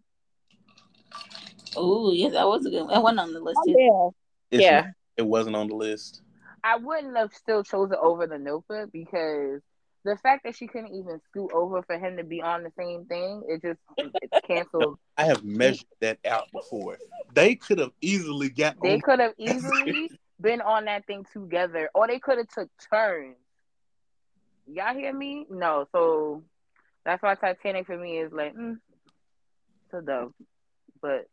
Oh, 1.75 2.11
yeah, 2.11 2.29
that 2.29 2.47
was 2.47 2.65
a 2.65 2.71
good 2.71 2.81
one. 2.83 2.93
That 2.93 3.03
wasn't 3.03 3.19
on 3.19 3.33
the 3.33 3.39
list. 3.39 3.59
Oh, 3.61 3.69
either. 3.69 3.79
Yeah. 3.79 4.57
It's- 4.57 4.61
Yeah. 4.71 4.91
It 5.17 5.25
wasn't 5.27 5.57
on 5.57 5.67
the 5.67 5.75
list. 5.75 6.21
I 6.63 6.77
wouldn't 6.77 7.15
have 7.17 7.33
still 7.33 7.63
chosen 7.63 7.97
over 8.01 8.25
the 8.25 8.37
Notebook 8.37 8.89
because 8.91 9.61
the 10.05 10.17
fact 10.23 10.43
that 10.45 10.55
she 10.55 10.67
couldn't 10.67 10.93
even 10.95 11.19
scoot 11.29 11.51
over 11.53 11.83
for 11.83 11.97
him 11.99 12.17
to 12.17 12.23
be 12.23 12.41
on 12.41 12.63
the 12.63 12.71
same 12.77 13.05
thing, 13.05 13.43
it 13.47 13.61
just 13.61 13.79
it's 13.97 14.47
canceled. 14.47 14.97
I 15.17 15.25
have 15.25 15.43
measured 15.43 15.85
that 15.99 16.19
out 16.25 16.45
before. 16.53 16.97
They 17.33 17.55
could 17.55 17.79
have 17.79 17.91
easily 18.01 18.49
got 18.49 18.81
They 18.81 18.99
could 18.99 19.19
have 19.19 19.33
easily 19.37 20.09
been 20.41 20.61
on 20.61 20.85
that 20.85 21.05
thing 21.05 21.25
together, 21.33 21.89
or 21.93 22.07
they 22.07 22.19
could 22.19 22.37
have 22.37 22.47
took 22.47 22.69
turns. 22.89 23.35
Y'all 24.67 24.93
hear 24.93 25.13
me? 25.13 25.45
No, 25.49 25.87
so 25.91 26.43
that's 27.05 27.23
why 27.23 27.35
Titanic 27.35 27.87
for 27.87 27.97
me 27.97 28.19
is 28.19 28.31
like, 28.31 28.55
mm, 28.55 28.77
it's 29.85 29.93
a 29.93 30.01
dub. 30.01 30.33
But 31.01 31.27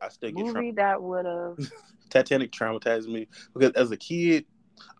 I 0.00 0.08
still 0.08 0.30
get 0.30 0.46
movie 0.46 0.72
that 0.72 1.02
would 1.02 1.26
have 1.26 1.58
Titanic 2.10 2.52
traumatized 2.52 3.06
me 3.06 3.28
because 3.54 3.72
as 3.72 3.90
a 3.90 3.96
kid, 3.96 4.44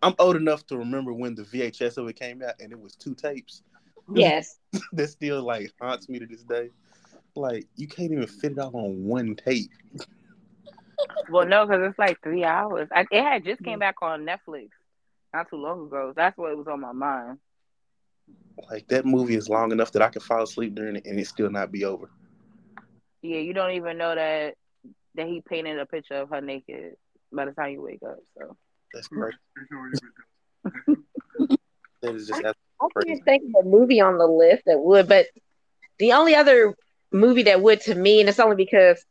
I'm 0.01 0.15
old 0.19 0.35
enough 0.35 0.65
to 0.67 0.77
remember 0.77 1.13
when 1.13 1.35
the 1.35 1.43
VHS 1.43 1.97
of 1.97 2.07
it 2.07 2.15
came 2.19 2.41
out 2.41 2.55
and 2.59 2.71
it 2.71 2.79
was 2.79 2.95
two 2.95 3.15
tapes. 3.15 3.61
Yes. 4.13 4.57
that 4.91 5.07
still 5.07 5.43
like 5.43 5.71
haunts 5.79 6.09
me 6.09 6.19
to 6.19 6.25
this 6.25 6.43
day. 6.43 6.69
Like 7.35 7.65
you 7.77 7.87
can't 7.87 8.11
even 8.11 8.27
fit 8.27 8.51
it 8.51 8.59
all 8.59 8.75
on 8.75 9.05
one 9.05 9.35
tape. 9.35 9.71
Well, 11.29 11.47
no, 11.47 11.65
because 11.65 11.89
it's 11.89 11.99
like 11.99 12.21
three 12.21 12.43
hours. 12.43 12.87
I, 12.91 13.05
it 13.11 13.23
had 13.23 13.43
just 13.43 13.63
came 13.63 13.77
mm. 13.77 13.81
back 13.81 13.95
on 14.01 14.25
Netflix 14.25 14.69
not 15.33 15.49
too 15.49 15.57
long 15.57 15.87
ago. 15.87 16.13
That's 16.15 16.37
what 16.37 16.55
was 16.57 16.67
on 16.67 16.81
my 16.81 16.91
mind. 16.91 17.39
Like 18.69 18.87
that 18.87 19.05
movie 19.05 19.35
is 19.35 19.49
long 19.49 19.71
enough 19.71 19.91
that 19.93 20.01
I 20.01 20.09
could 20.09 20.23
fall 20.23 20.43
asleep 20.43 20.75
during 20.75 20.95
it 20.95 21.05
and 21.05 21.19
it 21.19 21.27
still 21.27 21.49
not 21.49 21.71
be 21.71 21.85
over. 21.85 22.09
Yeah, 23.21 23.39
you 23.39 23.53
don't 23.53 23.71
even 23.71 23.97
know 23.97 24.13
that 24.15 24.55
that 25.15 25.27
he 25.27 25.41
painted 25.41 25.79
a 25.79 25.85
picture 25.85 26.15
of 26.15 26.29
her 26.29 26.41
naked 26.41 26.95
by 27.31 27.45
the 27.45 27.51
time 27.51 27.71
you 27.71 27.81
wake 27.81 28.01
up. 28.07 28.17
So 28.37 28.55
That's 28.93 29.07
crazy. 29.07 29.37
that 32.01 32.15
is 32.15 32.27
just 32.27 32.43
I 32.45 32.53
crazy. 32.93 33.09
can't 33.09 33.25
think 33.25 33.43
of 33.55 33.65
a 33.65 33.69
movie 33.69 34.01
on 34.01 34.17
the 34.17 34.27
list 34.27 34.63
that 34.65 34.79
would, 34.79 35.07
but 35.07 35.27
the 35.99 36.13
only 36.13 36.35
other 36.35 36.75
movie 37.11 37.43
that 37.43 37.61
would 37.61 37.81
to 37.81 37.95
me, 37.95 38.19
and 38.19 38.29
it's 38.29 38.39
only 38.39 38.55
because, 38.55 39.03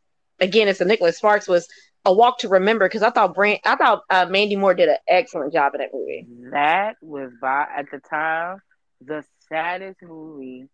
again, 0.43 0.69
it's 0.69 0.81
a 0.81 0.85
Nicholas 0.85 1.17
Sparks, 1.17 1.49
was 1.49 1.67
A 2.05 2.13
Walk 2.13 2.39
to 2.39 2.49
Remember 2.49 2.87
because 2.87 3.03
I 3.03 3.11
thought 3.11 3.35
Brand, 3.35 3.61
I 3.65 3.77
thought 3.77 4.03
uh, 4.11 4.27
Mandy 4.29 4.57
Moore 4.57 4.75
did 4.75 4.89
an 4.89 4.97
excellent 5.09 5.53
job 5.53 5.75
in 5.75 5.81
that 5.81 5.91
movie. 5.95 6.27
that 6.51 6.97
was 7.01 7.31
by 7.41 7.67
at 7.77 7.87
the 7.91 8.01
time 8.01 8.59
the 9.01 9.25
saddest 9.49 10.03
movie 10.03 10.69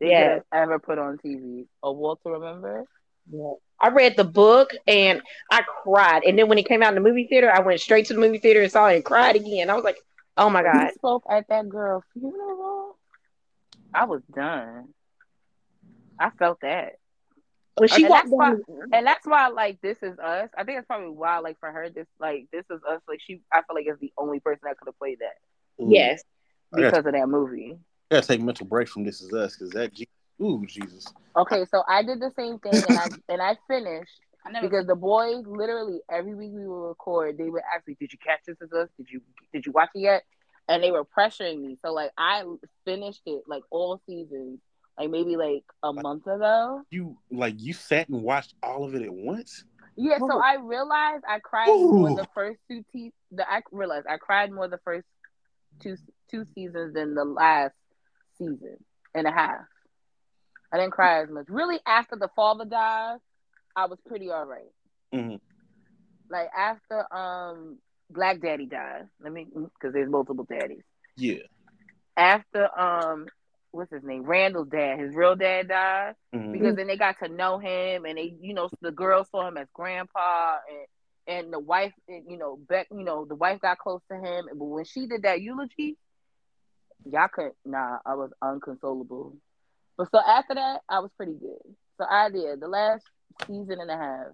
they 0.00 0.12
have 0.12 0.42
ever 0.52 0.78
put 0.78 0.98
on 0.98 1.18
TV. 1.18 1.66
A 1.82 1.92
Walk 1.92 2.22
to 2.22 2.30
Remember. 2.30 2.84
Yeah. 3.30 3.52
I 3.80 3.88
read 3.88 4.16
the 4.16 4.24
book 4.24 4.70
and 4.86 5.20
I 5.50 5.62
cried, 5.82 6.22
and 6.24 6.38
then 6.38 6.48
when 6.48 6.58
it 6.58 6.66
came 6.68 6.82
out 6.82 6.90
in 6.90 6.94
the 6.94 7.00
movie 7.08 7.26
theater, 7.26 7.50
I 7.52 7.60
went 7.60 7.80
straight 7.80 8.06
to 8.06 8.14
the 8.14 8.20
movie 8.20 8.38
theater 8.38 8.62
and 8.62 8.70
saw 8.70 8.86
it 8.88 8.96
and 8.96 9.04
cried 9.04 9.36
again. 9.36 9.68
I 9.68 9.74
was 9.74 9.84
like, 9.84 9.96
"Oh 10.36 10.48
my 10.48 10.62
god!" 10.62 10.88
He 10.88 10.94
spoke 10.94 11.24
at 11.28 11.48
that 11.48 11.68
girl's 11.68 12.04
funeral. 12.12 12.96
I 13.92 14.04
was 14.04 14.22
done. 14.34 14.88
I 16.18 16.30
felt 16.30 16.60
that. 16.62 16.94
When 17.76 17.88
she 17.88 18.04
And 18.04 18.10
walked 18.10 18.24
that's 18.24 18.32
why- 18.32 18.56
And 18.92 19.06
that's 19.06 19.26
why 19.26 19.48
like 19.48 19.80
this 19.80 20.02
is 20.02 20.18
us. 20.18 20.48
I 20.56 20.64
think 20.64 20.78
that's 20.78 20.86
probably 20.86 21.10
why 21.10 21.38
like 21.38 21.58
for 21.58 21.70
her 21.72 21.90
this 21.90 22.06
like 22.20 22.46
this 22.52 22.64
is 22.70 22.80
us 22.88 23.00
like 23.08 23.20
she 23.20 23.40
I 23.52 23.62
feel 23.62 23.74
like 23.74 23.86
is 23.88 23.98
the 24.00 24.12
only 24.18 24.40
person 24.40 24.60
that 24.64 24.78
could 24.78 24.86
have 24.88 24.98
played 24.98 25.18
that 25.20 25.82
Ooh, 25.82 25.90
yes, 25.90 26.22
I 26.72 26.80
got- 26.82 26.86
because 26.92 27.06
of 27.06 27.12
that 27.12 27.28
movie. 27.28 27.76
I 28.10 28.16
gotta 28.16 28.26
take 28.28 28.40
a 28.40 28.44
mental 28.44 28.66
break 28.66 28.88
from 28.88 29.04
This 29.04 29.20
Is 29.22 29.32
Us 29.32 29.56
because 29.56 29.70
that 29.72 29.90
ooh 30.40 30.64
Jesus. 30.66 31.04
Okay, 31.36 31.64
so 31.64 31.82
I 31.88 32.02
did 32.04 32.20
the 32.20 32.30
same 32.36 32.58
thing 32.60 32.84
and 32.86 32.96
I 32.96 33.08
and 33.28 33.42
I 33.42 33.56
finished 33.66 34.20
I 34.46 34.60
because 34.60 34.86
the 34.86 34.94
boys 34.94 35.44
literally 35.46 36.00
every 36.10 36.34
week 36.34 36.50
we 36.52 36.66
would 36.68 36.88
record, 36.88 37.38
they 37.38 37.48
would 37.48 37.62
ask 37.74 37.86
me, 37.88 37.96
Did 37.98 38.12
you 38.12 38.18
catch 38.24 38.40
this 38.46 38.56
as 38.62 38.72
us? 38.72 38.88
Did 38.96 39.08
you 39.10 39.20
did 39.52 39.66
you 39.66 39.72
watch 39.72 39.88
it 39.94 40.00
yet? 40.00 40.22
And 40.68 40.82
they 40.82 40.90
were 40.92 41.04
pressuring 41.04 41.60
me. 41.60 41.76
So 41.84 41.92
like 41.92 42.12
I 42.16 42.44
finished 42.84 43.22
it 43.26 43.42
like 43.48 43.62
all 43.70 44.00
seasons, 44.06 44.60
like 44.98 45.10
maybe 45.10 45.36
like 45.36 45.64
a 45.82 45.92
month 45.92 46.26
ago. 46.26 46.82
You 46.90 47.16
like 47.30 47.54
you 47.58 47.72
sat 47.72 48.08
and 48.08 48.22
watched 48.22 48.54
all 48.62 48.84
of 48.84 48.94
it 48.94 49.02
at 49.02 49.12
once? 49.12 49.64
Yeah, 49.96 50.18
so. 50.18 50.40
I 50.40 50.56
realized 50.56 51.24
I 51.28 51.38
cried 51.38 51.80
more 51.80 52.10
the 52.10 52.26
first 52.34 52.58
two 52.68 52.82
te- 52.92 53.12
the 53.30 53.48
I 53.50 53.62
realized 53.72 54.06
I 54.08 54.16
cried 54.18 54.52
more 54.52 54.68
the 54.68 54.80
first 54.84 55.06
two 55.82 55.96
two 56.30 56.44
seasons 56.54 56.94
than 56.94 57.14
the 57.14 57.24
last 57.24 57.74
season 58.38 58.76
and 59.14 59.26
a 59.26 59.32
half. 59.32 59.66
I 60.72 60.78
didn't 60.78 60.92
cry 60.92 61.22
as 61.22 61.30
much. 61.30 61.46
Really, 61.48 61.78
after 61.86 62.16
the 62.16 62.28
father 62.34 62.64
died, 62.64 63.18
I 63.76 63.86
was 63.86 63.98
pretty 64.06 64.30
all 64.30 64.46
right. 64.46 64.72
Mhm. 65.14 65.40
Like 66.30 66.48
after 66.56 67.12
um 67.14 67.78
Black 68.10 68.40
Daddy 68.40 68.66
died, 68.66 69.08
let 69.20 69.32
me 69.32 69.46
because 69.52 69.92
there's 69.92 70.10
multiple 70.10 70.44
daddies. 70.48 70.82
Yeah. 71.16 71.42
After 72.16 72.68
um 72.78 73.26
what's 73.74 73.92
his 73.92 74.04
name? 74.04 74.22
Randall's 74.22 74.68
dad, 74.68 74.98
his 75.00 75.14
real 75.14 75.36
dad 75.36 75.68
died 75.68 76.14
Mhm. 76.34 76.52
because 76.52 76.76
then 76.76 76.86
they 76.86 76.96
got 76.96 77.16
to 77.22 77.28
know 77.28 77.58
him 77.58 78.04
and 78.04 78.16
they 78.18 78.36
you 78.40 78.54
know 78.54 78.70
the 78.80 78.92
girls 78.92 79.28
saw 79.30 79.46
him 79.48 79.56
as 79.56 79.68
grandpa 79.74 80.58
and 80.68 80.86
and 81.46 81.52
the 81.52 81.58
wife 81.60 81.92
you 82.08 82.36
know 82.38 82.56
Beth 82.68 82.86
you 82.90 83.04
know 83.04 83.24
the 83.24 83.34
wife 83.34 83.60
got 83.60 83.78
close 83.78 84.02
to 84.10 84.16
him. 84.16 84.46
But 84.54 84.64
when 84.64 84.84
she 84.84 85.06
did 85.06 85.22
that 85.22 85.40
eulogy 85.40 85.96
y'all 87.04 87.28
could 87.32 87.52
nah 87.64 87.98
I 88.06 88.14
was 88.14 88.30
unconsolable. 88.42 89.36
But 89.96 90.10
so 90.10 90.20
after 90.20 90.54
that 90.54 90.82
I 90.88 91.00
was 91.00 91.10
pretty 91.16 91.34
good. 91.34 91.76
So 91.98 92.06
I 92.08 92.30
did 92.30 92.60
the 92.60 92.68
last 92.68 93.04
season 93.46 93.80
and 93.80 93.90
a 93.90 93.96
half. 93.96 94.26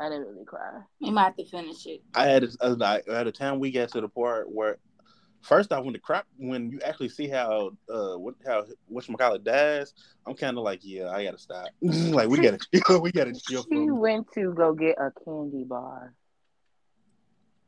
I 0.00 0.08
didn't 0.08 0.28
really 0.28 0.44
cry. 0.46 0.80
You 0.98 1.12
might 1.12 1.24
have 1.24 1.36
to 1.36 1.44
finish 1.44 1.86
it. 1.86 2.00
I 2.14 2.24
had 2.26 2.44
a, 2.60 2.68
like 2.70 3.06
at 3.08 3.24
the 3.24 3.32
time 3.32 3.58
we 3.58 3.70
got 3.70 3.90
to 3.90 4.00
the 4.00 4.08
part 4.08 4.50
where 4.50 4.78
first 5.42 5.72
off 5.72 5.84
when 5.84 5.92
the 5.92 5.98
crap 5.98 6.26
when 6.36 6.70
you 6.70 6.80
actually 6.84 7.08
see 7.08 7.28
how 7.28 7.70
uh 7.92 8.14
what 8.16 8.34
how 8.46 8.64
whatchamacallit 8.92 9.42
dies, 9.44 9.94
I'm 10.26 10.34
kinda 10.34 10.60
like, 10.60 10.80
yeah, 10.82 11.10
I 11.10 11.24
gotta 11.24 11.38
stop. 11.38 11.68
like 11.82 12.28
we 12.28 12.38
gotta 12.38 12.58
chill, 12.86 13.00
we 13.00 13.12
gotta 13.12 13.32
chill 13.32 13.64
she 13.70 13.90
went 13.90 14.30
to 14.34 14.52
go 14.52 14.72
get 14.74 14.96
a 14.98 15.10
candy 15.24 15.64
bar 15.64 16.14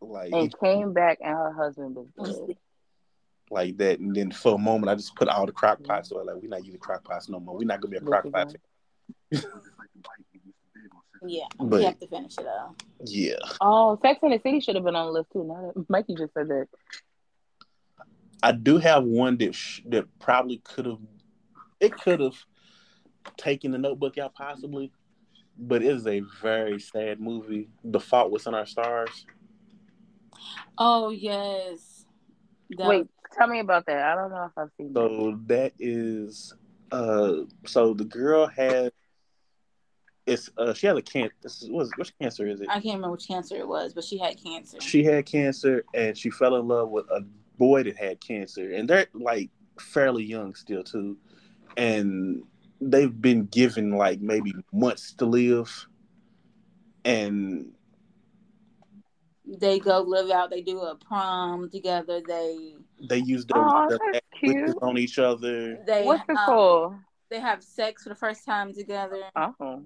like 0.01 0.33
and 0.33 0.53
came 0.61 0.93
back 0.93 1.19
and 1.21 1.33
her 1.33 1.53
husband 1.53 1.97
was 1.97 2.39
dead 2.47 2.57
like 3.51 3.77
that. 3.79 3.99
And 4.01 4.15
then 4.15 4.31
for 4.31 4.55
a 4.55 4.59
moment 4.59 4.91
I 4.91 4.95
just 4.95 5.15
put 5.15 5.29
all 5.29 5.47
the 5.47 5.53
crock 5.53 5.83
pots 5.85 6.11
away, 6.11 6.25
like 6.25 6.37
we're 6.37 6.49
not 6.49 6.65
using 6.65 6.81
crock 6.81 7.05
pots 7.05 7.29
no 7.29 7.39
more. 7.41 7.57
We're 7.57 7.65
not 7.67 7.81
gonna 7.81 7.93
be 7.93 7.99
a 7.99 8.01
crock 8.01 8.31
pot. 8.31 8.55
Yeah, 11.25 11.45
But- 11.57 11.79
we 11.79 11.85
have 11.85 12.01
to 12.01 12.09
finish 12.09 12.37
it 12.39 12.47
out. 12.47 12.75
Yeah. 13.05 13.37
oh 13.61 13.97
Sex 14.03 14.19
and 14.23 14.33
the 14.33 14.41
City 14.41 14.61
should 14.61 14.75
have 14.75 14.85
been 14.85 14.97
on 14.97 15.07
the 15.07 15.13
list 15.13 15.31
too 15.33 15.45
now 15.45 15.73
that 15.75 15.89
Mikey 15.89 16.17
just 16.17 16.35
said 16.35 16.49
that 16.49 16.67
I 18.43 18.53
do 18.53 18.79
have 18.79 19.05
one 19.05 19.37
that 19.39 19.55
sh- 19.55 19.81
that 19.87 20.07
probably 20.19 20.59
could 20.59 20.87
have 20.87 20.99
it 21.81 21.93
could 22.01 22.21
have 22.21 22.37
taken 23.37 23.71
the 23.71 23.79
notebook 23.79 24.19
out 24.19 24.35
possibly, 24.35 24.93
but 25.59 25.83
it 25.83 25.89
is 25.89 26.07
a 26.07 26.23
very 26.41 26.79
sad 26.81 27.21
movie. 27.21 27.69
The 27.85 28.01
Fault 28.01 28.31
Was 28.31 28.47
in 28.47 28.55
Our 28.55 28.67
Stars. 28.67 29.27
Oh 30.79 31.11
yes. 31.11 32.07
That 32.71 32.89
Wait, 32.89 33.07
tell 33.33 33.47
me 33.47 33.61
about 33.61 33.87
that. 33.87 34.03
I 34.03 34.15
don't 34.15 34.31
know 34.31 34.45
if 34.45 34.53
I've 34.57 34.71
seen 34.77 34.93
that. 34.93 35.01
So 35.01 35.41
that 35.47 35.73
is 35.79 36.55
uh 36.91 37.33
so 37.65 37.95
the 37.95 38.05
girl 38.05 38.47
has 38.47 38.91
it's 40.27 40.51
uh 40.57 40.73
she 40.75 40.87
has 40.87 40.97
a 40.97 41.03
cancer 41.03 41.39
what 41.71 41.89
which 41.97 42.13
cancer 42.19 42.47
is 42.47 42.61
it? 42.61 42.69
I 42.69 42.75
can't 42.75 42.97
remember 42.97 43.13
which 43.13 43.29
cancer 43.29 43.57
it 43.57 43.67
was, 43.67 43.95
but 43.95 44.05
she 44.05 44.19
had 44.19 44.43
cancer. 44.43 44.81
She 44.81 45.05
had 45.05 45.27
cancer 45.27 45.85
and 45.95 46.17
she 46.17 46.31
fell 46.31 46.57
in 46.57 46.67
love 46.67 46.91
with 46.91 47.07
a 47.11 47.25
boy 47.59 47.83
that 47.85 47.97
had 47.97 48.21
cancer 48.21 48.73
and 48.73 48.89
they're 48.89 49.07
like 49.15 49.51
fairly 49.79 50.25
young 50.25 50.55
still 50.55 50.83
too. 50.83 51.17
And 51.77 52.43
they've 52.81 53.21
been 53.21 53.47
given 53.47 53.97
like 53.97 54.21
maybe 54.21 54.55
months 54.73 55.13
to 55.15 55.25
live 55.27 55.87
and 57.05 57.73
They 59.47 59.79
go 59.79 60.01
live 60.01 60.31
out. 60.31 60.51
They 60.51 60.63
do 60.63 60.81
a 60.81 60.95
prom 60.97 61.71
together. 61.71 62.21
They 62.27 62.75
They 63.09 63.19
use 63.19 63.45
their, 63.47 63.63
Oh, 63.65 63.89
their 63.89 64.21
witches 64.43 64.75
on 64.83 64.99
each 64.99 65.19
other. 65.19 65.79
they 65.87 66.05
What's 66.05 66.29
it 66.29 66.37
um, 66.37 66.47
called? 66.47 66.95
They 67.31 67.41
have 67.41 67.63
sex 67.63 68.03
for 68.03 68.11
the 68.11 68.15
first 68.15 68.45
time 68.45 68.75
together. 68.75 69.23
Oh. 69.37 69.83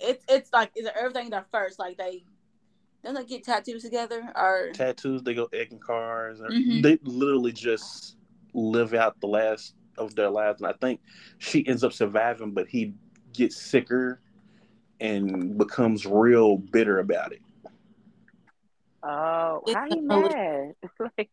It's 0.00 0.24
it's 0.28 0.52
like 0.52 0.72
it's 0.74 0.88
everything 0.98 1.30
their 1.30 1.46
first. 1.50 1.78
Like 1.78 1.96
they 1.96 2.24
don't 3.04 3.14
they 3.14 3.24
get 3.24 3.44
tattoos 3.44 3.82
together 3.82 4.32
or 4.34 4.70
Tattoos. 4.72 5.22
They 5.22 5.34
go 5.34 5.48
egging 5.52 5.78
cars. 5.78 6.40
or- 6.40 6.48
Mhm. 6.50 6.82
They 6.82 6.98
literally 7.04 7.52
just 7.52 8.16
live 8.52 8.94
out 8.94 9.20
the 9.20 9.28
last 9.28 9.74
of 9.98 10.14
their 10.16 10.28
lives. 10.30 10.60
And 10.60 10.68
I 10.70 10.74
think 10.74 11.00
she 11.38 11.66
ends 11.66 11.84
up 11.84 11.92
surviving, 11.92 12.50
but 12.52 12.68
he 12.68 12.94
gets 13.32 13.56
sicker 13.56 14.20
and 15.00 15.56
becomes 15.58 16.04
real 16.06 16.56
bitter 16.58 16.98
about 16.98 17.32
it. 17.32 17.42
Oh, 19.02 19.62
how 19.72 19.86
he 19.88 19.98
a 19.98 20.02
little- 20.02 20.28
mad? 20.30 20.74
like, 21.18 21.30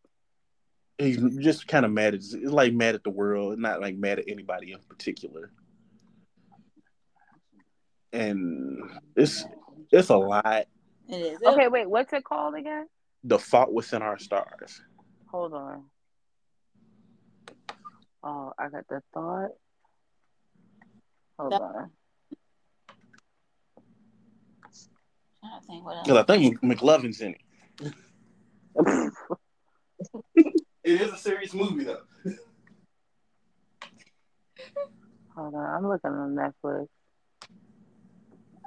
He's 0.98 1.18
just 1.38 1.66
kind 1.66 1.84
of 1.84 1.90
mad 1.90 2.14
at 2.14 2.20
it's 2.20 2.34
like 2.34 2.72
mad 2.72 2.94
at 2.94 3.02
the 3.02 3.10
world, 3.10 3.58
not 3.58 3.80
like 3.80 3.96
mad 3.96 4.20
at 4.20 4.28
anybody 4.28 4.70
in 4.70 4.78
particular. 4.88 5.50
And 8.12 8.78
it's 9.16 9.44
it's 9.90 10.10
a 10.10 10.16
lot. 10.16 10.66
It 11.08 11.16
is. 11.16 11.38
okay, 11.46 11.68
wait, 11.68 11.88
what's 11.88 12.12
it 12.12 12.24
called 12.24 12.54
again? 12.54 12.86
The 13.24 13.38
fault 13.38 13.72
Within 13.72 14.02
our 14.02 14.18
stars. 14.18 14.80
Hold 15.30 15.54
on. 15.54 15.84
Oh, 18.22 18.52
I 18.58 18.68
got 18.68 18.86
the 18.88 19.00
thought. 19.12 19.50
Hold 21.38 21.52
That- 21.52 21.60
on. 21.62 21.90
I'm 25.42 25.50
trying 25.50 25.60
think 25.66 25.84
what 25.84 25.96
else. 25.96 26.06
Because 26.06 26.18
I 26.18 26.24
think 26.24 26.60
McLovin's 26.62 27.20
in 27.20 27.34
it. 27.34 27.92
It 30.84 31.00
is 31.00 31.12
a 31.14 31.16
serious 31.16 31.54
movie 31.54 31.84
though. 31.84 32.02
Hold 35.34 35.54
on, 35.54 35.64
I'm 35.64 35.88
looking 35.88 36.10
on 36.10 36.34
Netflix. 36.36 36.88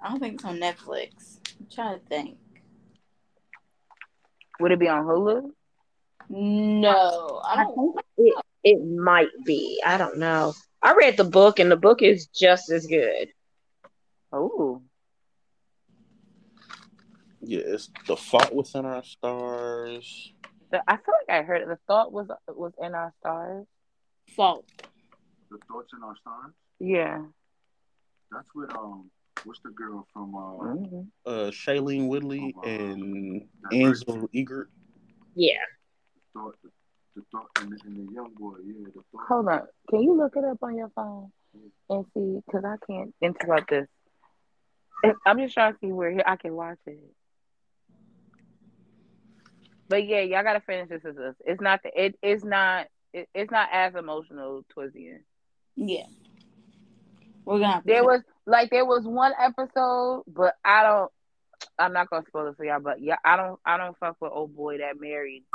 I 0.03 0.09
don't 0.09 0.19
think 0.19 0.33
it's 0.35 0.45
on 0.45 0.57
Netflix. 0.57 1.36
I'm 1.59 1.67
trying 1.73 1.99
to 1.99 2.05
think. 2.05 2.37
Would 4.59 4.71
it 4.71 4.79
be 4.79 4.87
on 4.87 5.05
Hulu? 5.05 5.51
No, 6.29 7.41
I 7.45 7.61
I 7.61 7.63
don't. 7.63 7.75
think 7.93 8.05
it, 8.17 8.43
it 8.63 8.85
might 8.99 9.29
be. 9.45 9.81
I 9.85 9.97
don't 9.97 10.17
know. 10.17 10.53
I 10.81 10.93
read 10.93 11.17
the 11.17 11.23
book, 11.23 11.59
and 11.59 11.71
the 11.71 11.75
book 11.77 12.01
is 12.01 12.27
just 12.27 12.69
as 12.71 12.85
good. 12.87 13.29
Oh, 14.31 14.81
Yeah, 17.41 17.61
it's 17.65 17.89
the 18.07 18.17
fault 18.17 18.53
within 18.53 18.85
our 18.85 19.03
stars. 19.03 20.33
I 20.87 20.97
feel 20.97 21.15
like 21.27 21.39
I 21.39 21.43
heard 21.43 21.61
it. 21.61 21.67
The 21.69 21.79
thought 21.87 22.11
was 22.11 22.27
was 22.47 22.73
in 22.81 22.93
our 22.93 23.13
stars. 23.19 23.65
Fault. 24.35 24.65
The 25.49 25.57
Thoughts 25.71 25.93
in 25.95 26.03
Our 26.03 26.15
Stars. 26.17 26.53
Yeah. 26.79 27.21
That's 28.31 28.49
with 28.53 28.69
um, 28.75 29.09
what's 29.45 29.59
the 29.61 29.69
girl 29.69 30.07
from 30.13 30.35
uh, 30.35 30.39
Mhm. 30.39 31.07
Uh, 31.25 31.51
Shailene 31.51 32.07
Woodley 32.07 32.55
and 32.63 33.47
That 33.63 33.73
Ansel 33.73 34.27
Elgort. 34.33 34.67
Yeah. 35.35 35.53
Thought, 36.33 36.55
the, 36.63 36.69
the 37.15 37.23
Thought 37.31 37.47
and 37.59 37.71
the, 37.71 37.79
and 37.85 38.07
the 38.07 38.13
young 38.13 38.33
boy. 38.33 38.57
Yeah, 38.65 38.87
the 38.95 39.01
Thought. 39.11 39.27
Hold 39.27 39.47
on. 39.47 39.67
Can 39.89 40.01
you 40.01 40.13
look 40.13 40.35
it 40.35 40.43
up 40.43 40.57
on 40.61 40.75
your 40.75 40.89
phone 40.95 41.31
and 41.89 42.05
see? 42.13 42.41
Because 42.45 42.63
I 42.65 42.75
can't 42.85 43.13
interrupt 43.21 43.69
this. 43.69 43.87
I'm 45.25 45.37
just 45.37 45.53
trying 45.53 45.73
to 45.73 45.79
see 45.79 45.91
where 45.91 46.21
I 46.27 46.35
can 46.35 46.55
watch 46.55 46.79
it. 46.87 46.99
But 49.89 50.05
yeah, 50.05 50.21
y'all 50.21 50.43
gotta 50.43 50.59
finish 50.61 50.89
this. 50.89 51.05
Is 51.05 51.17
us. 51.17 51.35
It's 51.45 51.61
not 51.61 51.81
the. 51.83 51.91
It 51.95 52.15
is 52.21 52.43
not. 52.43 52.87
It, 53.13 53.29
it's 53.33 53.51
not 53.51 53.69
as 53.71 53.95
emotional 53.95 54.65
towards 54.69 54.93
the 54.93 55.09
end. 55.09 55.23
Yeah. 55.75 56.07
We're 57.47 57.59
gonna. 57.59 57.73
Have 57.75 57.83
to 57.83 57.87
There 57.87 58.03
was 58.03 58.21
like 58.45 58.69
there 58.71 58.85
was 58.85 59.05
one 59.05 59.31
episode, 59.39 60.23
but 60.27 60.55
I 60.65 60.83
don't. 60.83 61.09
I'm 61.79 61.93
not 61.93 62.09
gonna 62.09 62.25
spoil 62.27 62.47
it 62.47 62.57
for 62.57 62.65
y'all, 62.65 62.81
but 62.81 63.01
yeah, 63.01 63.15
I 63.23 63.37
don't. 63.37 63.57
I 63.65 63.77
don't 63.77 63.97
fuck 63.97 64.17
with 64.19 64.33
old 64.33 64.53
boy 64.53 64.79
that 64.79 64.99
married 64.99 65.45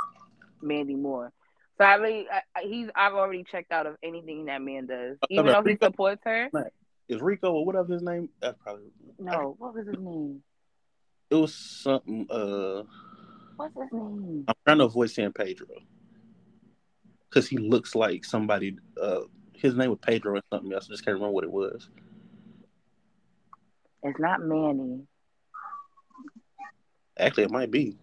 Mandy 0.59 0.95
Moore. 0.95 1.31
So 1.77 1.85
I 1.85 1.95
really, 1.95 2.25
I, 2.31 2.41
I- 2.55 2.63
he's. 2.63 2.87
I've 2.95 3.13
already 3.13 3.43
checked 3.43 3.71
out 3.71 3.85
of 3.85 3.97
anything 4.01 4.45
that 4.45 4.59
man 4.59 4.87
does, 4.87 5.17
even 5.29 5.45
though 5.45 5.61
he 5.63 5.77
supports 5.81 6.21
her. 6.25 6.49
Is 7.09 7.21
Rico 7.21 7.51
or 7.51 7.63
whatever 7.63 7.93
his 7.93 8.01
name? 8.01 8.29
That's 8.41 8.57
probably 8.63 8.85
No, 9.19 9.55
what 9.59 9.75
was 9.75 9.85
his 9.85 9.99
name? 9.99 10.41
it 11.29 11.35
was 11.35 11.53
something. 11.53 12.25
Uh, 12.27 12.83
What's 13.55 13.75
his 13.75 13.91
name? 13.91 14.45
I'm 14.47 14.55
trying 14.65 14.79
to 14.79 14.85
avoid 14.85 15.11
saying 15.11 15.33
Pedro 15.33 15.67
because 17.29 17.47
he 17.47 17.57
looks 17.57 17.93
like 17.93 18.25
somebody. 18.25 18.77
Uh, 18.99 19.21
his 19.63 19.75
name 19.75 19.89
was 19.89 19.99
Pedro 20.01 20.35
or 20.35 20.41
something 20.51 20.71
else. 20.71 20.87
I 20.87 20.93
just 20.93 21.03
can't 21.03 21.15
remember 21.15 21.33
what 21.33 21.43
it 21.43 21.51
was. 21.51 21.89
It's 24.03 24.19
not 24.19 24.41
Manny. 24.41 25.07
Actually, 27.17 27.43
it 27.43 27.51
might 27.51 27.71
be. 27.71 27.97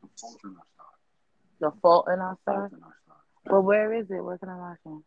The 0.00 0.10
Fault 0.20 0.40
in 0.42 0.50
Our 0.50 0.66
Stars. 0.66 1.62
The 1.62 1.70
Fault 1.80 2.08
in 2.08 2.20
Our 2.20 2.36
Stars. 2.42 2.70
Fault 2.70 2.72
in 2.72 2.82
Our 2.82 2.94
Stars. 3.04 3.20
But 3.44 3.60
where 3.62 3.92
is 3.94 4.10
it? 4.10 4.22
Where 4.22 4.38
can 4.38 4.48
I 4.48 4.56
watch 4.56 4.78
him? 4.84 5.04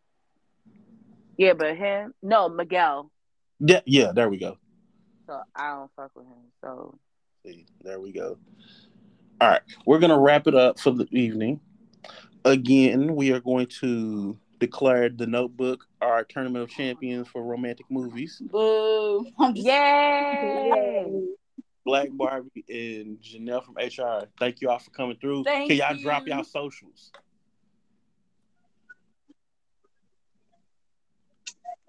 Yeah, 1.37 1.53
but 1.53 1.75
him. 1.75 2.13
No, 2.23 2.47
Miguel. 2.47 3.11
Yeah, 3.59 3.81
yeah. 3.85 4.13
There 4.13 4.29
we 4.29 4.37
go. 4.37 4.57
So 5.27 5.41
I 5.55 5.75
don't 5.75 5.91
fuck 5.95 6.11
with 6.15 6.25
him. 6.25 6.51
So 6.63 6.97
See, 7.45 7.65
there 7.81 7.99
we 7.99 8.11
go. 8.11 8.37
All 9.41 9.49
right, 9.49 9.61
we're 9.85 9.99
gonna 9.99 10.19
wrap 10.19 10.47
it 10.47 10.55
up 10.55 10.79
for 10.79 10.91
the 10.91 11.07
evening. 11.11 11.59
Again, 12.45 13.15
we 13.15 13.31
are 13.31 13.39
going 13.39 13.67
to 13.79 14.37
declare 14.59 15.09
the 15.09 15.27
Notebook 15.27 15.85
our 16.01 16.23
tournament 16.23 16.63
of 16.63 16.69
champions 16.69 17.27
for 17.27 17.43
romantic 17.43 17.85
movies. 17.89 18.41
Boo. 18.41 19.25
I'm 19.39 19.53
just. 19.53 19.65
yay! 19.65 21.25
Black 21.85 22.09
Barbie 22.11 22.65
and 22.69 23.19
Janelle 23.19 23.63
from 23.63 23.75
HR. 23.75 24.27
Thank 24.37 24.61
you 24.61 24.69
all 24.69 24.79
for 24.79 24.91
coming 24.91 25.17
through. 25.19 25.43
Thank 25.43 25.69
Can 25.69 25.77
y'all 25.77 25.95
you. 25.95 26.03
drop 26.03 26.27
y'all 26.27 26.43
socials? 26.43 27.11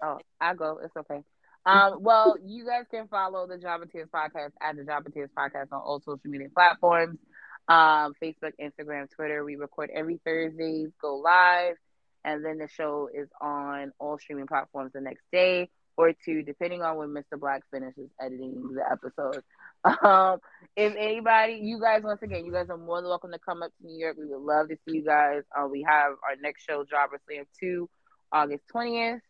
Oh, 0.01 0.17
I 0.39 0.55
go. 0.55 0.79
It's 0.83 0.95
okay. 0.97 1.21
Um, 1.65 1.97
well, 2.01 2.37
you 2.43 2.65
guys 2.65 2.85
can 2.89 3.07
follow 3.07 3.45
the 3.45 3.57
Jobber 3.57 3.85
Tears 3.85 4.09
podcast 4.13 4.51
at 4.59 4.75
the 4.75 4.83
Jobber 4.83 5.11
Tears 5.11 5.29
podcast 5.37 5.67
on 5.71 5.81
all 5.81 5.99
social 5.99 6.19
media 6.25 6.47
platforms, 6.51 7.19
um, 7.67 8.13
Facebook, 8.21 8.53
Instagram, 8.59 9.07
Twitter. 9.15 9.43
We 9.43 9.57
record 9.57 9.91
every 9.93 10.19
Thursdays, 10.25 10.89
go 10.99 11.17
live, 11.17 11.75
and 12.23 12.43
then 12.45 12.57
the 12.57 12.67
show 12.67 13.09
is 13.13 13.27
on 13.41 13.91
all 13.99 14.17
streaming 14.19 14.47
platforms 14.47 14.91
the 14.93 15.01
next 15.01 15.23
day 15.31 15.69
or 15.97 16.13
two, 16.25 16.41
depending 16.41 16.81
on 16.81 16.97
when 16.97 17.09
Mr. 17.09 17.39
Black 17.39 17.63
finishes 17.71 18.09
editing 18.19 18.73
the 18.73 18.83
episode. 18.89 19.43
Um, 19.83 20.37
if 20.75 20.93
anybody, 20.95 21.59
you 21.63 21.81
guys, 21.81 22.03
once 22.03 22.21
again, 22.21 22.45
you 22.45 22.51
guys 22.51 22.67
are 22.69 22.77
more 22.77 23.01
than 23.01 23.09
welcome 23.09 23.31
to 23.31 23.39
come 23.39 23.63
up 23.63 23.71
to 23.81 23.87
New 23.87 23.97
York. 23.97 24.15
We 24.15 24.27
would 24.27 24.39
love 24.39 24.69
to 24.69 24.75
see 24.85 24.97
you 24.97 25.03
guys. 25.03 25.41
Uh, 25.57 25.65
we 25.67 25.83
have 25.89 26.11
our 26.23 26.35
next 26.39 26.67
show, 26.69 26.83
Jobber 26.83 27.19
Slam 27.25 27.45
2, 27.59 27.89
August 28.31 28.63
20th. 28.71 29.21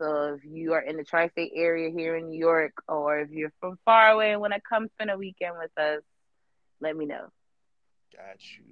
So 0.00 0.34
if 0.34 0.44
you 0.44 0.72
are 0.72 0.80
in 0.80 0.96
the 0.96 1.04
tri-state 1.04 1.52
area 1.54 1.90
here 1.90 2.16
in 2.16 2.28
New 2.28 2.38
York, 2.40 2.72
or 2.88 3.20
if 3.20 3.30
you're 3.30 3.52
from 3.60 3.78
far 3.84 4.10
away 4.10 4.32
and 4.32 4.40
want 4.40 4.52
to 4.52 4.60
come 4.68 4.88
spend 4.94 5.10
a 5.10 5.16
weekend 5.16 5.54
with 5.60 5.70
us, 5.78 6.02
let 6.80 6.96
me 6.96 7.06
know. 7.06 7.28
Got 8.16 8.40
you. 8.58 8.64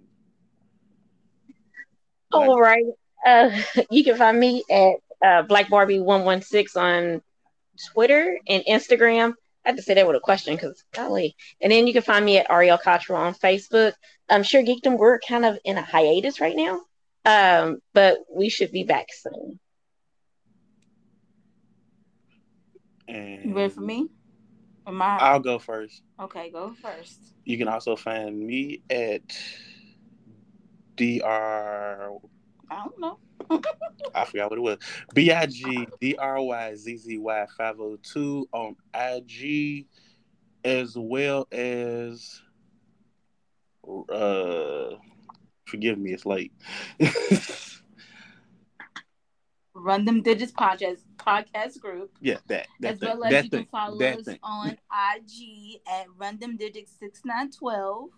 All 2.32 2.60
right. 2.60 2.84
Uh, 3.24 3.50
you 3.90 4.04
can 4.04 4.16
find 4.16 4.38
me 4.38 4.64
at 4.70 4.94
uh, 5.24 5.42
Black 5.42 5.68
Barbie 5.68 6.00
one 6.00 6.24
one 6.24 6.42
six 6.42 6.76
on 6.76 7.22
Twitter 7.92 8.38
and 8.48 8.64
Instagram. 8.68 9.34
I 9.64 9.70
had 9.70 9.76
to 9.76 9.82
say 9.82 9.94
that 9.94 10.06
with 10.06 10.16
a 10.16 10.20
question 10.20 10.56
because 10.56 10.82
golly. 10.92 11.36
And 11.60 11.70
then 11.70 11.86
you 11.86 11.92
can 11.92 12.02
find 12.02 12.24
me 12.24 12.38
at 12.38 12.50
Ariel 12.50 12.78
Cottrell 12.78 13.20
on 13.20 13.34
Facebook. 13.34 13.92
I'm 14.28 14.42
sure 14.42 14.62
Geekdom 14.62 14.98
we're 14.98 15.20
kind 15.20 15.44
of 15.44 15.58
in 15.64 15.78
a 15.78 15.82
hiatus 15.82 16.40
right 16.40 16.56
now, 16.56 16.80
um, 17.24 17.78
but 17.94 18.18
we 18.34 18.48
should 18.48 18.72
be 18.72 18.82
back 18.84 19.06
soon. 19.12 19.60
And 23.06 23.44
You 23.50 23.54
ready 23.54 23.72
for 23.72 23.80
me? 23.82 24.08
Am 24.86 25.00
I? 25.00 25.18
I'll 25.18 25.40
go 25.40 25.58
first. 25.58 26.02
Okay, 26.20 26.50
go 26.50 26.72
first. 26.72 27.18
You 27.44 27.58
can 27.58 27.68
also 27.68 27.94
find 27.94 28.38
me 28.38 28.82
at 28.90 29.22
dr. 30.96 32.20
I 32.72 32.84
don't 32.84 32.98
know. 32.98 33.18
I 34.14 34.24
forgot 34.24 34.50
what 34.50 34.58
it 34.58 34.62
was. 34.62 34.78
B 35.14 35.30
I 35.32 35.46
G 35.46 35.86
D 36.00 36.16
R 36.16 36.40
Y 36.40 36.74
Z 36.76 36.96
Z 36.96 37.18
Y 37.18 37.46
five 37.56 37.76
hundred 37.76 38.02
two 38.02 38.48
on 38.52 38.76
IG, 38.94 39.86
as 40.64 40.96
well 40.96 41.46
as. 41.52 42.40
Uh, 44.08 44.96
forgive 45.66 45.98
me, 45.98 46.12
it's 46.12 46.24
late. 46.24 46.52
Random 49.74 50.22
Digits 50.22 50.52
podcast 50.52 51.00
podcast 51.16 51.80
group. 51.80 52.10
yeah, 52.20 52.36
that 52.46 52.68
that 52.80 52.92
as 52.92 52.98
thing, 53.00 53.08
well 53.08 53.24
as 53.24 53.30
that 53.32 53.44
you 53.44 53.50
thing, 53.50 53.60
can 53.64 53.68
follow 53.70 54.00
us 54.04 54.24
thing. 54.24 54.38
on 54.42 54.68
IG 55.16 55.80
at 55.90 56.06
Random 56.16 56.56
Digits 56.56 56.92
six 56.98 57.22
nine 57.24 57.50
twelve. 57.50 58.10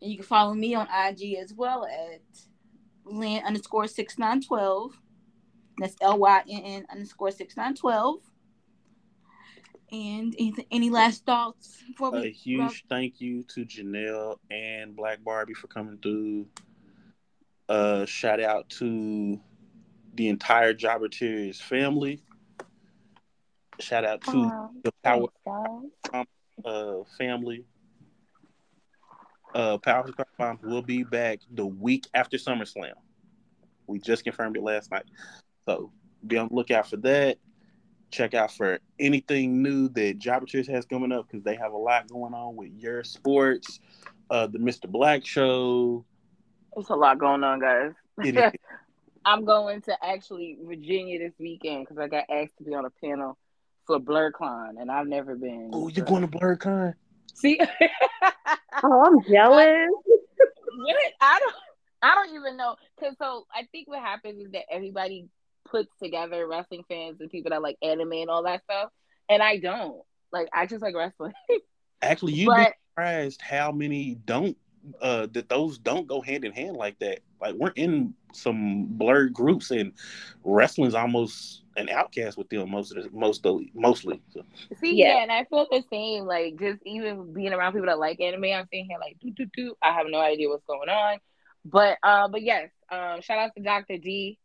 And 0.00 0.10
you 0.10 0.16
can 0.18 0.26
follow 0.26 0.54
me 0.54 0.74
on 0.74 0.86
IG 0.88 1.34
as 1.36 1.52
well 1.54 1.84
at 1.86 2.20
Lynn 3.06 3.42
underscore 3.44 3.86
six 3.86 4.18
nine 4.18 4.40
twelve. 4.42 4.92
That's 5.78 5.96
L 6.00 6.18
Y 6.18 6.42
N 6.48 6.62
N 6.62 6.86
underscore 6.90 7.30
six 7.30 7.56
nine 7.56 7.74
twelve. 7.74 8.20
And 9.92 10.34
any, 10.36 10.66
any 10.72 10.90
last 10.90 11.24
thoughts 11.24 11.82
before 11.86 12.10
we 12.10 12.26
A 12.26 12.30
huge 12.32 12.84
thank 12.88 13.20
you 13.20 13.44
to 13.54 13.64
Janelle 13.64 14.36
and 14.50 14.96
Black 14.96 15.22
Barbie 15.22 15.54
for 15.54 15.68
coming 15.68 15.98
through. 16.02 16.46
Uh, 17.68 18.04
shout 18.04 18.40
out 18.40 18.68
to 18.70 19.40
the 20.14 20.28
entire 20.28 20.74
Jobber 20.74 21.08
Tears 21.08 21.60
family. 21.60 22.20
Shout 23.78 24.04
out 24.04 24.22
to 24.22 24.30
Aw, 24.30 24.68
the 24.82 24.92
Power 25.04 25.28
thanks, 26.10 26.30
uh, 26.64 26.94
family. 27.18 27.64
Uh, 29.56 29.78
Power 29.78 30.06
Bombs 30.38 30.60
will 30.62 30.82
be 30.82 31.02
back 31.02 31.40
the 31.50 31.64
week 31.64 32.06
after 32.12 32.36
SummerSlam. 32.36 32.92
We 33.86 33.98
just 33.98 34.22
confirmed 34.22 34.58
it 34.58 34.62
last 34.62 34.90
night. 34.90 35.06
So 35.66 35.90
be 36.26 36.36
on 36.36 36.48
the 36.48 36.54
lookout 36.54 36.90
for 36.90 36.98
that. 36.98 37.38
Check 38.10 38.34
out 38.34 38.52
for 38.52 38.80
anything 39.00 39.62
new 39.62 39.88
that 39.88 40.20
Tears 40.46 40.68
has 40.68 40.84
coming 40.84 41.10
up 41.10 41.26
because 41.26 41.42
they 41.42 41.56
have 41.56 41.72
a 41.72 41.76
lot 41.78 42.06
going 42.06 42.34
on 42.34 42.54
with 42.54 42.70
your 42.76 43.02
sports, 43.02 43.80
uh, 44.30 44.46
the 44.46 44.58
Mr. 44.58 44.90
Black 44.90 45.24
show. 45.24 46.04
It's 46.76 46.90
a 46.90 46.94
lot 46.94 47.18
going 47.18 47.42
on, 47.42 47.58
guys. 47.58 47.92
I'm 49.24 49.46
going 49.46 49.80
to 49.82 49.96
actually 50.04 50.58
Virginia 50.62 51.18
this 51.18 51.32
weekend 51.40 51.86
because 51.86 51.98
I 51.98 52.08
got 52.08 52.24
asked 52.28 52.58
to 52.58 52.64
be 52.64 52.74
on 52.74 52.84
a 52.84 52.90
panel 52.90 53.38
for 53.86 53.98
Blerdcon, 53.98 54.78
and 54.78 54.90
I've 54.90 55.08
never 55.08 55.34
been. 55.34 55.70
oh, 55.72 55.88
you're 55.88 56.04
going 56.04 56.28
to 56.28 56.28
Blerdcon? 56.28 56.94
See, 57.36 57.60
Oh, 58.82 59.04
I'm 59.06 59.22
jealous. 59.30 59.88
what? 60.06 60.96
I 61.20 61.38
don't. 61.38 61.54
I 62.02 62.14
don't 62.14 62.34
even 62.34 62.56
know. 62.56 62.76
Cause 63.00 63.14
so 63.18 63.46
I 63.54 63.66
think 63.72 63.88
what 63.88 64.00
happens 64.00 64.40
is 64.44 64.52
that 64.52 64.64
everybody 64.70 65.26
puts 65.64 65.90
together 65.98 66.46
wrestling 66.46 66.84
fans 66.88 67.20
and 67.20 67.30
people 67.30 67.50
that 67.50 67.62
like 67.62 67.76
anime 67.82 68.12
and 68.12 68.30
all 68.30 68.44
that 68.44 68.62
stuff, 68.64 68.90
and 69.28 69.42
I 69.42 69.58
don't. 69.58 70.02
Like 70.32 70.48
I 70.52 70.66
just 70.66 70.82
like 70.82 70.94
wrestling. 70.94 71.32
Actually, 72.02 72.34
you'd 72.34 72.54
be 72.54 72.66
surprised 72.90 73.40
how 73.40 73.72
many 73.72 74.16
don't 74.24 74.56
uh 75.00 75.26
that 75.32 75.48
those 75.48 75.78
don't 75.78 76.06
go 76.06 76.20
hand 76.20 76.44
in 76.44 76.52
hand 76.52 76.76
like 76.76 76.98
that. 77.00 77.20
Like 77.40 77.54
we're 77.54 77.72
in 77.76 78.14
some 78.32 78.88
blerd 78.98 79.32
groups 79.32 79.70
and 79.70 79.92
wrestling's 80.44 80.94
almost 80.94 81.62
an 81.76 81.88
outcast 81.88 82.36
with 82.38 82.48
them 82.48 82.70
most 82.70 82.94
of 82.96 83.02
the 83.04 83.10
most 83.10 83.44
of, 83.46 83.60
mostly. 83.74 84.22
So, 84.30 84.42
see, 84.80 84.94
Yeah. 84.96 85.16
yeah. 85.16 85.22
and 85.22 85.32
I 85.32 85.44
feel 85.44 85.66
the 85.70 85.82
same. 85.90 86.24
Like 86.24 86.58
just 86.58 86.80
even 86.84 87.32
being 87.32 87.52
around 87.52 87.72
people 87.72 87.86
that 87.86 87.98
like 87.98 88.20
anime, 88.20 88.44
I'm 88.44 88.66
sitting 88.66 88.86
here 88.88 88.98
like, 88.98 89.18
doo 89.20 89.30
doo 89.30 89.46
doo. 89.54 89.74
I 89.82 89.92
have 89.92 90.06
no 90.08 90.18
idea 90.20 90.48
what's 90.48 90.64
going 90.66 90.88
on. 90.88 91.18
But 91.64 91.98
uh, 92.02 92.28
but 92.28 92.42
yes, 92.42 92.70
um, 92.90 93.20
shout 93.20 93.38
out 93.38 93.50
to 93.56 93.62
Dr. 93.62 93.98
D, 93.98 94.38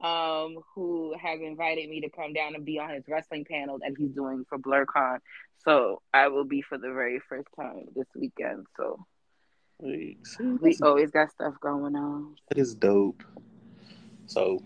um, 0.00 0.58
who 0.74 1.14
has 1.20 1.40
invited 1.40 1.88
me 1.90 2.00
to 2.02 2.10
come 2.10 2.32
down 2.32 2.54
and 2.54 2.64
be 2.64 2.78
on 2.78 2.90
his 2.90 3.04
wrestling 3.08 3.44
panel 3.44 3.78
that 3.80 3.94
he's 3.98 4.10
doing 4.10 4.44
for 4.48 4.58
Blerdcon. 4.58 5.18
So 5.64 6.02
I 6.14 6.28
will 6.28 6.44
be 6.44 6.62
for 6.62 6.78
the 6.78 6.92
very 6.92 7.20
first 7.28 7.48
time 7.58 7.86
this 7.96 8.06
weekend. 8.14 8.66
So 8.76 9.04
see, 9.82 10.16
we 10.38 10.76
always 10.82 11.10
got 11.10 11.30
stuff 11.32 11.54
going 11.60 11.96
on. 11.96 12.36
that 12.48 12.58
is 12.58 12.74
dope. 12.74 13.22
So 14.26 14.62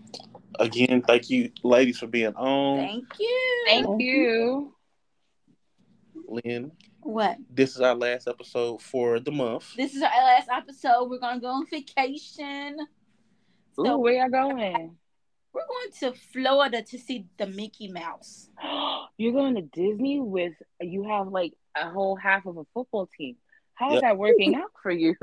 again, 0.59 1.01
thank 1.01 1.29
you 1.29 1.51
ladies 1.63 1.99
for 1.99 2.07
being 2.07 2.33
on. 2.35 2.77
Thank 2.77 3.05
you. 3.19 3.63
Thank 3.67 4.01
you. 4.01 4.73
Lynn, 6.27 6.71
What? 7.01 7.37
this 7.49 7.75
is 7.75 7.81
our 7.81 7.95
last 7.95 8.27
episode 8.27 8.81
for 8.81 9.19
the 9.19 9.31
month. 9.31 9.75
This 9.75 9.93
is 9.93 10.01
our 10.01 10.09
last 10.09 10.47
episode. 10.51 11.09
We're 11.09 11.19
gonna 11.19 11.39
go 11.41 11.47
on 11.47 11.65
vacation. 11.67 12.77
Ooh, 13.79 13.85
So 13.85 13.97
where 13.97 14.23
are 14.23 14.29
y'all 14.29 14.49
going? 14.49 14.95
we're 15.53 15.67
going 15.67 15.91
to 16.13 16.19
Florida 16.31 16.81
to 16.81 16.97
see 16.97 17.27
the 17.37 17.45
Mickey 17.45 17.87
Mouse. 17.91 18.49
You're 19.17 19.33
going 19.33 19.53
to 19.55 19.61
Disney 19.61 20.19
with 20.19 20.53
you 20.81 21.03
have 21.03 21.27
like 21.27 21.53
a 21.77 21.89
whole 21.89 22.15
half 22.15 22.45
of 22.47 22.57
a 22.57 22.63
football 22.73 23.07
team. 23.15 23.35
How's 23.75 23.93
Yep. 23.93 24.01
that 24.01 24.17
working 24.17 24.55
out 24.55 24.71
for 24.81 24.91
you? 24.91 25.15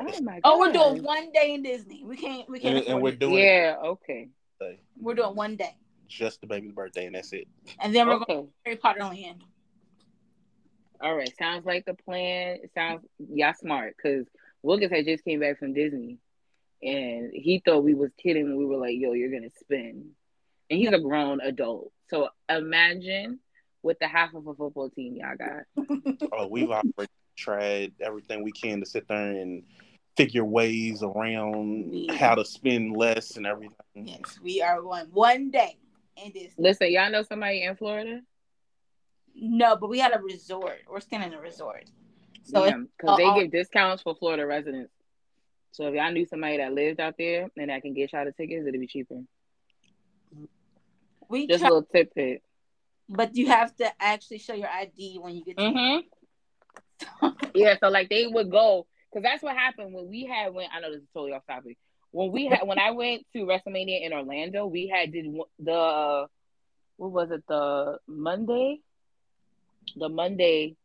Oh 0.00 0.22
my 0.22 0.32
god. 0.34 0.40
Oh, 0.44 0.58
we're 0.58 0.72
doing 0.72 1.02
one 1.02 1.32
day 1.32 1.54
in 1.54 1.62
Disney. 1.62 2.04
We 2.04 2.16
can't. 2.16 2.48
We 2.48 2.60
can't. 2.60 2.78
And, 2.78 2.86
and 2.86 3.02
we're 3.02 3.10
it. 3.10 3.18
doing 3.18 3.38
Yeah, 3.38 3.76
okay. 3.84 4.28
We're 5.00 5.14
doing 5.14 5.34
one 5.34 5.56
day, 5.56 5.74
just 6.08 6.40
the 6.40 6.46
baby's 6.46 6.72
birthday, 6.72 7.06
and 7.06 7.14
that's 7.14 7.32
it. 7.32 7.48
and 7.80 7.94
then 7.94 8.06
we're 8.06 8.18
going 8.18 8.46
to 8.46 8.52
Harry 8.64 8.76
Potter 8.76 9.00
Land. 9.00 9.42
All 11.00 11.16
right. 11.16 11.32
Sounds 11.36 11.66
like 11.66 11.84
the 11.84 11.94
plan. 11.94 12.58
Sounds 12.74 13.04
y'all 13.18 13.54
smart 13.54 13.96
because 13.96 14.26
Wilkins 14.62 14.92
had 14.92 15.04
just 15.04 15.24
came 15.24 15.40
back 15.40 15.58
from 15.58 15.74
Disney 15.74 16.18
and 16.82 17.30
he 17.32 17.62
thought 17.64 17.84
we 17.84 17.94
was 17.94 18.10
kidding 18.20 18.44
when 18.44 18.56
we 18.56 18.66
were 18.66 18.76
like, 18.76 18.96
yo, 18.96 19.12
you're 19.12 19.30
gonna 19.30 19.50
spin. 19.60 20.10
And 20.70 20.78
he's 20.78 20.92
a 20.92 20.98
grown 20.98 21.40
adult. 21.40 21.92
So 22.08 22.28
imagine 22.48 23.40
with 23.82 23.98
the 23.98 24.06
half 24.06 24.34
of 24.34 24.46
a 24.46 24.54
football 24.54 24.90
team 24.90 25.16
y'all 25.16 25.36
got. 25.36 26.28
Oh, 26.32 26.46
we've 26.46 26.70
already 26.70 27.08
tried 27.36 27.92
everything 28.00 28.42
we 28.42 28.52
can 28.52 28.80
to 28.80 28.86
sit 28.86 29.08
there 29.08 29.30
and 29.30 29.62
figure 30.16 30.44
ways 30.44 31.02
around 31.02 31.94
Yeah. 31.94 32.14
how 32.14 32.34
to 32.34 32.44
spend 32.44 32.96
less 32.96 33.36
and 33.36 33.46
everything. 33.46 33.76
Yes, 33.94 34.38
we 34.42 34.60
are 34.62 34.80
going 34.82 35.06
one 35.06 35.50
day 35.50 35.78
in 36.22 36.32
Disney. 36.32 36.52
Listen, 36.58 36.92
y'all 36.92 37.10
know 37.10 37.22
somebody 37.22 37.62
in 37.62 37.76
Florida? 37.76 38.20
No, 39.34 39.76
but 39.76 39.88
we 39.88 39.98
had 39.98 40.14
a 40.14 40.20
resort. 40.20 40.78
We're 40.90 41.00
staying 41.00 41.22
in 41.22 41.32
a 41.34 41.40
resort. 41.40 41.84
So 42.44 42.64
yeah, 42.64 42.76
it's 42.80 42.90
because 42.98 43.16
they 43.16 43.24
uh, 43.24 43.34
give 43.38 43.50
discounts 43.50 44.02
for 44.02 44.14
Florida 44.14 44.44
residents. 44.46 44.92
So 45.70 45.86
if 45.86 45.94
y'all 45.94 46.12
knew 46.12 46.26
somebody 46.26 46.58
that 46.58 46.74
lived 46.74 47.00
out 47.00 47.14
there 47.16 47.48
and 47.56 47.70
that 47.70 47.80
can 47.80 47.94
get 47.94 48.12
y'all 48.12 48.26
the 48.26 48.32
tickets, 48.32 48.66
it'd 48.66 48.78
be 48.78 48.86
cheaper. 48.86 49.22
we 51.28 51.46
Just 51.46 51.60
try, 51.60 51.68
a 51.68 51.72
little 51.72 51.88
tidbit. 51.90 52.42
but 53.08 53.34
you 53.34 53.46
have 53.46 53.74
to 53.76 53.90
actually 54.02 54.38
show 54.38 54.52
your 54.54 54.68
ID 54.68 55.18
when 55.20 55.34
you 55.34 55.44
get 55.44 55.56
to 55.56 55.62
Mm-hmm. 55.64 56.00
Yeah, 57.54 57.76
so 57.80 57.88
like 57.88 58.08
they 58.08 58.26
would 58.26 58.50
go 58.50 58.86
because 59.10 59.22
that's 59.22 59.42
what 59.42 59.56
happened 59.56 59.92
when 59.92 60.08
we 60.08 60.24
had 60.24 60.54
when 60.54 60.68
I 60.74 60.80
know 60.80 60.90
this 60.90 61.02
is 61.02 61.08
totally 61.12 61.32
off 61.32 61.46
topic. 61.46 61.76
When 62.10 62.32
we 62.32 62.46
had 62.46 62.60
when 62.66 62.78
I 62.78 62.92
went 62.92 63.26
to 63.32 63.40
WrestleMania 63.40 64.04
in 64.04 64.12
Orlando, 64.12 64.66
we 64.66 64.88
had 64.88 65.12
did 65.12 65.26
the 65.58 66.26
what 66.96 67.10
was 67.12 67.30
it 67.30 67.42
the 67.48 67.98
Monday, 68.06 68.80
the 69.96 70.08
Monday 70.08 70.76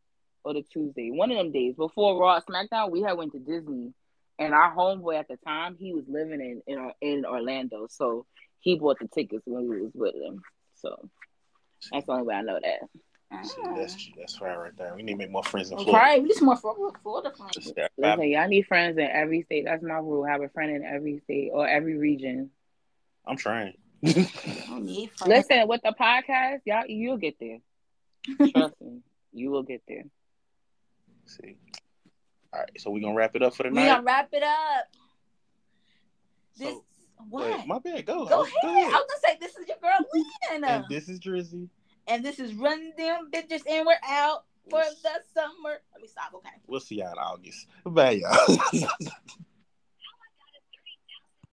or 0.44 0.54
the 0.54 0.62
Tuesday, 0.62 1.10
one 1.10 1.30
of 1.30 1.38
them 1.38 1.52
days 1.52 1.74
before 1.76 2.20
Raw 2.20 2.40
SmackDown. 2.40 2.90
We 2.90 3.02
had 3.02 3.16
went 3.16 3.32
to 3.32 3.38
Disney, 3.38 3.92
and 4.38 4.54
our 4.54 4.74
homeboy 4.74 5.18
at 5.18 5.28
the 5.28 5.36
time 5.38 5.76
he 5.78 5.92
was 5.94 6.04
living 6.08 6.40
in 6.40 6.62
in, 6.66 6.90
in 7.00 7.24
Orlando, 7.24 7.86
so 7.88 8.26
he 8.60 8.78
bought 8.78 8.98
the 8.98 9.08
tickets 9.08 9.42
when 9.46 9.68
we 9.68 9.80
was 9.82 9.92
with 9.94 10.14
him. 10.14 10.42
So 10.74 11.08
that's 11.92 12.06
the 12.06 12.12
only 12.12 12.24
way 12.24 12.34
I 12.34 12.42
know 12.42 12.58
that. 12.60 12.88
See, 13.44 13.60
Ah. 13.62 13.74
that's 13.76 14.10
that's 14.16 14.40
right 14.40 14.56
right 14.58 14.76
there. 14.76 14.94
We 14.96 15.02
need 15.02 15.12
to 15.12 15.18
make 15.18 15.30
more 15.30 15.42
friends 15.44 15.70
in 15.70 15.76
Okay, 15.78 15.84
Florida. 15.90 16.22
we 16.22 16.28
just 16.28 16.40
more 16.42 16.56
for 16.56 16.74
Florida 17.02 17.30
friends. 17.36 17.54
Just 17.56 17.74
Listen, 17.98 18.28
y'all 18.28 18.48
need 18.48 18.66
friends 18.66 18.96
in 18.96 19.04
every 19.06 19.42
state. 19.42 19.64
That's 19.66 19.82
my 19.82 19.94
rule. 19.98 20.24
Have 20.24 20.40
a 20.40 20.48
friend 20.48 20.74
in 20.74 20.82
every 20.82 21.18
state 21.24 21.50
or 21.52 21.68
every 21.68 21.96
region. 21.98 22.50
I'm 23.26 23.36
trying. 23.36 23.74
I 24.06 24.12
don't 24.68 24.84
need 24.86 25.10
friends. 25.10 25.28
Listen, 25.50 25.68
with 25.68 25.82
the 25.84 25.94
podcast, 25.98 26.60
y'all 26.64 26.86
you'll 26.86 27.18
get 27.18 27.38
there. 27.38 27.58
Trust 28.52 28.80
me, 28.80 29.00
you 29.32 29.50
will 29.50 29.62
get 29.62 29.82
there. 29.86 30.04
See. 31.26 31.56
All 32.54 32.60
right, 32.60 32.70
so 32.80 32.90
we're 32.90 33.02
gonna 33.02 33.14
wrap 33.14 33.36
it 33.36 33.42
up 33.42 33.54
for 33.54 33.64
the 33.64 33.68
we 33.68 33.74
night. 33.74 33.88
gonna 33.88 34.02
wrap 34.04 34.28
it 34.32 34.42
up. 34.42 34.86
This 36.56 36.68
So, 36.70 36.84
what? 37.28 37.58
Wait, 37.58 37.66
my 37.66 37.78
bad. 37.78 38.06
Go. 38.06 38.24
Go 38.24 38.42
ahead. 38.42 38.54
I 38.64 38.84
was 38.86 38.90
gonna 38.90 39.20
say 39.22 39.36
this 39.38 39.54
is 39.56 39.68
your 39.68 39.76
girl 39.82 39.98
Lynn, 40.50 40.64
And 40.64 40.84
this 40.88 41.10
is 41.10 41.20
Dryzzy. 41.20 41.68
And 42.08 42.24
this 42.24 42.38
is 42.38 42.54
Run 42.54 42.92
Them 42.96 43.30
Bitches, 43.32 43.62
and 43.68 43.86
we're 43.86 43.94
out 44.06 44.44
for 44.70 44.82
the 45.02 45.10
summer. 45.34 45.78
Let 45.92 46.02
me 46.02 46.08
stop. 46.08 46.32
Okay. 46.34 46.48
We'll 46.66 46.80
see 46.80 46.96
y'all 46.96 47.12
in 47.12 47.18
August. 47.18 47.66
Bye, 47.84 48.22
y'all. 48.22 48.58